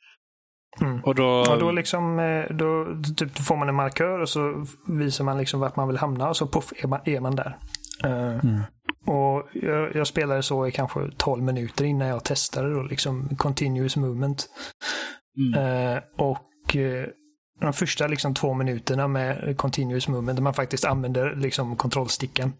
[0.81, 1.01] Mm.
[1.05, 4.67] Och då, Och då liksom, eh, då, typ, då får man en markör och så
[4.89, 7.59] visar man liksom vart man vill hamna och så puff är man, är man där.
[8.05, 8.39] Eh,
[9.07, 13.97] Och jag, jag spelade så i kanske 12 minuter innan jag testade då, liksom continuous
[13.97, 14.49] movement.
[15.39, 15.95] Mm.
[15.97, 17.07] Eh, och eh,
[17.61, 22.53] de första liksom två minuterna med continuous movement, där man faktiskt använder liksom kontrollstickan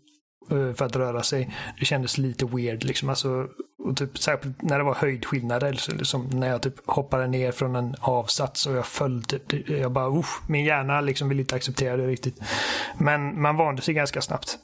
[0.51, 1.51] eh, för att röra sig.
[1.79, 3.09] Det kändes lite weird liksom.
[3.09, 3.47] Alltså,
[3.85, 5.73] och typ, särskilt när det var höjdskillnader.
[5.73, 9.23] Så liksom, när jag typ hoppade ner från en avsats och jag föll.
[9.23, 12.41] Typ, jag bara, usch, min hjärna liksom vill inte acceptera det riktigt.
[12.99, 14.59] Men man vande sig ganska snabbt.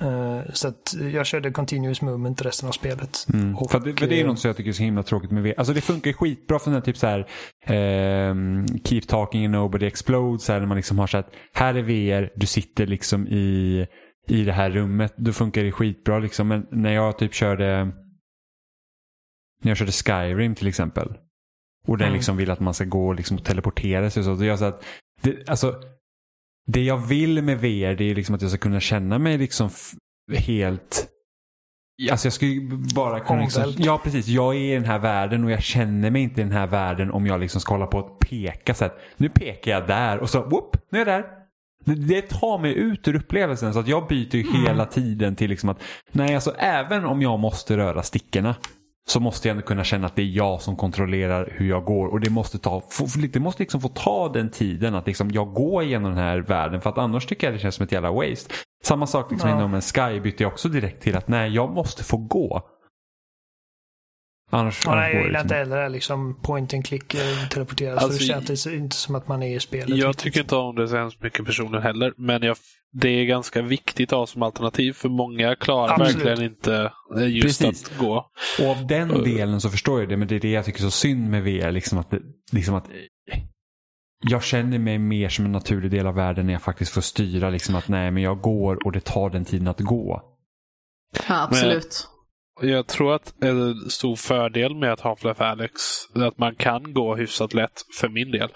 [0.00, 3.26] Eh, så att jag körde continuous movement resten av spelet.
[3.32, 3.56] Mm.
[3.56, 5.30] Och, för, det, för det är eh, något som jag tycker är så himla tråkigt
[5.30, 5.54] med VR.
[5.56, 7.26] Alltså det funkar skitbra för den här typ så här
[7.66, 10.48] ehm, Keep talking and nobody explodes.
[10.48, 13.86] Här, när man liksom har så att här är VR, du sitter liksom i,
[14.28, 15.14] i det här rummet.
[15.16, 16.48] Då funkar det skitbra liksom.
[16.48, 17.92] Men när jag typ körde
[19.62, 21.08] när jag körde Skyrim till exempel.
[21.86, 22.16] Och den Mm.
[22.16, 24.36] liksom vill att man ska gå och liksom teleportera sig och så.
[24.36, 24.84] så jag så att,
[25.22, 25.74] det, alltså,
[26.66, 29.70] det jag vill med VR det är liksom att jag ska kunna känna mig liksom
[30.34, 31.08] helt
[32.10, 33.74] Alltså jag ju bara kunna liksom.
[33.76, 36.52] Ja precis, jag är i den här världen och jag känner mig inte i den
[36.52, 39.86] här världen om jag liksom ska hålla på att peka så att nu pekar jag
[39.86, 41.24] där och så whoop, nu är jag där.
[41.84, 45.50] Det, det tar mig ut ur upplevelsen så att jag byter ju hela tiden till
[45.50, 45.82] liksom att
[46.12, 48.54] nej alltså även om jag måste röra stickorna
[49.08, 52.08] så måste jag ändå kunna känna att det är jag som kontrollerar hur jag går
[52.08, 52.82] och det måste, ta,
[53.32, 56.80] det måste liksom få ta den tiden att liksom jag går igenom den här världen
[56.80, 58.54] för att annars tycker jag det känns som ett jävla waste.
[58.84, 59.56] Samma sak liksom Ja.
[59.56, 62.60] inom en Sky bytte jag också direkt till att nej, jag måste få gå.
[64.54, 65.72] Annars, Ja, annars nej, jag gillar inte liksom.
[65.72, 68.02] heller liksom point and click eh, teleporteras.
[68.02, 69.88] Alltså, det känns inte som att man är i spelet.
[69.88, 70.24] Jag riktigt.
[70.24, 72.56] tycker inte om det så hemskt mycket personer heller, men jag,
[72.92, 76.26] det är ganska viktigt att ha som alternativ för många klarar Absolut.
[76.26, 77.90] verkligen inte eh, just Precis.
[77.90, 78.30] att gå.
[78.60, 80.84] Och av den delen så förstår jag det, men det är det jag tycker är
[80.84, 81.72] så synd med VR.
[81.72, 82.12] Liksom att,
[82.52, 82.88] liksom att
[84.28, 87.50] jag känner mig mer som en naturlig del av världen när jag faktiskt får styra.
[87.50, 90.22] Liksom att nej, men jag går och det tar den tiden att gå.
[91.28, 92.08] Ja, absolut.
[92.62, 95.72] Jag tror att en stor fördel med att Half-Life Alex
[96.14, 98.48] är att man kan gå hyfsat lätt, för min del,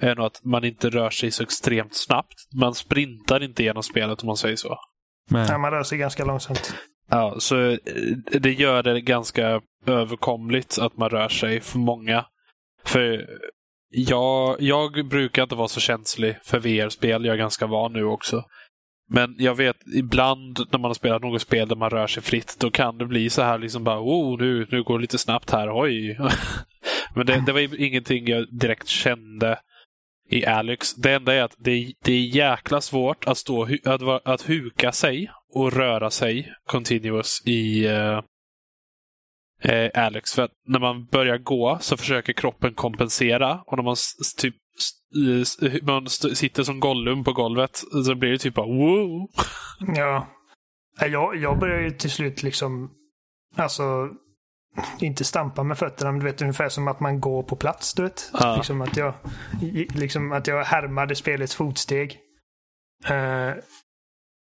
[0.00, 2.34] är nog att man inte rör sig så extremt snabbt.
[2.60, 4.78] Man sprintar inte genom spelet om man säger så.
[5.30, 6.74] Men, Nej, man rör sig ganska långsamt.
[7.10, 7.78] Ja, så eh,
[8.32, 12.24] det gör det ganska överkomligt att man rör sig för många.
[12.84, 13.26] För
[13.90, 17.24] jag, jag brukar inte vara så känslig för VR-spel.
[17.24, 18.44] Jag är ganska van nu också.
[19.10, 22.56] Men jag vet ibland när man har spelat något spel där man rör sig fritt,
[22.58, 25.50] då kan det bli så här liksom bara oh, nu, nu går det lite snabbt
[25.50, 26.18] här, oj.
[27.14, 29.58] Men det, det var ingenting jag direkt kände
[30.28, 30.94] i Alex.
[30.94, 35.30] Det enda är att det, det är jäkla svårt att, stå, att, att huka sig
[35.54, 38.20] och röra sig continuous i eh,
[39.62, 40.34] eh, Alex.
[40.34, 43.96] För att när man börjar gå så försöker kroppen kompensera och när man
[44.38, 44.54] typ
[45.82, 47.82] man st- sitter som Gollum på golvet.
[48.04, 49.28] Så blir det typ bara wow.
[49.96, 50.26] Ja.
[51.00, 52.90] Jag, jag börjar ju till slut liksom,
[53.56, 54.08] alltså,
[55.00, 57.94] inte stampa med fötterna, men du vet ungefär som att man går på plats.
[57.94, 58.30] Du vet.
[58.32, 58.56] Ja.
[58.56, 59.14] Liksom, att jag,
[59.94, 62.18] liksom att jag härmade spelets fotsteg.
[63.08, 63.52] Eh,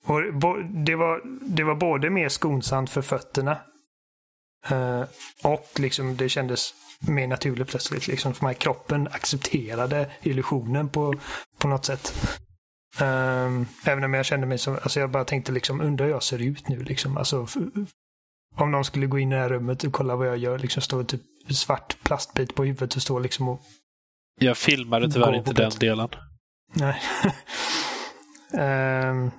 [0.06, 0.22] och
[0.86, 1.22] det, var,
[1.56, 3.58] det var både mer skonsamt för fötterna
[4.70, 5.04] eh,
[5.44, 8.08] och liksom det kändes mer naturligt plötsligt.
[8.08, 11.16] Liksom, för mig kroppen accepterade illusionen på,
[11.58, 12.14] på något sätt.
[13.00, 16.24] Ehm, även om jag kände mig som, alltså jag bara tänkte liksom, undrar hur jag
[16.24, 17.18] ser ut nu liksom.
[17.18, 17.48] Alltså,
[18.56, 20.82] om någon skulle gå in i det här rummet och kolla vad jag gör, liksom
[20.82, 23.62] stå typ svart plastbit på huvudet och stå liksom och,
[24.40, 26.10] Jag filmade tyvärr inte den delen.
[26.74, 27.02] nej.
[28.54, 29.32] Ehm,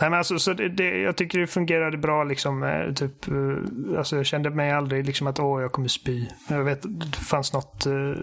[0.00, 2.62] nej men alltså, så det, det, jag tycker det fungerade bra liksom.
[2.62, 6.26] eh, Typ, eh, alltså jag kände mig aldrig liksom att åh, jag kommer spy.
[6.48, 8.16] Jag vet, det fanns något uh,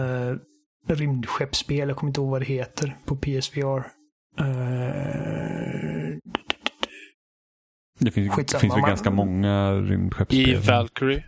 [0.00, 0.36] uh,
[0.88, 3.78] rymdskeppsspel, jag kommer inte ihåg vad det heter, på PSVR.
[4.38, 6.16] Eh,
[7.98, 10.48] Det finns, det Skitsamma, finns väl man- ganska många rymdskeppsspel.
[10.50, 11.24] I Valkyrie.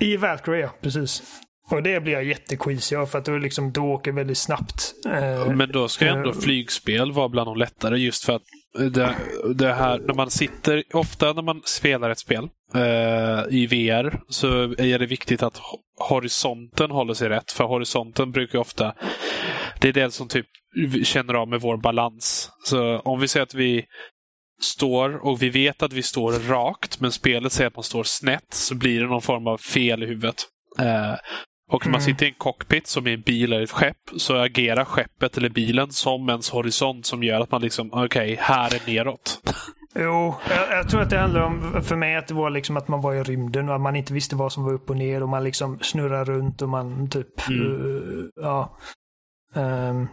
[0.00, 0.70] I Valkyrie, ja.
[0.80, 1.22] Precis.
[1.70, 4.94] Och det blir jag jättequeasy av för att du liksom, du åker väldigt snabbt.
[5.54, 8.42] Men då ska ändå flygspel vara bland de lättare just för att
[8.74, 9.16] det,
[9.54, 14.62] det här, när man sitter, ofta när man spelar ett spel eh, i VR så
[14.62, 15.60] är det viktigt att
[16.08, 17.52] horisonten håller sig rätt.
[17.52, 18.94] För horisonten brukar ofta,
[19.80, 20.46] det är det som typ
[21.04, 22.50] känner av med vår balans.
[22.64, 23.84] Så om vi säger att vi
[24.60, 28.54] står och vi vet att vi står rakt men spelet säger att man står snett
[28.54, 30.44] så blir det någon form av fel i huvudet.
[30.78, 31.14] Eh,
[31.68, 32.06] och när man Mm.
[32.06, 35.48] sitter i en cockpit som i en bil eller ett skepp så agerar skeppet eller
[35.48, 39.40] bilen som ens horisont som gör att man liksom, okej, här är neråt.
[39.94, 42.88] Jo, jag, jag tror att det handlar om, för mig, att det var liksom att
[42.88, 45.22] man var i rymden och att man inte visste vad som var upp och ner
[45.22, 47.62] och man liksom snurrar runt och man typ, Mm.
[47.72, 48.76] eh, ja.
[49.54, 50.08] Ehm,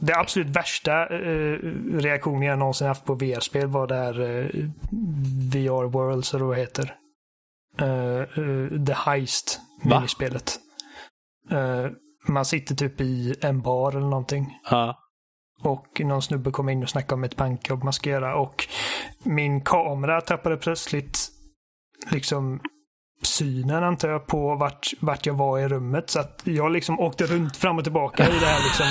[0.00, 1.58] det absolut värsta uh,
[1.98, 4.46] reaktionen jag någonsin haft på VR-spel var det här eh,
[5.52, 6.94] VR Worlds, eller vad det heter.
[7.80, 10.60] Eh, eh, The Heist, minispelet.
[11.50, 11.90] Eh,
[12.28, 14.58] man sitter typ i en bar eller någonting.
[14.70, 14.98] Ja.
[15.60, 18.36] Och någon snubbe kom in och snackade om ett bankjobb man ska göra.
[18.36, 18.68] Och
[19.22, 21.28] min kamera tappade plötsligt
[22.10, 22.60] liksom
[23.22, 26.10] synen antar jag på vart, vart jag var i rummet.
[26.10, 28.86] Så att jag liksom åkte runt fram och tillbaka i det här liksom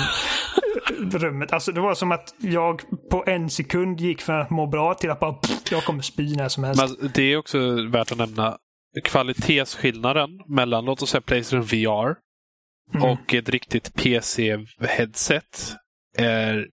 [1.20, 1.52] rummet.
[1.52, 5.10] Alltså det var som att jag på en sekund gick från att må bra till
[5.10, 6.98] att bara pff, jag kommer spy när som helst.
[7.00, 7.58] Men det är också
[7.88, 8.56] värt att nämna
[9.04, 12.23] kvalitetsskillnaden mellan, låt oss säga Playstation VR
[12.94, 13.08] Mm.
[13.10, 15.74] och ett riktigt PC-headset
[16.18, 16.66] är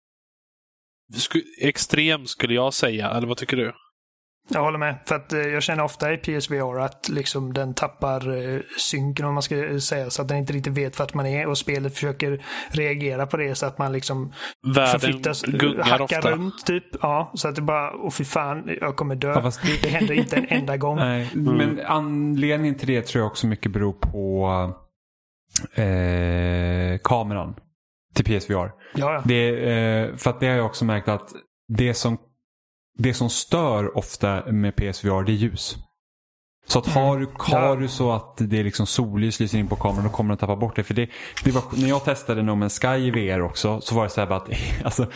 [1.14, 3.10] sku, extrem skulle jag säga.
[3.10, 3.72] Eller vad tycker du?
[4.52, 4.98] Jag håller med.
[5.06, 9.34] För att eh, jag känner ofta i PSVR att liksom den tappar eh, synken om
[9.34, 10.10] man ska säga.
[10.10, 13.54] Så att den inte riktigt vet vart man är och spelet försöker reagera på det
[13.54, 14.32] så att man liksom
[14.74, 16.30] Världen förflyttas, gungar hackar ofta.
[16.30, 16.84] runt typ.
[17.02, 19.28] Ja, så att det bara, åh fy fan, jag kommer dö.
[19.28, 20.96] Ja, fast det- Det händer inte en enda gång.
[20.96, 24.48] Nej, men anledningen till det tror jag också mycket beror på
[25.74, 27.54] eh, kameran
[28.14, 28.70] till PSVR.
[29.24, 31.32] Det, eh, för att det har jag också märkt att
[31.68, 32.18] det som,
[32.98, 35.76] det som stör ofta med PSVR det är ljus.
[36.66, 39.76] Så att har, du- har du så att det är liksom solljus lyser in på
[39.76, 40.82] kameran då kommer den tappa bort det.
[40.84, 41.08] För det,
[41.44, 44.20] det var, när jag testade No Man's Sky i VR också så var det så
[44.20, 44.48] här att
[44.84, 45.06] alltså,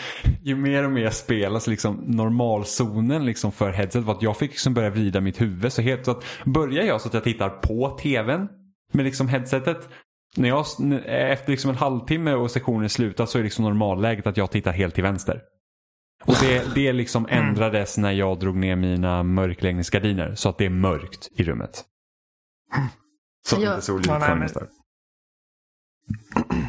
[0.43, 4.37] ju mer och mer jag spelar så liksom normalzonen liksom för headset var att jag
[4.37, 5.73] fick liksom börja vrida mitt huvud.
[5.73, 8.49] Så helt så att börjar jag så att jag tittar på tvn
[8.93, 9.89] med liksom headsetet
[10.37, 10.67] när jag,
[11.07, 14.73] efter liksom en halvtimme och sektionen är slutat så är liksom normalläget att jag tittar
[14.73, 15.43] helt till vänster.
[16.25, 20.71] Och det, det liksom ändrades när jag drog ner mina mörkläggningsgardiner så att det är
[20.71, 21.85] mörkt i rummet.
[23.49, 23.69] Så att Ja.
[23.69, 24.69] inte Ja, solljuset nej, kommer men-.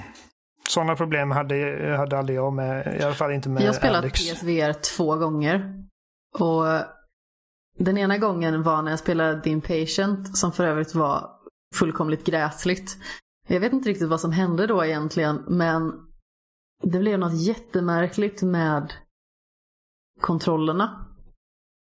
[0.69, 3.97] Sådana problem hade, hade aldrig jag med, i alla fall inte med Jag har spelat
[3.97, 4.19] Alex.
[4.31, 5.83] PSVR två gånger.
[6.39, 6.65] Och
[7.79, 11.29] den ena gången var när jag spelade The Impatient, som för övrigt var
[11.75, 12.97] fullkomligt gräsligt.
[13.47, 15.93] Jag vet inte riktigt vad som hände då egentligen, men
[16.83, 18.93] det blev något jättemärkligt med
[20.21, 21.05] kontrollerna.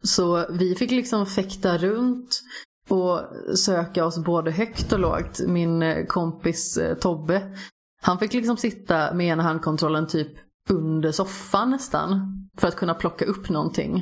[0.04, 2.42] Så vi fick liksom fäkta runt
[2.88, 3.20] och
[3.58, 5.40] söka oss både högt och lågt.
[5.46, 7.56] Min kompis eh, Tobbe,
[8.02, 10.32] han fick liksom sitta med ena handkontrollen typ
[10.68, 12.34] under soffan nästan.
[12.56, 13.96] För att kunna plocka upp någonting.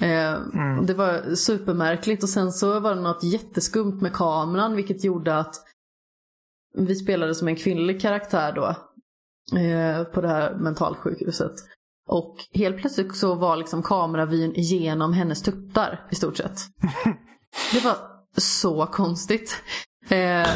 [0.00, 0.86] Eh, Mm.
[0.86, 5.54] Det var supermärkligt och sen så var det något jätteskumt med kameran vilket gjorde att
[6.74, 8.76] vi spelade som en kvinnlig karaktär då.
[9.58, 11.52] Eh, på det här mentalsjukhuset.
[12.08, 16.60] Och helt plötsligt så var liksom kameravyn genom hennes tuttar i stort sett.
[17.72, 17.96] Det var
[18.36, 19.62] så konstigt.
[20.08, 20.48] Eh,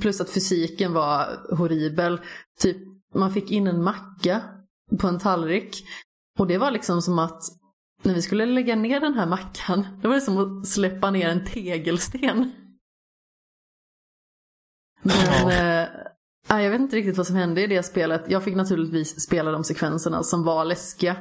[0.00, 2.20] plus att fysiken var horribel.
[2.60, 2.76] Typ
[3.14, 4.42] man fick in en macka
[4.98, 5.84] på en tallrik.
[6.38, 7.42] Och det var liksom som att
[8.02, 11.28] när vi skulle lägga ner den här mackan, det var det som att släppa ner
[11.28, 12.52] en tegelsten.
[15.02, 15.88] Men eh,
[16.48, 18.24] nej, jag vet inte riktigt vad som hände i det spelet.
[18.28, 21.16] Jag fick naturligtvis spela de sekvenserna som var läskiga.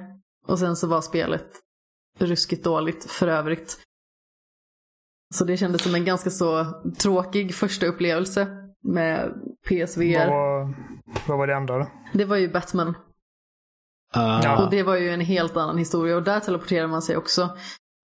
[0.48, 1.48] Och sen så var spelet
[2.20, 3.78] ruskigt dåligt för övrigt.
[5.36, 6.66] Så det kändes som en ganska så
[6.98, 8.48] tråkig första upplevelse
[8.84, 9.34] med
[9.68, 10.28] PSVR.
[10.28, 10.74] Vad,
[11.28, 11.92] vad var det andra då?
[12.14, 12.98] Det var ju Batman.
[14.14, 14.64] Ah.
[14.64, 17.58] Och det var ju en helt annan historia och där teleporterar man sig också.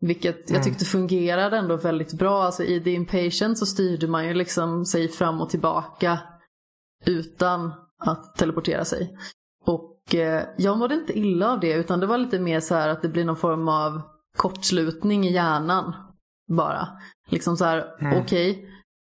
[0.06, 2.44] Vilket jag tyckte fungerade ändå väldigt bra.
[2.44, 6.20] Alltså i The Impatient så styrde man ju liksom sig fram och tillbaka
[7.06, 9.18] utan att teleportera sig.
[9.66, 12.90] Och eh, jag mådde inte illa av det utan det var lite mer så här
[12.90, 14.02] att det blir någon form av
[14.38, 15.94] kortslutning i hjärnan.
[16.48, 16.88] Bara.
[17.30, 18.70] Liksom så här, okej,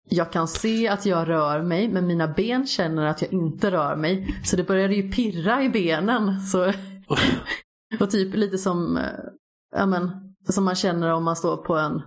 [0.09, 3.97] jag kan se att jag rör mig men mina ben känner att jag inte rör
[3.97, 4.41] mig.
[4.45, 6.41] Så det började ju pirra i benen.
[6.41, 6.73] Så
[7.99, 9.05] var typ lite som, eh,
[9.77, 12.03] ja men, som man känner om man står på en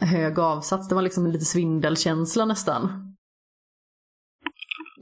[0.00, 0.88] hög avsats.
[0.88, 3.14] Det var liksom lite svindelkänsla nästan.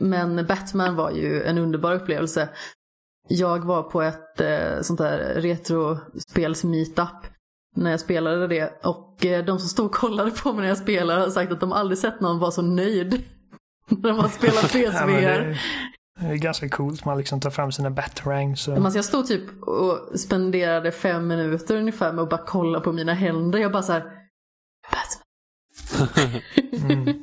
[0.01, 2.49] Men Batman var ju en underbar upplevelse.
[3.28, 7.27] Jag var på ett eh, sånt där retrospels-meetup
[7.77, 8.85] när jag spelade det.
[8.85, 11.61] Och eh, de som stod och kollade på mig när jag spelade har sagt att
[11.61, 13.24] de aldrig sett någon vara så nöjd.
[13.89, 15.61] när man spelar Ja, men PSVR.
[16.20, 17.05] Det, är ganska coolt.
[17.05, 18.69] Man liksom tar fram sina batarangs.
[18.69, 22.93] Men Alltså jag stod typ och spenderade fem minuter ungefär med att bara kolla på
[22.93, 23.59] mina händer.
[23.59, 24.03] Jag bara så här.
[24.90, 26.40] Batman.
[26.90, 27.23] Mm.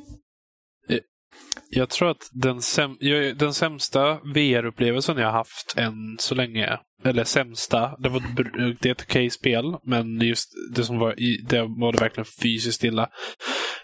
[1.70, 7.24] Jag tror att den, säm jag, den sämsta VR-upplevelsen jag haft än så länge, eller
[7.24, 11.36] sämsta, det var ett- det är ett okej spel, men just det som var i,
[11.48, 13.08] det var det verkligen fysiskt illa.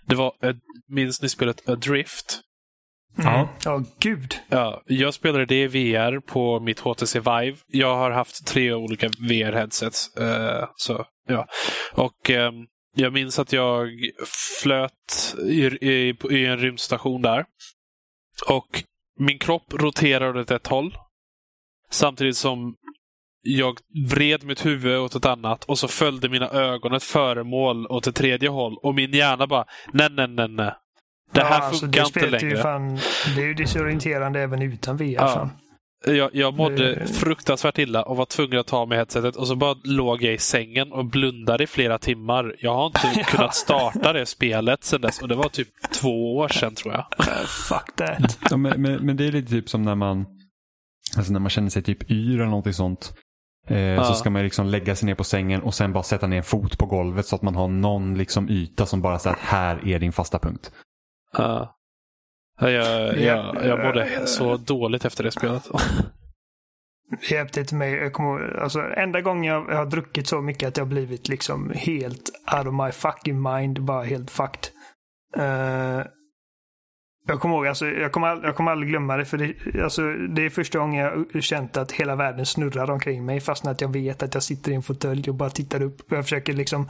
[0.07, 0.57] Det var, ett-
[0.89, 2.41] minns ni spelet Adrift?
[3.19, 3.47] Mm.
[3.65, 4.35] Ja, gud.
[4.49, 7.57] Ja, jag spelade det i VR på mitt HTC Vive.
[7.67, 10.17] Jag har haft tre olika VR-headsets.
[10.21, 11.47] eh, så, ja.
[11.93, 12.55] Och ehm,
[12.97, 13.89] jag minns att jag
[14.63, 17.45] flöt i, i, i en rymdstation där.
[18.49, 18.83] Och
[19.19, 20.95] min kropp roterade åt ett håll.
[21.91, 22.75] Samtidigt som
[23.43, 23.79] jag
[24.11, 28.15] vred mitt huvud åt ett annat och så följde mina ögon ett föremål åt ett
[28.15, 28.77] tredje håll.
[28.83, 30.73] Och min hjärna bara, nej, nej, nej, nej.
[31.33, 32.57] Det här ja, alltså, funkar det inte längre.
[32.57, 32.99] Ju fan,
[33.37, 35.05] det är ju desorienterande även utan VR.
[35.13, 35.29] Ja.
[35.29, 35.51] Fan.
[36.07, 39.57] Jag, jag mådde Det- fruktansvärt illa och var tvungen att ta mig headsetet och så
[39.57, 42.57] bara låg jag i sängen och blundade i flera timmar.
[42.59, 46.49] Jag har inte kunnat starta det spelet sedan dess och det var typ två år
[46.49, 47.05] sedan tror jag.
[47.21, 47.35] Uh,
[47.69, 48.39] fuck that.
[48.51, 50.27] Ja, men, men, men det är lite typ som när man,
[51.17, 53.15] alltså när man känner sig typ yr eller någonting sånt.
[53.69, 56.37] Eh, Så ska man liksom lägga sig ner på sängen och sen bara sätta ner
[56.37, 59.43] en fot på golvet så att man har någon liksom yta som bara säger att
[59.43, 60.73] här är din fasta punkt.
[61.33, 61.77] Ja.
[62.61, 65.69] jag, jag, jag mådde så dåligt efter det spelet.
[67.11, 67.93] Det hjälpte till mig.
[67.93, 71.73] Jag kommer, alltså, enda gången jag, jag har druckit så mycket att jag blivit liksom
[71.75, 73.83] helt out of my fucking mind.
[73.83, 74.69] Bara helt fucked.
[75.37, 76.03] Eh,
[77.27, 79.25] jag kommer ihåg, alltså, jag kommer, all, jag kommer aldrig glömma det.
[79.25, 83.25] För det, alltså, det är första gången jag har känt att hela världen snurrar omkring
[83.25, 83.41] mig.
[83.41, 86.03] Fastän att jag vet att jag sitter i en fåtölj och bara tittar upp.
[86.09, 86.89] Jag försöker liksom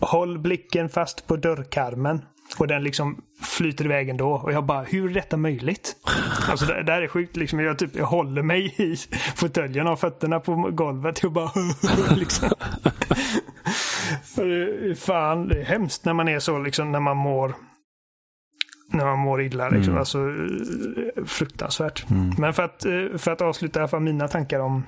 [0.00, 2.22] Håll blicken fast på dörrkarmen.
[2.58, 4.32] Och den liksom flyter iväg ändå.
[4.32, 5.96] Och jag bara, hur är detta möjligt?
[6.48, 7.60] Alltså det, det här är sjukt liksom.
[7.60, 8.96] Jag, typ, jag håller mig i
[9.36, 11.22] fåtöljen och fötterna på golvet.
[11.22, 11.50] Jag bara,
[12.16, 12.50] liksom.
[14.96, 17.54] Fan, det är hemskt när man är så liksom, när man mår
[18.94, 19.68] när man mår illa.
[19.68, 19.92] Liksom.
[19.92, 19.98] Mm.
[19.98, 22.10] Alltså, eh, fruktansvärt.
[22.10, 22.34] Mm.
[22.38, 24.86] Men för att, eh, för att avsluta i alla fall mina tankar om...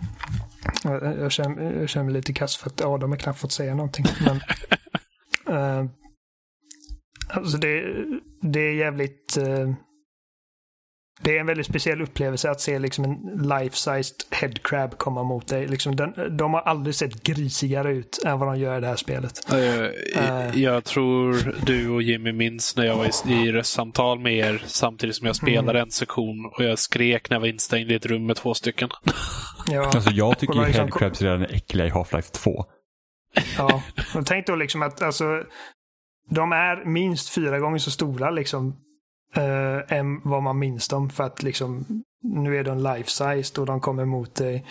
[1.20, 4.06] Jag, känner, jag känner mig lite kass för att de har knappt fått säga någonting.
[4.24, 4.36] Men,
[5.56, 5.90] eh,
[7.36, 7.84] alltså det,
[8.42, 9.36] det är jävligt...
[9.36, 9.70] eh,
[11.20, 13.16] det är en väldigt speciell upplevelse att se liksom en
[13.48, 15.66] life-sized headcrab komma mot dig.
[15.66, 18.96] Liksom den, de har aldrig sett grisigare ut än vad de gör i det här
[18.96, 19.52] spelet.
[19.52, 24.62] Eh, Jag tror du och Jimmy minns när jag var i, i röstsamtal med er
[24.66, 28.06] samtidigt som jag spelade en sektion och jag skrek när jag var instängd i ett
[28.06, 28.88] rum med två stycken.
[29.70, 32.64] Ja, Alltså jag tycker ju headcrabs redan är äckliga i Half-Life 2.
[33.58, 33.82] ja.
[34.14, 35.24] Och tänk då liksom att alltså,
[36.28, 38.76] de är minst fyra gånger så stora liksom
[39.34, 41.10] eh, än vad man minns dem.
[41.10, 41.84] För att liksom
[42.22, 44.66] nu är de life-sized och de kommer mot dig.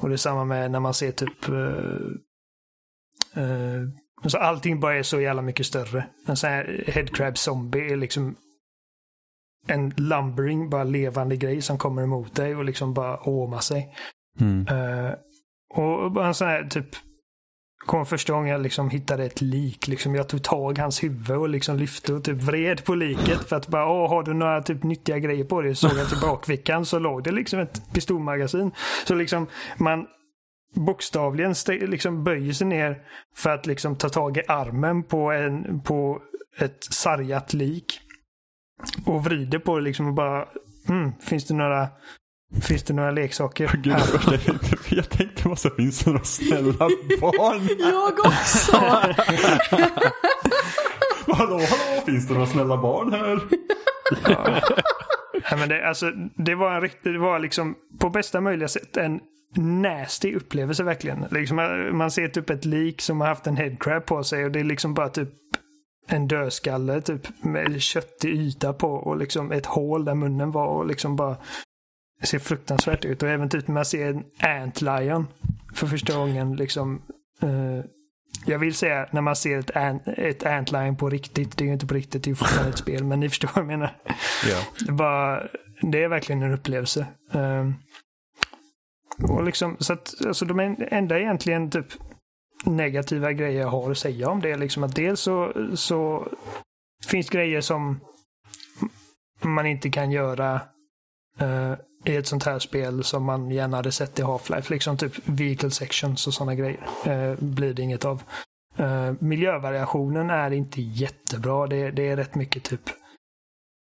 [0.00, 1.54] Och det är samma med när man ser typ eh,
[3.42, 3.82] eh,
[4.22, 6.06] alltså allting bara är så jävla mycket större.
[6.26, 8.36] En sån här headcrab zombie är liksom
[9.66, 13.94] en lumbering, bara levande grej som kommer emot dig och liksom bara åmar sig.
[14.40, 14.66] Mm.
[14.66, 15.12] Eh,
[15.74, 16.96] och bara en sån här typ
[17.86, 19.88] kom första gången jag liksom hittade ett lik.
[19.88, 23.48] Liksom jag tog tag i hans huvud och liksom lyfte och typ vred på liket
[23.48, 25.74] för att bara, åh, har du några typ nyttiga grejer på dig?
[25.74, 28.72] Såg jag till bakfickan så låg det liksom ett pistolmagasin.
[29.06, 29.46] Så liksom
[29.78, 30.06] man
[30.74, 33.02] bokstavligen liksom böjer sig ner
[33.36, 36.22] för att liksom ta tag i armen på, en, på
[36.58, 38.00] ett sargat lik.
[39.06, 40.48] Och vrider på det liksom och bara,
[40.88, 41.88] mm, finns det några
[42.58, 43.70] Finns det några leksaker?
[43.74, 43.94] Gud,
[44.26, 46.88] jag, tänkte, jag tänkte vad så finns det några snälla
[47.20, 47.68] barn?
[47.78, 48.76] jag också!
[51.32, 53.40] hallå, hallå, finns det några snälla barn här?
[54.24, 54.60] ja.
[55.50, 55.56] ja.
[55.56, 59.20] men det, alltså, det var en riktigt, det var liksom på bästa möjliga sätt en
[59.56, 61.26] nasty upplevelse verkligen.
[61.30, 61.56] Liksom,
[61.92, 64.64] man ser typ ett lik som har haft en headcrab på sig och det är
[64.64, 65.28] liksom bara typ
[66.08, 70.86] en dödskalle typ med köttig yta på och liksom ett hål där munnen var och
[70.86, 71.36] liksom bara
[72.20, 73.22] det ser fruktansvärt ut.
[73.22, 75.26] Och även typ när man ser en Antlion
[75.74, 76.56] för första gången.
[76.56, 77.02] Liksom,
[77.42, 77.80] uh,
[78.46, 81.56] jag vill säga när man ser ett, ant, ett Antlion på riktigt.
[81.56, 83.04] Det är ju inte på riktigt, det är ju fortfarande ett spel.
[83.04, 83.96] Men ni förstår vad jag menar.
[84.48, 84.64] Yeah.
[84.86, 85.48] Det, bara,
[85.82, 87.06] det är verkligen en upplevelse.
[87.34, 87.70] Uh,
[89.30, 90.60] och liksom, så att, alltså de
[90.90, 91.86] enda egentligen typ
[92.64, 96.28] negativa grejer jag har att säga om det är liksom att dels så, så
[97.06, 98.00] finns grejer som
[99.42, 100.54] man inte kan göra
[101.42, 101.74] uh,
[102.04, 104.70] i ett sånt här spel som man gärna hade sett i Half-Life.
[104.70, 106.86] Liksom typ vehicle sections och sådana grejer.
[107.06, 108.22] Uh, blir det inget av.
[108.80, 111.66] Uh, miljövariationen är inte jättebra.
[111.66, 112.90] Det, det är rätt mycket typ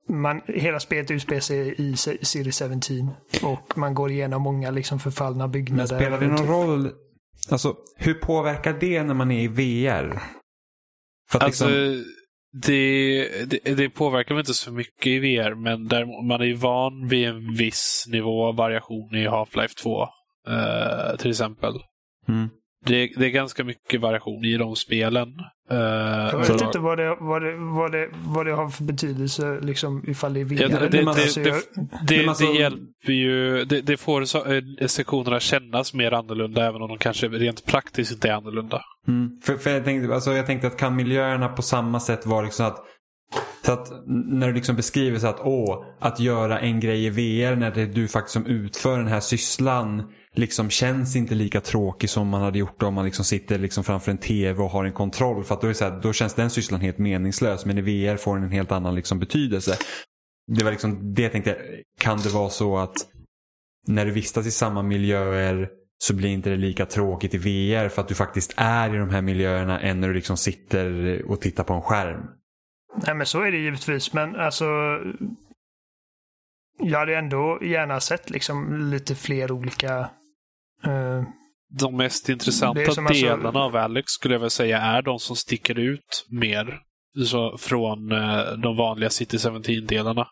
[0.07, 1.95] man, hela spelet utspelar sig i
[2.25, 2.81] Series 17
[3.43, 5.95] och man går igenom många liksom förfallna byggnader.
[5.95, 6.91] Men spelar det någon roll?
[7.49, 10.21] Alltså, hur påverkar det när man är i VR?
[11.29, 12.13] För att alltså, liksom
[12.53, 16.53] det, det, det, påverkar väl inte så mycket i VR, men där, man är ju
[16.53, 20.01] van vid en viss nivå av variation i Half-Life 2.
[20.01, 21.73] Uh, eh, till exempel.
[22.27, 22.49] Mm.
[22.85, 25.27] Det, det, är ganska mycket variation i de spelen.
[25.71, 29.59] Uh, jag vet inte vad det, vad, det, vad, det, vad det har för betydelse
[29.61, 30.61] liksom, ifall det är VR.
[30.61, 31.63] Ja, det, det, alltså, det,
[32.07, 32.45] det, alltså...
[32.45, 33.65] det, hjälper ju.
[33.65, 38.29] Det, får så, äh, sektionerna kännas mer annorlunda även om de kanske rent praktiskt inte
[38.29, 38.81] är annorlunda.
[39.07, 39.31] Mm.
[39.43, 42.65] För, för jag, tänkte, alltså, jag tänkte att kan miljöerna på samma sätt vara liksom
[42.65, 42.83] att
[43.65, 47.55] så att när du liksom beskriver så att åh, att göra en grej i VR
[47.55, 50.03] när det är du faktiskt som utför den här sysslan
[50.37, 54.11] liksom känns inte lika tråkig som man hade gjort om man liksom sitter liksom framför
[54.11, 55.43] en tv och har en kontroll.
[55.43, 57.65] För att då, är så här, då känns den sysslan helt meningslös.
[57.65, 59.77] Men i VR får den en helt annan liksom betydelse.
[60.47, 61.57] Det var liksom det jag tänkte.
[61.99, 62.95] Kan det vara så att
[63.87, 65.69] när du vistas i samma miljöer
[66.03, 69.09] så blir inte det lika tråkigt i VR för att du faktiskt är i de
[69.09, 72.27] här miljöerna än när du liksom sitter och tittar på en skärm.
[73.05, 74.13] Nej men så är det givetvis.
[74.13, 74.65] Men alltså
[76.79, 80.09] jag hade ändå gärna sett liksom lite fler olika
[80.85, 81.23] Uh,
[81.79, 83.59] de mest intressanta alltså- delarna alltså...
[83.59, 86.79] av Alex skulle jag väl säga är de som sticker ut mer
[87.25, 90.27] så, från uh, de vanliga City 17-delarna.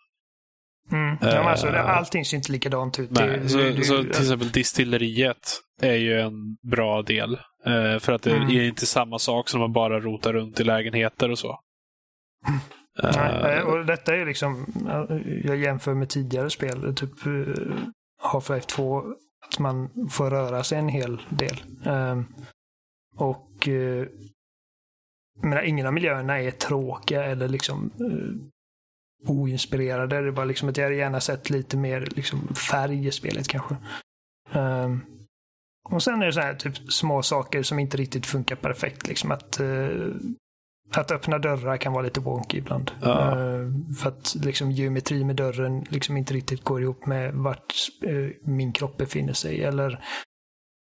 [0.91, 1.17] Mm.
[1.22, 3.11] Ja, uh, alltså, allting ser inte likadant ut.
[3.11, 7.39] Nej, det, så, det, så till exempel distilleriet är ju en bra del.
[7.99, 8.49] För att det mm.
[8.49, 11.59] är inte samma sak som att bara rota runt i lägenheter och så.
[13.13, 14.65] Nej, och detta är liksom,
[15.43, 17.11] jag jämför med tidigare spel, typ
[18.23, 19.03] Half-Life 2
[19.47, 21.63] att man får röra sig en hel del.
[21.85, 22.26] Um,
[23.15, 24.07] och uh,
[25.41, 28.35] menar, ingen av miljöerna är tråkiga eller liksom uh,
[29.31, 30.22] oinspirerade.
[30.22, 33.47] Det är bara liksom att jag hade gärna sett lite mer liksom, färg i spelet
[33.47, 33.76] kanske.
[34.53, 35.05] Um,
[35.89, 39.07] och sen är det så här typ små saker som inte riktigt funkar perfekt.
[39.07, 40.15] Liksom att uh,
[40.94, 42.91] att öppna dörrar kan vara lite wonky ibland.
[43.02, 43.36] Ja.
[43.36, 47.74] Uh, för att liksom geometri med dörren liksom inte riktigt går ihop med vart
[48.07, 49.64] uh, min kropp befinner sig.
[49.64, 49.91] Eller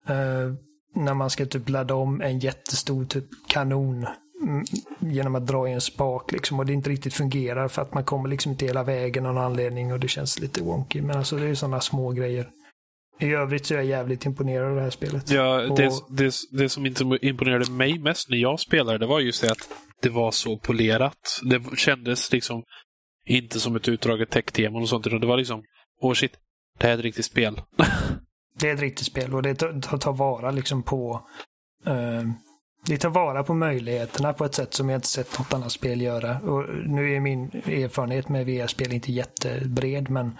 [0.09, 0.53] uh,
[0.95, 4.07] när man ska typ ladda om en jättestor typ kanon
[4.43, 4.65] mm,
[4.99, 8.03] genom att dra i en spak liksom och det inte riktigt fungerar för att man
[8.03, 11.01] kommer liksom inte hela vägen av någon anledning och det känns lite wonky.
[11.01, 12.49] Men alltså det är sådana små grejer.
[13.19, 15.29] I övrigt så är jag jävligt imponerad av det här spelet.
[15.29, 15.77] Ja, och...
[15.77, 16.85] det, det, det som
[17.21, 19.69] imponerade mig mest när jag spelade det var just det att
[20.01, 21.41] det var så polerat.
[21.43, 22.63] Det kändes liksom
[23.25, 25.63] inte som ett utdraget tech-tema och sånt, utan det var liksom,
[26.01, 26.31] åh oh shit,
[26.79, 27.61] det här är ett riktigt spel.
[28.59, 31.27] det är ett riktigt spel och det tar, tar vara liksom på
[31.87, 32.31] uh,
[32.85, 36.01] det tar vara på möjligheterna på ett sätt som jag inte sett något annat spel
[36.01, 36.39] göra.
[36.39, 40.37] Och nu är min erfarenhet med VR-spel inte jättebred, men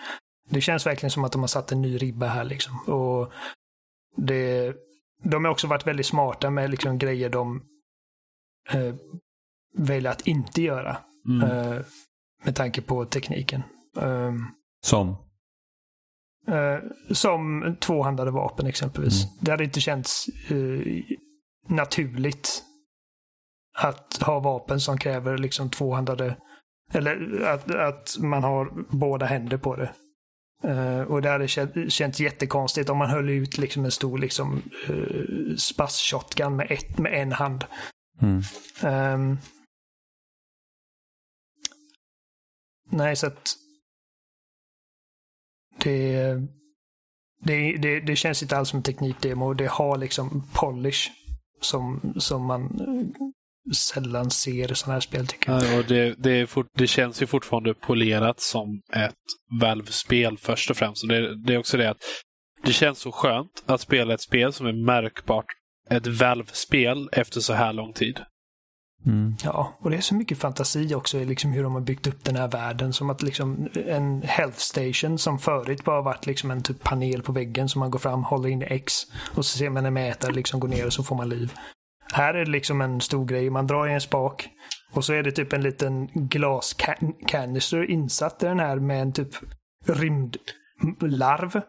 [0.49, 2.43] det känns verkligen som att de har satt en ny ribba här.
[2.43, 2.79] Liksom.
[2.79, 3.31] Och
[4.15, 4.75] det,
[5.23, 7.63] de har också varit väldigt smarta med liksom grejer de
[8.69, 8.95] eh,
[9.73, 10.97] väljer att inte göra.
[11.27, 11.51] Mm.
[11.51, 11.81] Uh,
[12.43, 13.63] med tanke på tekniken.
[13.95, 14.47] Um,
[14.81, 15.09] som?
[16.49, 16.79] Uh,
[17.11, 19.23] som tvåhandade vapen exempelvis.
[19.23, 19.37] Mm.
[19.41, 21.03] Det hade inte känts uh,
[21.67, 22.63] naturligt
[23.77, 26.37] att ha vapen som kräver liksom tvåhandade
[26.93, 29.93] eller att, att man har båda händer på det.
[30.65, 34.61] Uh, och det hade känt, känts jättekonstigt om man höll ut liksom en stor liksom,
[34.89, 37.65] uh, spass-shotgun med, ett, med en hand.
[38.21, 38.41] Mm.
[38.83, 39.37] Um,
[42.91, 43.55] nej, så att
[45.83, 46.35] det,
[47.39, 49.53] det, det, det känns inte alls som en teknikdemo.
[49.53, 51.11] Det har liksom polish
[51.61, 52.79] som, som man
[53.75, 55.63] sällan ser sådana här spel tycker jag.
[55.63, 59.13] Ja, och det, det, fort, det, känns ju fortfarande polerat som ett
[59.61, 61.03] Valve-spel först och främst.
[61.03, 62.03] Och det, det, är också det att
[62.63, 65.45] det känns så skönt att spela ett spel som är märkbart
[65.89, 68.19] ett Valve-spel efter så här lång tid.
[69.05, 69.35] Mm.
[69.43, 72.23] Ja, och det är så mycket fantasi också i liksom hur de har byggt upp
[72.23, 72.93] den här världen.
[72.93, 77.31] Som att liksom en health station som förut bara varit liksom en typ panel på
[77.31, 78.93] väggen som man går fram, håller in X
[79.35, 81.53] och så ser man en mätare liksom gå ner och så får man liv.
[82.13, 83.49] Här är det liksom en stor grej.
[83.49, 84.49] Man drar i en spak
[84.93, 89.35] och så är det typ en liten glaskanister insatt i den här med en typ
[89.85, 91.61] rymdlarv.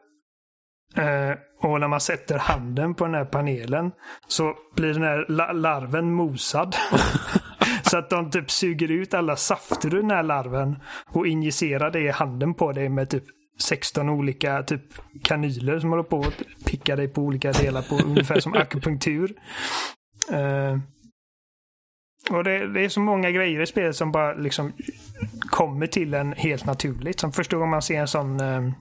[0.97, 3.91] Eh, och när man sätter handen på den här panelen
[4.29, 6.77] så blir den här la larven mosad.
[7.83, 10.77] så att de typ suger ut alla safter ur den här larven
[11.13, 13.25] och injicerar det i handen på dig med typ
[13.61, 14.83] 16 olika typ
[15.23, 19.35] kanyler som håller på att picka dig på olika delar på ungefär som akupunktur.
[20.33, 20.79] Uh,
[22.31, 24.73] och det, det, är så många grejer i spelet som bara liksom
[25.41, 27.21] kommer till en helt naturligt.
[27.21, 28.73] Som första gången man ser en sån, uh,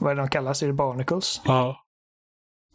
[0.00, 0.62] vad är det de kallas?
[0.62, 1.40] Är det barnacles?
[1.44, 1.76] Ja.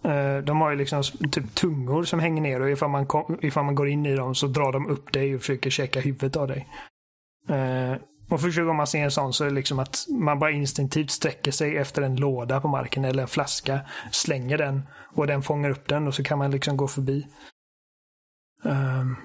[0.05, 3.65] Uh, de har ju liksom typ tungor som hänger ner och ifall man, kom, ifall
[3.65, 6.47] man går in i dem så drar de upp dig och försöker käka huvudet av
[6.47, 6.67] dig.
[8.29, 11.11] Och första gången man ser en sån så är det liksom att man bara instinktivt
[11.11, 13.79] sträcker sig efter en låda på marken eller en flaska,
[14.11, 17.27] slänger den och den fångar upp den och så kan man liksom gå förbi.
[18.63, 19.15] Um,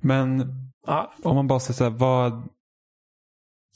[0.00, 0.52] Men
[0.86, 1.12] ja.
[1.22, 2.48] om man bara säger så här, vad,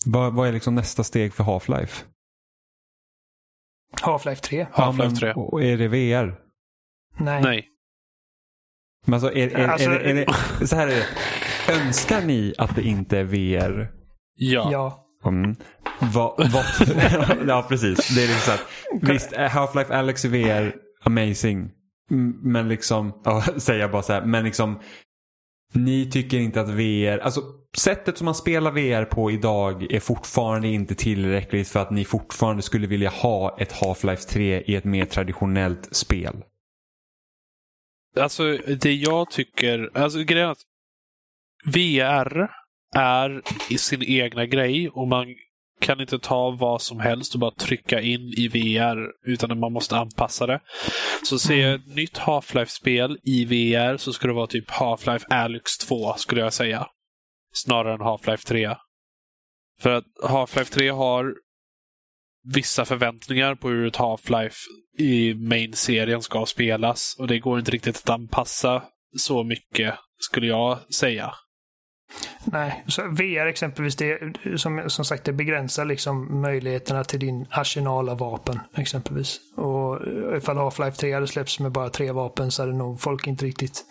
[0.06, 2.04] vad, vad är liksom nästa steg för Half-Life?
[4.02, 4.66] Half-Life 3.
[4.72, 5.32] Half-Life 3.
[5.32, 6.40] Och är det VR?
[7.18, 7.42] Nej.
[7.42, 7.68] Nej.
[9.06, 10.14] Men alltså, är, är, alltså, är, är,
[10.62, 11.06] är, så här är det.
[11.72, 13.92] Önskar ni att det inte är VR?
[14.34, 14.68] Ja.
[14.72, 15.06] ja.
[15.24, 15.56] Mm.
[16.00, 16.62] Va, va,
[17.46, 18.14] ja, precis.
[18.14, 18.66] Det är liksom så att,
[19.10, 21.70] visst, Half-Life Alex i VR, amazing.
[22.42, 24.80] Men liksom, ja, säger jag bara så här, men liksom
[25.74, 27.42] ni tycker inte att VR, alltså
[27.76, 32.62] sättet som man spelar VR på idag är fortfarande inte tillräckligt för att ni fortfarande
[32.62, 36.44] skulle vilja ha ett Half-Life 3 i ett mer traditionellt spel?
[38.16, 40.62] Alltså det jag tycker, alltså grejen är att
[41.64, 42.50] VR
[42.96, 45.26] är i sin egna grej och man
[45.82, 49.96] kan inte ta vad som helst och bara trycka in i VR utan man måste
[49.96, 50.60] anpassa det.
[51.22, 55.78] Så ser jag ett nytt Half-Life-spel i VR så ska det vara typ Half-Life Alyx
[55.78, 56.86] 2 skulle jag säga.
[57.52, 58.76] Snarare än Half-Life 3.
[59.80, 61.34] För att Half-Life 3 har
[62.54, 64.56] vissa förväntningar på hur ett Half-Life
[64.98, 68.82] i main-serien ska spelas och det går inte riktigt att anpassa
[69.18, 71.34] så mycket skulle jag säga.
[72.44, 74.18] Nej, så VR exempelvis, det,
[74.56, 78.60] som, som sagt, det begränsar liksom möjligheterna till din arsenal av vapen.
[78.76, 79.40] exempelvis.
[79.56, 80.00] Och
[80.36, 83.84] ifall Half-Life 3 hade släppts med bara tre vapen så hade nog folk inte riktigt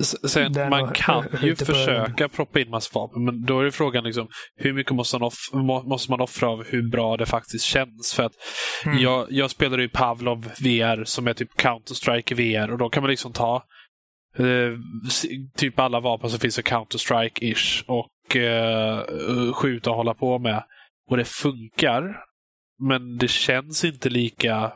[0.00, 4.28] Sen, man kan ju försöka proppa in massa vapen, men då är det frågan liksom,
[4.56, 5.34] hur mycket måste man, off
[5.86, 8.12] måste man offra av hur bra det faktiskt känns?
[8.16, 8.32] För att
[8.84, 8.98] mm.
[8.98, 13.10] jag, jag spelade ju Pavlov VR som är typ Counter-Strike VR och då kan man
[13.10, 13.62] liksom ta
[14.40, 14.78] Uh,
[15.56, 20.64] typ alla vapen som finns i Counter-Strike-ish och uh, skjuta och hålla på med.
[21.10, 22.16] Och det funkar.
[22.78, 24.72] Men det känns inte lika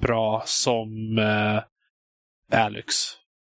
[0.00, 1.62] bra som uh,
[2.60, 2.94] Alex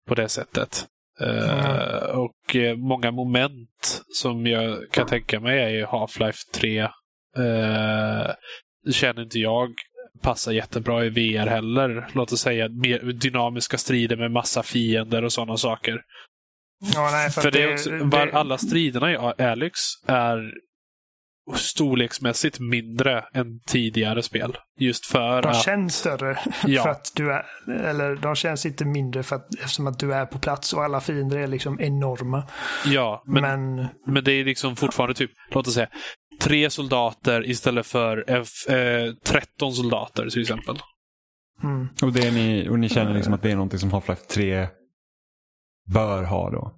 [0.07, 0.87] på det sättet.
[1.19, 2.19] Mm.
[2.19, 6.89] Och många moment som jag kan tänka mig är Half-Life 3.
[8.91, 9.73] känner inte jag
[10.21, 12.07] passar jättebra i VR heller.
[12.13, 12.67] Låt oss säga
[13.13, 16.01] dynamiska strider med massa fiender och sådana saker.
[16.93, 18.33] Ja, nej, för, för det, också, det...
[18.33, 20.51] alla striderna i Alex är
[21.55, 24.57] storleksmässigt mindre än tidigare spel.
[24.79, 25.53] Just för de att...
[25.53, 26.39] De känns större.
[26.65, 26.83] Ja.
[26.83, 30.25] För att du är, eller de känns inte mindre för att, eftersom att du är
[30.25, 32.43] på plats och alla fiender är liksom enorma.
[32.85, 33.87] Ja, men, men...
[34.07, 35.89] men det är liksom fortfarande typ, låt oss säga,
[36.41, 40.75] tre soldater istället för F, eh, 13 soldater till exempel.
[41.63, 41.87] Mm.
[42.01, 44.67] Och, det ni, och ni känner liksom att det är någonting som Half-Life 3
[45.93, 46.77] bör ha då?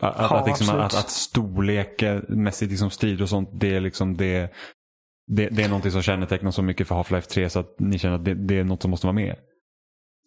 [0.00, 4.52] Att, ja, att, liksom, att, att storlekmässigt liksom strid och sånt, det är liksom det,
[5.26, 8.14] det, det är någonting som kännetecknar så mycket för Half-Life 3 så att ni känner
[8.14, 9.36] att det, det är något som måste vara med?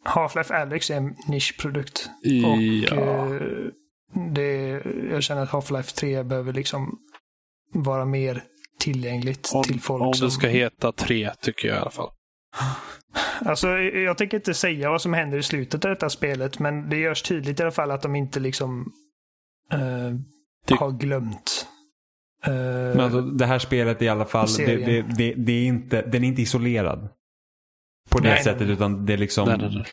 [0.05, 2.09] Half-Life Alyx är en nischprodukt.
[2.21, 2.47] Ja.
[2.47, 3.41] Och eh,
[4.33, 4.81] det,
[5.11, 6.99] jag känner att Half-Life 3 behöver liksom
[7.73, 8.43] vara mer
[8.81, 10.27] tillgängligt Om, till folk om som...
[10.27, 12.09] det ska heta tre, tycker jag i alla fall.
[13.45, 16.97] Alltså, jag tänker inte säga vad som händer i slutet av detta spelet, men det
[16.97, 18.91] görs tydligt i alla fall att de inte liksom
[19.73, 19.79] eh,
[20.67, 21.67] Det- har glömt.
[22.45, 26.01] eh, Men alltså, det här spelet i alla fall, det, det, det, det är inte,
[26.01, 27.09] den är inte isolerad.
[28.09, 28.71] På det Nej, nej, sättet, nej.
[28.71, 29.47] utan det är liksom...
[29.49, 29.85] Nej, nej, nej.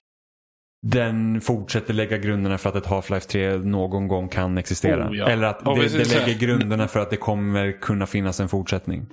[0.83, 5.11] Den fortsätter lägga grunderna för att ett Half-Life 3 någon gång kan existera.
[5.11, 5.29] Oh, ja.
[5.29, 9.07] Eller att Och det, det lägger grunderna för att det kommer kunna finnas en fortsättning.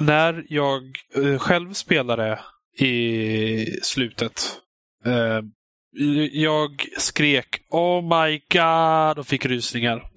[0.00, 0.82] När jag
[1.16, 2.40] eh, själv spelade
[2.78, 4.42] i slutet.
[5.04, 5.40] Eh,
[6.32, 10.10] jag skrek Oh my god och fick rysningar.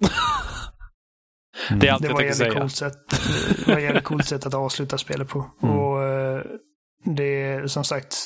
[1.80, 2.60] Det är allt det jag var tänker ett säga.
[2.60, 2.94] coolt sätt,
[3.56, 5.50] det var ett jävligt coolt sätt att avsluta spelet på.
[5.62, 5.76] Mm.
[5.76, 6.42] Och eh,
[7.04, 8.16] det är som sagt,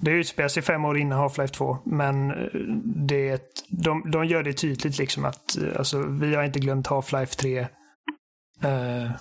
[0.00, 2.36] det utspelar sig fem år innan Half-Life 2, men eh,
[2.84, 6.58] det är ett, de, de gör det tydligt liksom att eh, alltså, vi har inte
[6.58, 7.58] glömt Half-Life 3.
[7.58, 7.66] Eh,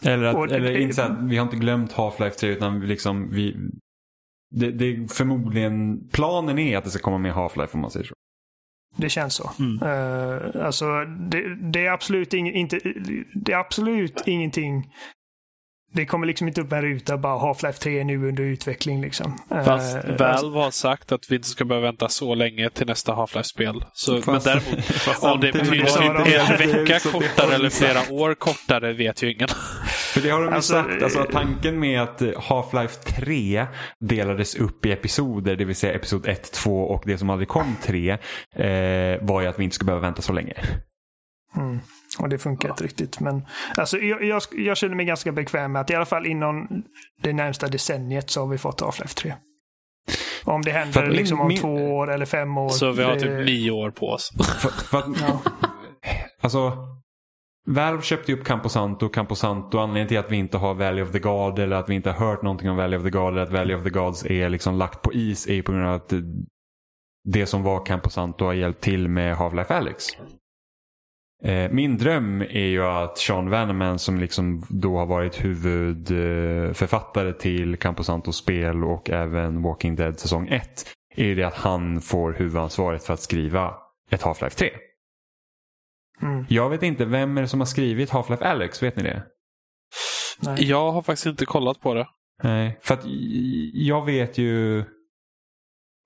[0.01, 3.29] Eller, att, Och eller inte så att vi har inte glömt Half-Life 3 utan liksom
[3.31, 3.55] vi...
[4.55, 8.05] Det, det är förmodligen, planen är att det ska komma med Half-Life om man säger
[8.05, 8.13] så.
[8.97, 9.51] Det känns så.
[9.59, 9.81] Mm.
[9.83, 12.79] Eh, alltså, det, det är absolut ing, inte,
[13.35, 14.91] det är absolut ingenting.
[15.93, 19.37] Det kommer liksom inte upp en ruta bara Half-Life 3 är nu under utveckling liksom.
[19.51, 22.87] Eh, Fast alltså, Valve har sagt att vi inte ska behöva vänta så länge till
[22.87, 23.85] nästa Half-Life-spel.
[23.93, 26.35] Så, men däremot, om det betyder har de-
[26.73, 27.91] en vecka kortare eller sagt.
[28.03, 29.47] flera år kortare vet ju ingen.
[30.13, 31.03] För det har de ju Alltså, sagt.
[31.03, 33.65] Alltså, eh, tanken med att eh, Half-Life 3
[33.99, 37.75] delades upp i episoder, det vill säga episod 1, 2 och det som aldrig kom
[37.83, 38.17] 3, eh,
[39.21, 40.53] var ju att vi inte skulle behöva vänta så länge.
[41.57, 41.79] Mm.
[42.19, 43.19] Och det funkar inte riktigt.
[43.19, 43.45] Men
[43.77, 46.83] alltså, jag, jag, jag känner mig ganska bekväm med att i alla fall inom
[47.23, 49.33] det närmsta decenniet så har vi fått Half-Life 3.
[50.43, 52.69] Om det händer min- liksom om min- två år eller fem år.
[52.69, 54.31] Så vi har det- typ nio år på oss.
[54.61, 55.41] För, för att, Ja.
[56.41, 56.77] Alltså,
[57.69, 59.09] Valve köpte ju upp Camposanto.
[59.09, 62.11] Camposanto, anledningen till att vi inte har Valley of the God eller att vi inte
[62.11, 64.49] har hört någonting om Valley of the God eller att Valley of the Gods är
[64.49, 66.13] liksom lagt på is är på grund av att
[67.29, 70.05] det som var Camposanto har hjälpt till med Half-Life Alyx.
[71.43, 77.77] Eh, Min dröm är ju att Sean Vanneman som liksom då har varit huvudförfattare till
[77.77, 80.85] Camposantos spel och även Walking Dead säsong 1
[81.15, 83.73] är det att han får huvudansvaret för att skriva
[84.09, 84.69] ett Half-Life 3.
[86.21, 86.45] Mm.
[86.49, 88.83] Jag vet inte, vem är det som har skrivit Half-Life Alyx?
[88.83, 89.23] Vet ni det?
[90.39, 90.69] Nej.
[90.69, 92.07] Jag har faktiskt inte kollat på det.
[92.43, 93.03] Nej, för att
[93.73, 94.83] jag vet ju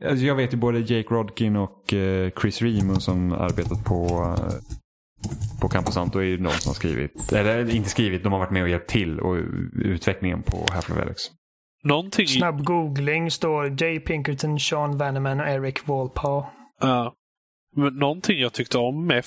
[0.06, 4.06] alltså jag vet ju både Jake Rodkin och eh, Chris Remo som arbetat på
[4.38, 4.54] eh,
[5.62, 8.64] på Camposanto är ju de som har skrivit, eller inte skrivit, de har varit med
[8.64, 9.36] och hjälpt till och
[9.76, 11.22] utvecklingen på Half-Life Alyx.
[11.84, 12.28] Någonting...
[12.28, 16.46] Snabb googling står Jay Pinkerton, Sean Vanneman och Eric Walpole.
[16.82, 17.14] Ja.
[17.76, 19.24] Men någonting jag tyckte om, med,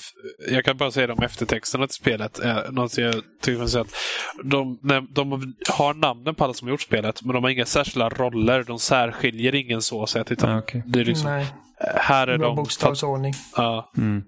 [0.51, 3.95] jag kan bara säga det om eftertexterna till spelet, är någonting jag säger att
[4.43, 5.31] de, de
[5.69, 8.63] har namnen på alla som gjort spelet, men de har inga särskilda roller.
[8.63, 10.31] De särskiljer ingen så sett.
[10.31, 10.83] Utan Ah, okej.
[10.85, 11.47] det är liksom, Nej,
[11.95, 12.55] här är bra de...
[12.55, 13.33] bokstavsordning.
[13.55, 13.91] Ja.
[13.97, 14.23] Mm.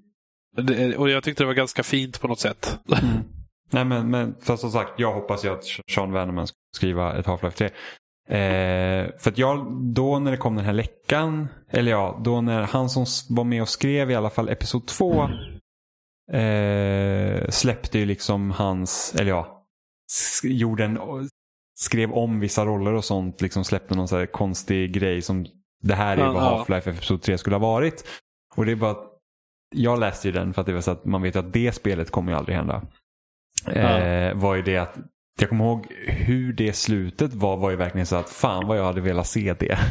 [0.63, 2.79] Det, och jag tyckte det var ganska fint på något sätt.
[3.03, 3.23] Mm.
[3.71, 7.25] Nej men, men fast som sagt, jag hoppas ju att Sean Vanneman ska skriva ett
[7.25, 7.69] Half-Life 3.
[8.29, 12.61] Eh, för att jag, då när det kom den här läckan, eller ja, då när
[12.61, 13.05] han som
[13.35, 15.29] var med och skrev i alla fall Episod 2
[16.31, 19.65] eh, släppte ju liksom hans, eller ja,
[20.43, 20.99] gjorde en,
[21.79, 25.45] skrev om vissa roller och sånt, liksom släppte någon så konstig grej som
[25.83, 26.65] det här är vad ja.
[26.67, 28.05] Half-Life Episod 3 skulle ha varit.
[28.55, 28.95] Och det är bara
[29.75, 32.11] jag läste ju den för att det var så att man vet att det spelet
[32.11, 32.81] kommer ju aldrig hända.
[33.67, 34.97] Eh, var ju det att
[35.39, 38.85] jag kommer ihåg hur det slutet var var ju verkligen så att fan vad jag
[38.85, 39.77] hade velat se det.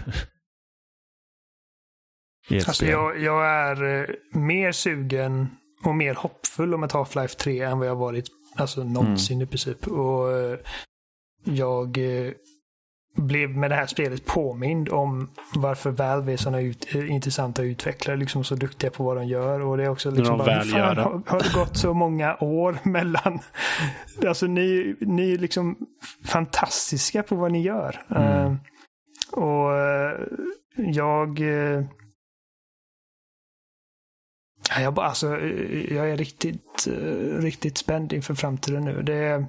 [2.51, 5.49] Alltså jag, jag är eh, mer sugen
[5.85, 9.87] och mer hoppfull om ett Half-Life 3 än vad jag varit alltså, någonsin i princip.
[9.87, 10.59] Och eh,
[11.45, 12.33] jag eh,
[13.17, 18.45] blev med det här spelet påmind om varför Valve är sådana ut, intressanta utvecklare, liksom
[18.45, 19.61] så duktiga på vad de gör.
[19.61, 22.79] Och det är också liksom de bara, fan har, har det gått så många år
[22.89, 23.39] mellan...
[24.27, 25.77] Alltså ni, ni är liksom
[26.25, 28.03] fantastiska på vad ni gör.
[28.11, 28.23] Mm.
[28.23, 28.57] Eh,
[29.33, 30.21] och eh,
[30.77, 31.41] jag...
[34.71, 39.03] Ja, Jag, bara, alltså, eh, jag är riktigt, eh, riktigt spänd inför framtiden nu.
[39.03, 39.47] Det,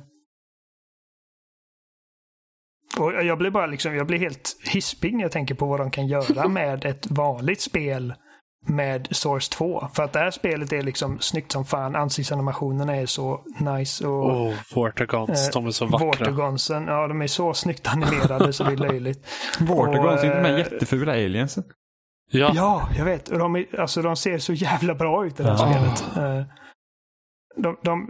[3.00, 5.92] och jag blir bara liksom, jag blir helt hispig när jag tänker på vad de
[5.92, 8.14] kan göra med ett vanligt spel
[8.70, 9.88] med Source 2.
[9.94, 11.96] För att det här spelet är liksom snyggt som fan.
[11.96, 14.08] Ansiktsanimationerna är så nice.
[14.08, 16.06] Och Oh, Vortigons, Eh, de är så vackra.
[16.08, 19.28] Vortigonsen, ja de är så snyggt animerade så det är löjligt.
[19.60, 21.64] Vortigons, och, inte de här eh, jättefula aliensen.
[22.32, 22.52] Ja.
[22.56, 23.30] Ja, jag vet.
[23.30, 25.96] Och De, är, alltså, de ser så jävla bra ut i det här Ja.
[25.96, 26.18] spelet.
[26.18, 26.46] Eh,
[27.56, 28.08] De, de,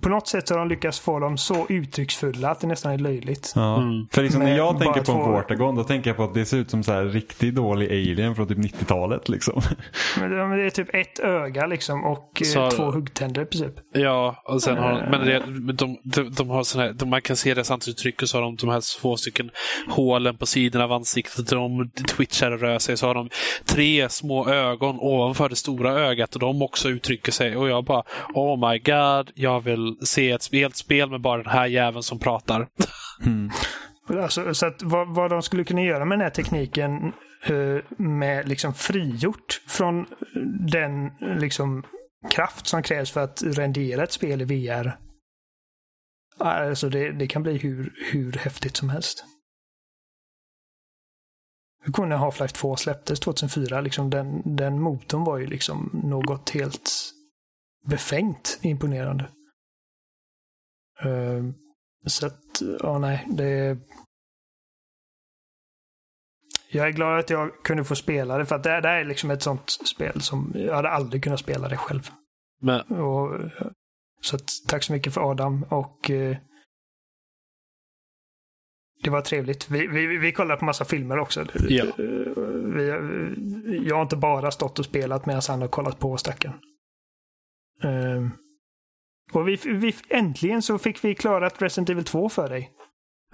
[0.00, 2.98] på något sätt så har de lyckats få dem så uttrycksfulla att det nästan är
[2.98, 3.52] löjligt.
[3.54, 3.76] Ja.
[3.82, 4.06] Mm.
[4.12, 6.24] För liksom när Men jag tänker bara på en två- Vortagon då tänker jag på
[6.24, 9.28] att det ser ut som så här riktigt dålig alien från typ 90-talet.
[9.28, 9.60] Liksom.
[10.20, 13.74] Men det, men är typ ett öga liksom och eh, Så- två huggtänder i princip.
[13.92, 17.22] Ja, och sen har men det, men de, de, de har sån här, de, man
[17.22, 19.50] kan se deras ansiktsuttryck och så har de de här två stycken
[19.88, 21.48] hålen på sidorna av ansiktet.
[21.50, 22.96] De twitchar och rör sig.
[22.96, 23.28] Så har de
[23.64, 27.56] tre små ögon ovanför det stora ögat och de också uttrycker sig.
[27.56, 28.02] Och jag bara,
[28.34, 32.18] oh my god, jag vill se ett helt spel med bara den här jäveln som
[32.18, 32.68] pratar.
[33.26, 33.50] Mm.
[34.08, 37.12] Alltså, så att vad, vad de skulle kunna göra med den här tekniken
[37.46, 40.06] eh, med liksom frigjort från
[40.70, 41.82] den liksom
[42.30, 44.98] kraft som krävs för att rendera ett spel i VR.
[46.38, 49.24] Alltså det, det kan bli hur, hur häftigt som helst.
[51.84, 53.80] Hur när Half-Life 2 släpptes 2004?
[53.80, 56.90] Liksom den, den motorn var ju liksom något helt
[57.86, 59.28] befängt imponerande.
[61.00, 61.44] Eh,
[62.06, 63.78] så att, ja nej, det...
[66.70, 69.30] Jag är glad att jag kunde få spela det, för att det, det är liksom
[69.30, 72.10] ett sånt spel som jag hade aldrig kunnat spela det själv.
[72.60, 73.50] Men Och,
[74.20, 76.36] så att, tack så mycket för Adam och eh,
[79.02, 79.70] det var trevligt.
[79.70, 81.46] Vi, vi, vi kollade på massa filmer också.
[81.68, 81.84] Ja.
[82.74, 82.88] Vi,
[83.88, 86.58] jag har inte bara stått och spelat medan han har kollat på stackaren.
[87.82, 88.28] Eh,
[89.32, 92.70] och vi, vi, äntligen så fick vi klarat Resident Evil 2 för dig.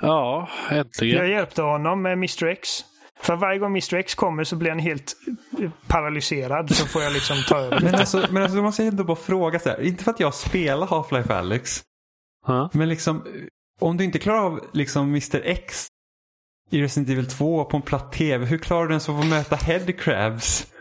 [0.01, 1.19] ja, äntligen.
[1.19, 2.85] Jag hjälpte honom med Mr X.
[3.21, 5.13] För varje gång Mr X kommer så blir han helt
[5.63, 6.75] eh, paralyserad.
[6.75, 9.17] Så får jag liksom ta över Men alltså, men alltså, då måste jag ändå bara
[9.17, 9.83] fråga så här.
[9.83, 11.83] Inte för att jag spelar Half-Life Alyx.
[12.47, 12.71] Ja.
[12.73, 13.27] Men liksom,
[13.81, 15.87] om du inte klarar av liksom Mr X
[16.71, 18.47] i Resident Evil 2 på en platt tv.
[18.47, 20.72] Hur klarar du ens att få möta headcrabs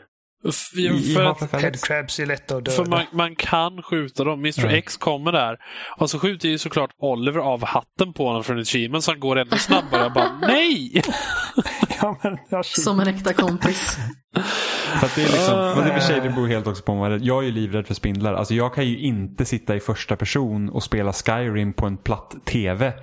[0.77, 1.61] i, för att?
[1.61, 2.89] Headcrabs är lätta att För döda.
[2.89, 4.39] man, man kan skjuta dem.
[4.39, 4.71] Mr Ja.
[4.71, 5.57] X kommer där.
[5.97, 9.35] Och så skjuter ju såklart Oliver av hatten på honom från Achievement så han går
[9.39, 10.01] ännu snabbare.
[10.01, 11.01] Jag bara nej!
[12.01, 12.83] Ja, men, ja, shit.
[12.83, 13.97] Som en äkta kompis.
[14.99, 15.75] För att det är liksom, Ah.
[15.75, 17.93] men det, för sig, det beror helt också på vad Jag är ju livrädd för
[17.93, 18.33] spindlar.
[18.33, 22.35] Alltså jag kan ju inte sitta i första person och spela Skyrim på en platt
[22.45, 22.93] tv.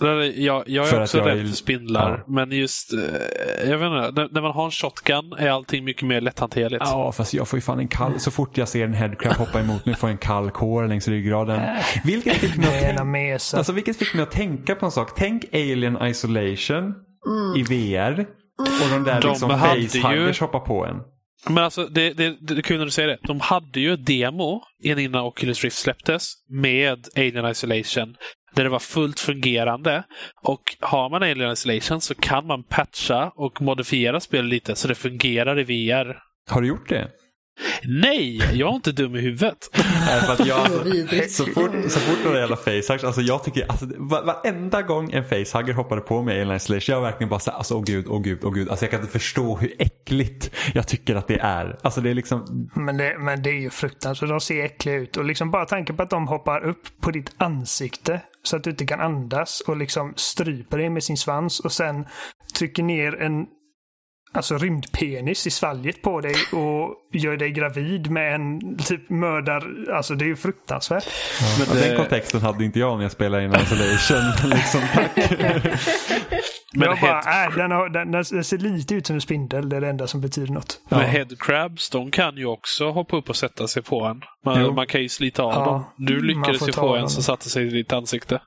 [0.00, 2.24] Jag, jag För är att också jag rädd är- för spindlar.
[2.26, 2.32] Ja.
[2.32, 6.02] Men just, eh, jag vet inte, när, när man har en shotgun är allting mycket
[6.02, 6.82] mer lätthanterligt.
[6.84, 8.20] Ja, fast jag får ju fan en kall...
[8.20, 11.08] Så fort jag ser en headcrab hoppa emot mig får jag en kall kår längs
[11.08, 11.60] ryggraden.
[12.04, 13.54] Vilket fick mig att.
[13.54, 15.10] Alltså vilket fick mig att tänka på en sak.
[15.16, 16.94] Tänk Alien Isolation
[17.56, 18.20] i VR.
[18.58, 20.96] Och de där De liksom hade ju- facehuggers hoppar på en.
[21.48, 23.18] Men alltså, det, det, det, det är kul när du säger det.
[23.22, 28.16] De hade ju ett demo innan Oculus Rift släpptes med Alien Isolation.
[28.54, 30.02] Där det var fullt fungerande.
[30.42, 34.94] Och har man Alien Isolation så kan man patcha och modifiera spelet lite så det
[34.94, 36.18] fungerar i VR.
[36.50, 37.08] Har du gjort det?
[37.84, 39.70] Nej, jag är inte dum i huvudet.
[40.06, 43.66] Nej, för att jag, alltså, så fort, så fort det jävla facehuggers, alltså jag tycker,
[43.70, 47.28] alltså, va- varenda gång en facehugger hoppade på mig i Alien Isolation, jag var verkligen
[47.28, 48.68] bara såhär, alltså åh gud, åh gud, åh gud.
[48.68, 51.78] Alltså jag kan inte förstå hur äckligt jag tycker att det är.
[51.82, 54.28] Alltså det är liksom, Men det, men det är ju fruktansvärt.
[54.28, 55.16] De ser äckliga ut.
[55.16, 58.70] Och liksom bara tanken på att de hoppar upp på ditt ansikte så att du
[58.70, 62.06] inte kan andas och liksom stryper dig med sin svans och sen
[62.54, 63.46] trycker ner en
[64.34, 69.92] alltså rymdpenis i svalget på dig och gör dig gravid med en typ mördar...
[69.96, 71.04] Alltså det är ju fruktansvärt.
[71.58, 74.50] Men och den det, kontexten hade inte jag när jag spelade in Isolation.
[74.50, 75.10] liksom, tack.
[76.74, 79.68] men jag bara, head, äh, den, har, den, den ser lite ut som en spindel.
[79.68, 80.80] Det är det enda som betyder något.
[80.88, 80.96] Ja.
[80.98, 84.22] men headcrabs, de kan ju också hoppa upp och sätta sig på en.
[84.44, 85.84] Man, man kan ju slita av Ja, dem.
[85.96, 88.40] Du lyckades ju få en som satte sig i ditt ansikte.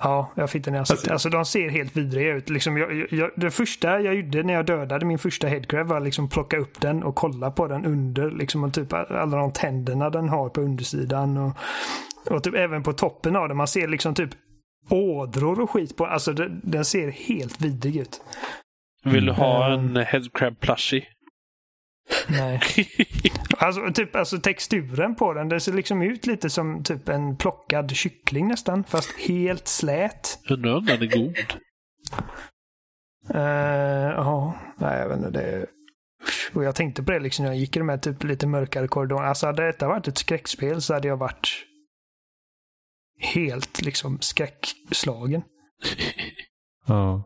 [0.00, 1.10] Ja, jag fick den i ansiktet.
[1.10, 2.50] Alltså de ser helt vidriga ut.
[2.50, 6.28] Liksom, jag, jag, det första jag gjorde när jag dödade min första headcrab var liksom
[6.28, 8.30] plocka upp den och kolla på den under.
[8.30, 11.36] Liksom, och typ alla de tänderna den har på undersidan.
[11.36, 11.56] Och,
[12.30, 13.56] och typ även på toppen av den.
[13.56, 14.30] Man ser liksom typ
[14.88, 16.06] ådror och skit på.
[16.06, 18.20] Alltså den, den ser helt vidrig ut.
[19.04, 19.96] Vill du ha Mm.
[19.96, 21.04] en headcrab plushie?
[22.28, 22.60] Nej.
[23.58, 27.90] Alltså, typ, alltså texturen på den, den ser liksom ut lite som typ en plockad
[27.90, 28.84] kyckling nästan.
[28.84, 30.38] Fast helt slät.
[30.50, 31.36] Undrar om den är god?
[33.34, 35.30] Eh, Ja, nej jag vet inte.
[35.30, 35.66] Det...
[36.54, 38.88] Och jag tänkte på det liksom när jag gick i de här typ lite mörkare
[38.88, 39.28] korridorerna.
[39.28, 41.65] Alltså hade detta varit ett skräckspel så hade jag varit
[43.18, 45.42] helt liksom skräckslagen.
[46.88, 47.22] Ja.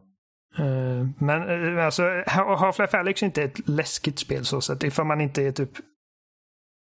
[0.59, 4.85] Eh, Men eh, alltså Half-Life Alyx är inte ett läskigt spel så sätt.
[4.85, 5.71] Ifall man inte är typ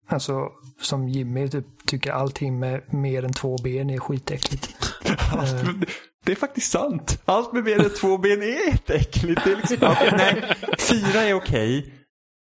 [0.09, 4.75] Alltså som Jimmy typ tycker allting med mer än två ben är skitäckligt.
[5.35, 5.85] Med,
[6.25, 7.23] det är faktiskt sant.
[7.25, 9.45] Allt med mer än två ben är äckligt.
[9.45, 9.79] Det är liksom,
[10.13, 11.95] nej, fyra är okej.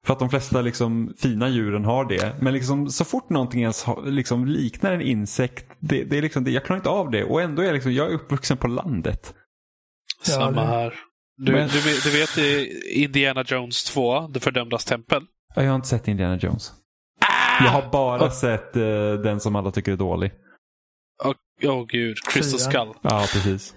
[0.05, 2.35] För att de flesta liksom, fina djuren har det.
[2.41, 6.45] Men liksom, så fort någonting ens har, liksom, liknar en insekt, det, det är liksom,
[6.47, 7.23] jag klarar inte av det.
[7.23, 9.33] Och ändå är jag, liksom, jag är uppvuxen på landet.
[10.21, 10.93] Samma här.
[11.37, 15.23] Du, Men- du, vet- du vet i Indiana Jones 2, Det fördömdas tempel?
[15.55, 16.71] Ja, Jag har inte sett Indiana Jones.
[17.59, 20.31] Jag har bara sett eh, den som alla tycker är dålig.
[21.23, 22.59] Åh oh, gud, Crystal.
[22.59, 22.93] Skull.
[23.01, 23.75] Ja, precis.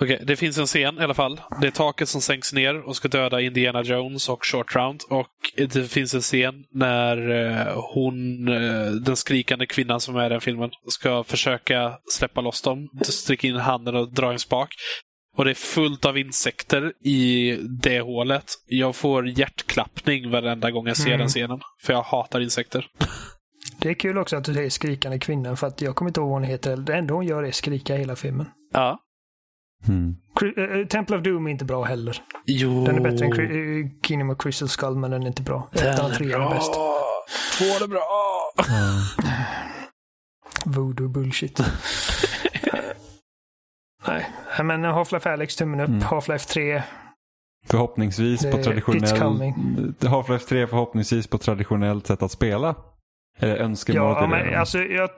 [0.00, 1.40] Okej, det finns en scen i alla fall.
[1.60, 5.00] Det är taket som sänks ner och ska döda Indiana Jones och Short Round.
[5.10, 10.28] Och det finns en scen när eh, hon, eh, den skrikande kvinnan som är i
[10.28, 12.88] den filmen, ska försöka släppa loss dem.
[13.02, 14.74] Sträcka in handen och dra en spak.
[15.36, 17.52] Och det är fullt av insekter i
[17.82, 18.44] det hålet.
[18.66, 21.18] Jag får hjärtklappning varenda gång jag ser Mm.
[21.18, 21.60] den scenen.
[21.82, 22.86] För jag hatar insekter.
[23.80, 26.28] Det är kul också att du säger skrikande kvinnan för att jag kommer inte ihåg
[26.28, 26.76] vad hon heter.
[26.76, 28.46] Det enda hon gör är skrika hela filmen.
[28.72, 28.98] Ja.
[29.88, 30.16] Mm.
[30.88, 32.22] Temple of Doom är inte bra heller.
[32.46, 32.84] Jo.
[32.84, 35.68] Den är bättre än eh, Kingdom of Crystal Skull, men den är inte bra.
[35.72, 36.72] Ettan och trean är bäst.
[37.58, 38.02] Två är bra.
[40.64, 41.60] Voodoo bullshit.
[44.08, 44.26] Nej,
[44.64, 45.88] men Half-Life Alyx, tummen upp.
[45.88, 46.00] Mm.
[46.02, 46.82] Half-Life 3,
[47.66, 49.52] Förhoppningsvis Det- på traditionell...
[50.00, 52.74] Half-Life 3 förhoppningsvis på traditionellt sätt att spela.
[53.38, 55.10] Eller önskemålet Ja, men, alltså, jag,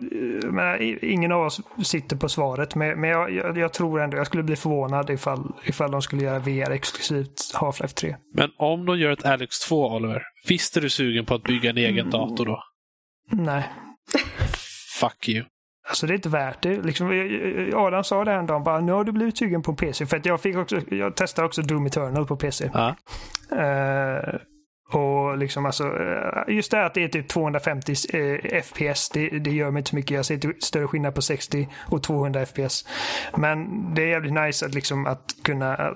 [0.82, 4.27] i- ingen av oss sitter på svaret, men, men jag, jag, jag tror ändå jag
[4.27, 8.16] skulle bli förvånad ifall, ifall de skulle göra VR exklusivt Half-Life 3.
[8.35, 11.70] Men om de gör ett Alex 2, Oliver, visst är du sugen på att bygga
[11.70, 12.62] en egen dator då?
[13.32, 13.62] Nej,
[15.01, 15.45] Fuck you.
[15.89, 16.82] alltså det är inte värt det.
[16.82, 17.09] Liksom,
[17.74, 20.07] Adam sa det en dag, bara, nu har du blivit sugen på PC.
[20.07, 22.70] För att jag, fick också, jag testade också Doom Eternal på PC.
[22.74, 22.95] Ja.
[23.53, 24.35] Eh,
[24.90, 29.28] och liksom alltså, eh, just det här att det är typ 250 eh, FPS, det,
[29.28, 30.10] det gör mig inte så mycket.
[30.10, 32.85] Jag ser inte större skillnad på 60 och 200 FPS.
[33.36, 35.93] Men det är jävligt nice att, liksom, att kunna, eh,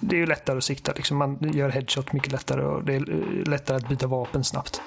[0.00, 0.92] det är ju lättare att sikta.
[0.96, 1.16] Liksom.
[1.16, 4.82] Man gör headshot mycket lättare och det är eh, lättare att byta vapen snabbt.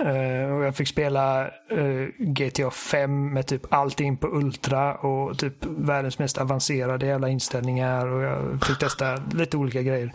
[0.00, 5.38] Uh, och jag fick spela eh, uh, GTA 5 med typ allting på Ultra och
[5.38, 10.12] typ världens mest avancerade jävla inställningar och jag fick testa lite olika grejer.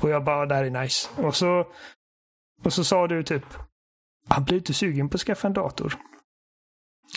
[0.00, 1.08] Och jag bara, det här är nice.
[1.16, 1.66] Och så,
[2.64, 3.44] och så sa du typ,
[4.28, 5.96] han blir inte sugen på att skaffa en dator.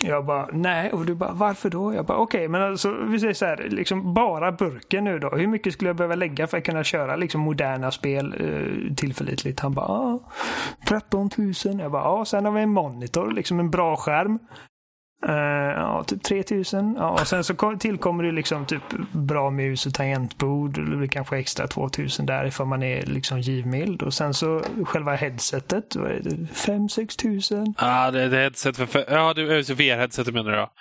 [0.03, 0.91] Jag bara, nej.
[0.91, 1.93] Och du bara, varför då?
[1.93, 5.30] Jag bara, okej, men alltså, vi säger så här, liksom bara burken nu då.
[5.30, 9.59] Hur mycket skulle jag behöva lägga för att kunna köra liksom moderna spel eh, tillförlitligt?
[9.59, 10.19] Han bara, ah,
[10.88, 11.53] 13 000.
[11.80, 14.39] Jag bara, ja, sen har vi en monitor, liksom en bra skärm.
[15.27, 15.35] Eh,
[15.76, 16.95] ja, typ 3000.
[16.99, 18.81] Ja, och sen så kom- tillkommer det liksom typ
[19.11, 20.89] bra mus och tangentbord.
[20.89, 24.02] Det blir kanske extra 2000 där ifall man är liksom givmild.
[24.02, 26.35] Och sen så själva headsetet, vad är det?
[26.53, 27.73] 5-6 tusen.
[27.77, 28.85] Ah, det är ett headset för...
[28.85, 30.72] för ja, du, alltså VR-headset menar du ja.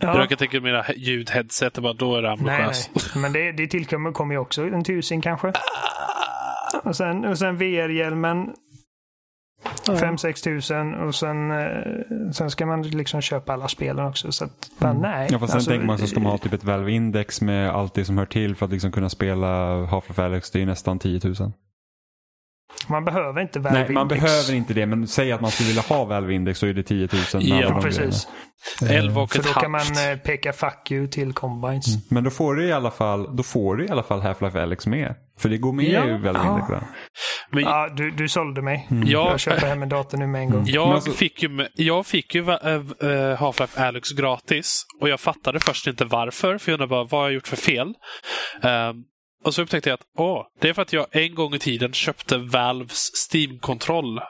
[0.00, 2.90] Jag råkar tänka mera ljudheadset, bara, då är det nej, ambitiöst.
[3.14, 3.22] nej.
[3.22, 5.52] Men det, det tillkommer kommer ju också en tusen kanske.
[6.84, 8.46] Och sen, och sen VR-hjälmen.
[9.86, 11.66] 5-6 tusen och sen, eh,
[12.32, 14.32] sen ska man liksom köpa alla spelen också.
[14.32, 15.14] Så att, bara, nej.
[15.14, 15.28] Mm.
[15.32, 17.94] Ja, fast sen Alltså, tänker man så ska man ha typ ett Valve-index med allt
[17.94, 19.46] det som hör till för att liksom kunna spela
[19.86, 20.50] Half-Life Alyx.
[20.50, 21.34] Det är ju nästan 10 000.
[22.88, 24.22] Man behöver inte Nej, Valve man Index.
[24.22, 24.86] behöver inte det.
[24.86, 27.42] Men säg att man skulle vilja ha Valve-index så är det 10 000.
[27.48, 28.28] med Ja, Precis.
[28.80, 28.98] grejerna.
[29.08, 32.10] 11 och För ett då kan man eh, peka fuck you till Combines.
[32.10, 34.86] Men då får du i alla fall, då får du i alla fall Half-Life Alyx
[34.86, 35.14] med.
[35.42, 36.04] För det går med Ja.
[36.04, 36.70] i Valve-index.
[36.70, 36.84] va?
[37.50, 38.88] Men Ja, du, du sålde mig.
[38.90, 39.08] Mm.
[39.08, 40.64] jag, Jag köper hem en dator nu med en gång.
[40.66, 42.56] jag alltså- fick ju, jag fick ju äh,
[43.38, 44.84] Half-Life Alyx gratis.
[45.00, 46.58] Och jag fattade först inte varför.
[46.58, 47.94] För jag undrade bara, vad har jag gjort för fel?
[48.62, 48.96] Ehm,
[49.44, 51.92] och så upptäckte jag att åh, det är för att jag en gång i tiden
[51.92, 54.20] köpte Valves Steam-kontroll.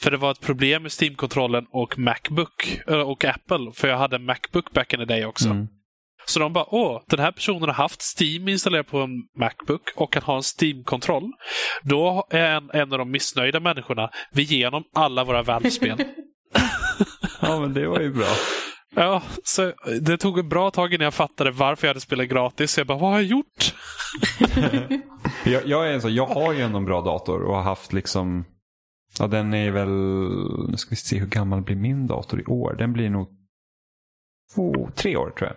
[0.00, 3.72] För det var ett problem med Steam-kontrollen och Macbook äh, och Apple.
[3.74, 5.48] För jag hade en Macbook back in the day också.
[5.48, 5.66] Mm.
[6.26, 10.12] Så de bara, åh, den här personen har haft Steam installerat på en Macbook och
[10.12, 11.32] kan ha en Steam-kontroll.
[11.82, 16.04] Då är en, en av de missnöjda människorna vi igenom alla våra Valve-spel.
[17.40, 18.26] Ja, men det var ju bra.
[18.94, 22.78] ja, så det tog ett bra tag innan jag fattade varför jag hade spelat gratis.
[22.78, 23.74] Jag bara, vad har jag gjort?
[25.44, 27.92] Jag, jag, är en så, jag har ju ändå en bra dator och har haft
[27.92, 28.44] liksom
[29.18, 29.88] Ja, den är väl,
[30.70, 32.74] nu ska vi se hur gammal blir min dator i år.
[32.78, 33.28] Den blir nog
[34.54, 35.56] två, tre år tror jag.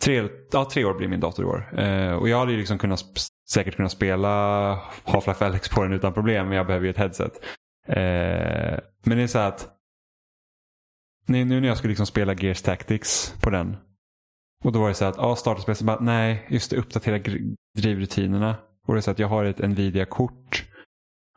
[0.00, 1.80] Tre, ja, tre år blir min dator i år.
[1.80, 3.04] Eh, och jag hade ju liksom kunnat,
[3.50, 4.28] säkert kunnat spela
[5.04, 7.32] Half-Life Alyx på den utan problem, men jag behöver ju ett headset.
[7.88, 9.68] Eh, men det är så här att
[11.26, 13.76] nu nu när jag skulle liksom spela Gears Tactics på den.
[14.64, 17.18] Och då var det så här att, ja, starta spelet, bara, nej, just det, uppdatera
[17.78, 18.56] drivrutinerna.
[18.86, 20.64] Och det är så att jag har ett Nvidia-kort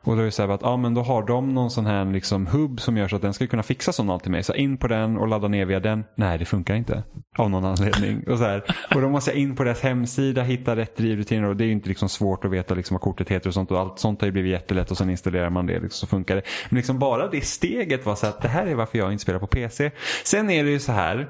[0.04, 2.04] och då är det så här att ja, men då har de någon sån här
[2.04, 4.42] liksom hubb som gör så att den ska kunna fixa sånt till mig.
[4.42, 6.04] Så in på den och ladda ner via den.
[6.14, 7.02] Nej, det funkar inte.
[7.38, 8.24] Av någon anledning.
[8.28, 8.62] Och, så här.
[8.94, 11.48] och då måste jag in på deras hemsida, hitta rätt drivrutiner.
[11.48, 13.70] Och det är ju inte liksom svårt att veta liksom vad kortet heter och sånt.
[13.70, 16.36] Och allt sånt har ju blivit jättelätt och sen installerar man det liksom, så funkar
[16.36, 16.42] det.
[16.68, 19.38] Men liksom bara det steget var så att det här är varför jag inte spelar
[19.38, 19.90] på PC.
[20.24, 21.28] Sen är det ju så här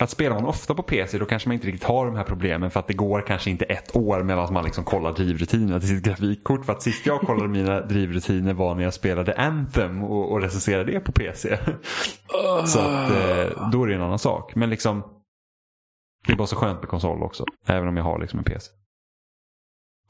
[0.00, 2.70] att spelar man ofta på PC då kanske man inte riktigt har de här problemen
[2.70, 6.04] för att det går kanske inte ett år medan man liksom kollar drivrutinerna till sitt
[6.04, 6.64] grafikkort.
[6.66, 10.92] För att sist jag kollade mina drivrutiner var när jag spelade Anthem och, och recenserade
[10.92, 11.58] det på PC.
[12.66, 14.54] Så att eh, då är det en annan sak.
[14.54, 15.02] Men liksom
[16.26, 17.44] det är bara så skönt med konsol också.
[17.66, 18.70] Även om jag har liksom en PC.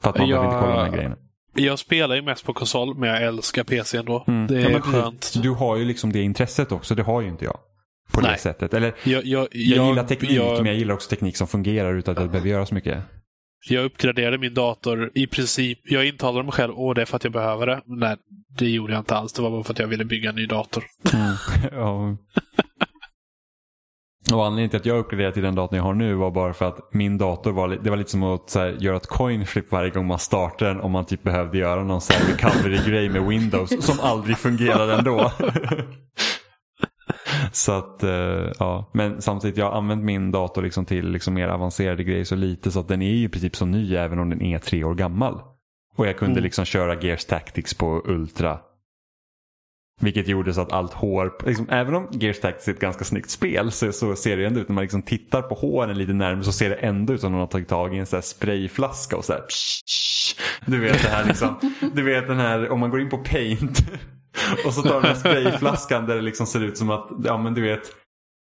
[0.01, 0.35] För att man Ja.
[0.37, 1.15] behöver inte kolla de här grejerna.
[1.53, 4.23] Jag spelar ju mest på konsol, men jag älskar PC ändå.
[4.27, 4.47] Mm.
[4.47, 5.33] Det är Ja, skönt.
[5.43, 6.95] Du har ju liksom det intresset också.
[6.95, 7.57] Det har ju inte jag.
[8.11, 8.37] På det Nej.
[8.37, 8.73] sättet.
[8.73, 12.11] Eller Jag, jag, jag, gillar teknik jag, men jag gillar också teknik som fungerar utan
[12.11, 13.03] att jag behöver göra så mycket.
[13.69, 15.79] jag uppgraderade min dator i princip.
[15.83, 17.81] Jag intalade mig själv att det är för att jag behöver det.
[17.85, 18.15] Men Nej,
[18.57, 19.33] det gjorde jag inte alls.
[19.33, 20.83] Det var bara för att jag ville bygga en ny dator.
[21.71, 22.17] ja.
[24.33, 26.65] Och anledningen till att jag uppgraderade till den datorn jag har nu var bara för
[26.67, 29.89] att min dator var, det var lite som att här, göra ett coin flip varje
[29.89, 34.37] gång man startar den om man typ behövde göra någon recovery-grej med Windows som aldrig
[34.37, 35.31] fungerade ändå.
[37.51, 38.89] så att, eh, ja.
[38.93, 42.71] Men samtidigt, jag har använt min dator liksom till liksom mer avancerade grejer så lite
[42.71, 44.95] så att den är ju i princip så ny även om den är tre år
[44.95, 45.41] gammal.
[45.95, 46.43] Och jag kunde Mm.
[46.43, 48.59] liksom köra Gears Tactics på Ultra
[50.01, 53.29] vilket gjorde så att allt hår, liksom, även om Gears Tactics är ett ganska snyggt
[53.29, 56.43] spel så, så ser det ändå ut när man liksom tittar på håren lite närmare
[56.43, 59.17] så ser det ändå ut som någon har tagit tag i en så här sprayflaska
[59.17, 60.41] och så här, psh, psh.
[60.65, 61.55] Du vet det här liksom,
[61.93, 63.81] du vet den här om man går in på paint
[64.65, 67.53] och så tar den här sprayflaskan där det liksom ser ut som att, ja men
[67.53, 67.81] du vet,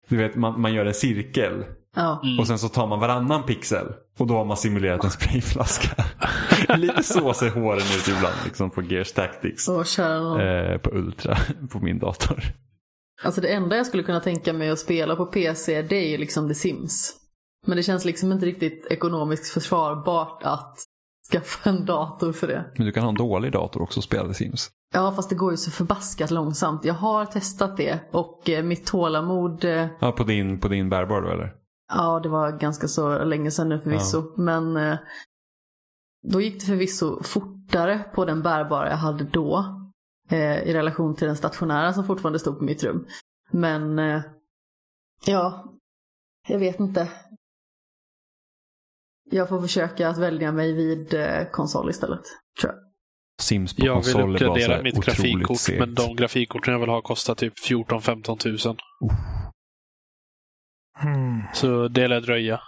[0.08, 1.64] du vet man, man gör en cirkel
[1.96, 2.20] Ja.
[2.24, 2.38] Mm.
[2.38, 3.86] och sen så tar man varannan pixel
[4.18, 6.04] och då har man simulerat en sprayflaska.
[6.76, 9.68] Lite så ser håren ut ibland liksom på Gears Tactics.
[9.68, 10.40] Någon.
[10.40, 11.36] Eh, på Ultra
[11.70, 12.42] på min dator.
[13.22, 16.18] Alltså det enda jag skulle kunna tänka mig att spela på PC det är ju
[16.18, 17.14] liksom The Sims.
[17.66, 20.78] Men det känns liksom inte riktigt ekonomiskt försvarbart att
[21.32, 22.64] skaffa en dator för det.
[22.76, 24.70] Men du kan ha en dålig dator också och spela The Sims.
[24.94, 26.84] Ja fast det går ju så förbaskat långsamt.
[26.84, 31.22] Jag har testat det och eh, mitt tålamod, eh, Ja, på din, på din bärbar
[31.22, 31.54] då eller?
[31.92, 34.34] ja det var ganska så länge sedan nu förvisso.
[34.36, 34.98] Men eh,
[36.22, 39.74] då gick det förvisso fortare på den bärbara jag hade då.
[40.30, 43.06] I relation till den stationära som fortfarande stod på mitt rum.
[43.50, 43.98] Men
[45.26, 45.74] ja,
[46.48, 47.08] jag vet inte.
[49.30, 51.14] Jag får försöka att välja mig vid
[51.52, 52.22] konsol istället.
[52.60, 52.87] Tror jag.
[53.40, 55.78] Sims på Jag vill uppgradera mitt grafikkort, segt.
[55.78, 58.76] men de grafikkorten jag vill ha kostar typ 14-15 tusen.
[61.02, 61.42] Mm.
[61.54, 62.60] Så det lär dröja.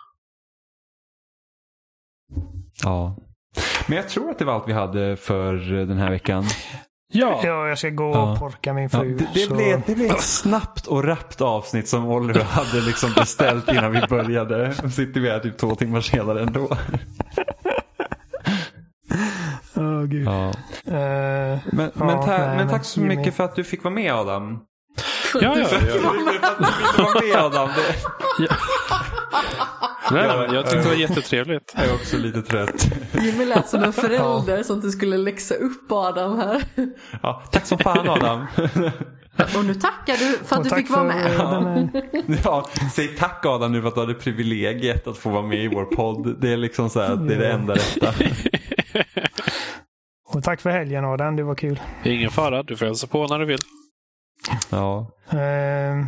[2.83, 3.17] Ja.
[3.87, 5.55] Men jag tror att det var allt vi hade för
[5.87, 6.45] den här veckan.
[7.13, 8.33] Ja, Ja, jag ska gå Ja.
[8.33, 9.17] och porka min Ja, fru.
[9.17, 9.55] det, det, så...
[9.55, 14.01] blev, det blev ett snabbt och rappt avsnitt som Oliver hade liksom beställt innan vi
[14.09, 14.75] började.
[14.83, 16.69] Nu sitter vi här typ två timmar senare ändå.
[20.06, 20.27] Gud.
[20.27, 20.48] Ja.
[20.48, 23.16] Eh, Men, Ja, men, ta, nej, men tack så Jimmy.
[23.16, 24.59] mycket för att du fick vara med Adam.
[25.35, 26.10] ja, ja, För ja.
[26.43, 27.68] att du fick vara med Adam.
[28.39, 28.48] Det,
[30.12, 31.72] Nej, Ja, men jag tyckte det var jättetrevligt.
[31.77, 32.86] jag är också lite trött.
[33.20, 36.62] Jimmy lät som en förälder som du skulle läxa upp Adam här.
[37.22, 38.47] Ja, tack som fan Adam.
[39.56, 41.16] Och nu tackar du för att och du fick vara med.
[41.16, 41.89] här-
[42.44, 45.68] Ja, säg tack Adam nu för att du hade privilegiet att få vara med i
[45.68, 46.36] vår podd.
[46.40, 48.12] Det är liksom så här, det är det enda rätta.
[50.35, 51.81] Och tack för helgen Adam, det var kul.
[52.05, 53.59] Ingen fara, du får hälsa på när du vill.
[54.70, 55.07] Ja.
[55.31, 56.05] Eh,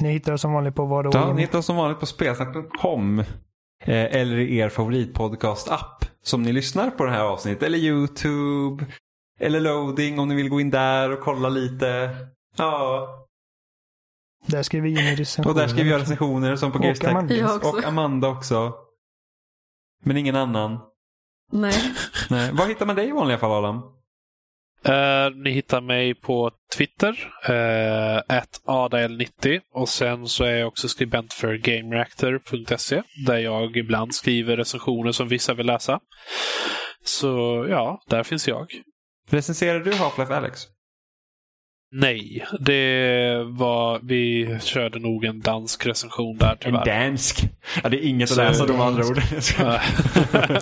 [0.00, 1.10] ni hittar oss som vanligt på vad då?
[1.14, 3.18] Ja, ni hittar oss som vanligt på spelsnack.com.
[3.18, 7.62] Eh, eller i er favoritpodcast-app som ni lyssnar på det här avsnittet.
[7.62, 8.86] Eller YouTube.
[9.40, 12.16] Eller loading om ni vill gå in där och kolla lite.
[12.56, 13.08] Ja,
[14.46, 15.56] Där skriver vi in i recensionen.
[15.56, 17.62] och där skriver jag recensioner som på Gears.
[17.62, 18.72] Och Amanda också.
[20.04, 20.78] Men ingen annan.
[21.52, 21.94] Nej.
[22.30, 22.52] Nej.
[22.52, 23.82] Var hittar man dig i vanliga fall Adam?
[24.84, 31.32] Eh, ni hittar mig på Twitter, uh, adael90 och sen så är jag också skribent
[31.32, 36.00] för GameReactor.se där jag ibland skriver recensioner som vissa vill läsa.
[37.04, 38.66] Så ja, där finns jag.
[39.30, 40.66] Recenserar du Half-Life Alex?
[41.92, 44.00] Nej, det var...
[44.02, 46.84] Vi körde nog en dansk recension där En tyvärr.
[46.84, 47.44] dansk.
[47.82, 49.22] Ja, det är inget att läsa de andra orden.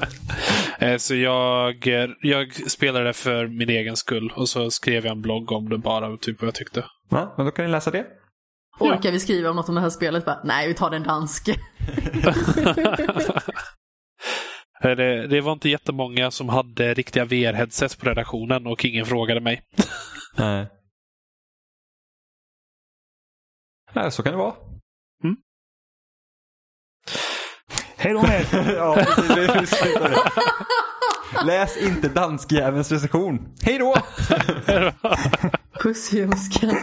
[0.78, 1.86] Eh, så jag,
[2.22, 5.78] jag spelade det för min egen skull och så skrev jag en blogg om det
[5.78, 6.84] bara, typ vad jag tyckte.
[7.10, 8.04] Ja, men då kan ni läsa det.
[8.80, 10.24] Orkar vi skriva om något om det här spelet?
[10.24, 11.54] Bara, Nej, vi tar den danske.
[14.82, 19.40] Eh, Det, det var inte jättemånga som hade riktiga VR-headsets på redaktionen och ingen frågade
[19.40, 19.62] mig.
[20.38, 20.66] Nej.
[23.96, 24.54] Nej, så kan det vara.
[27.96, 28.46] Hej då med
[28.76, 29.82] ja, precis.
[31.46, 33.48] Läs inte danskjävelns recension.
[33.62, 33.96] Hej då!
[35.82, 36.76] Puss Josken.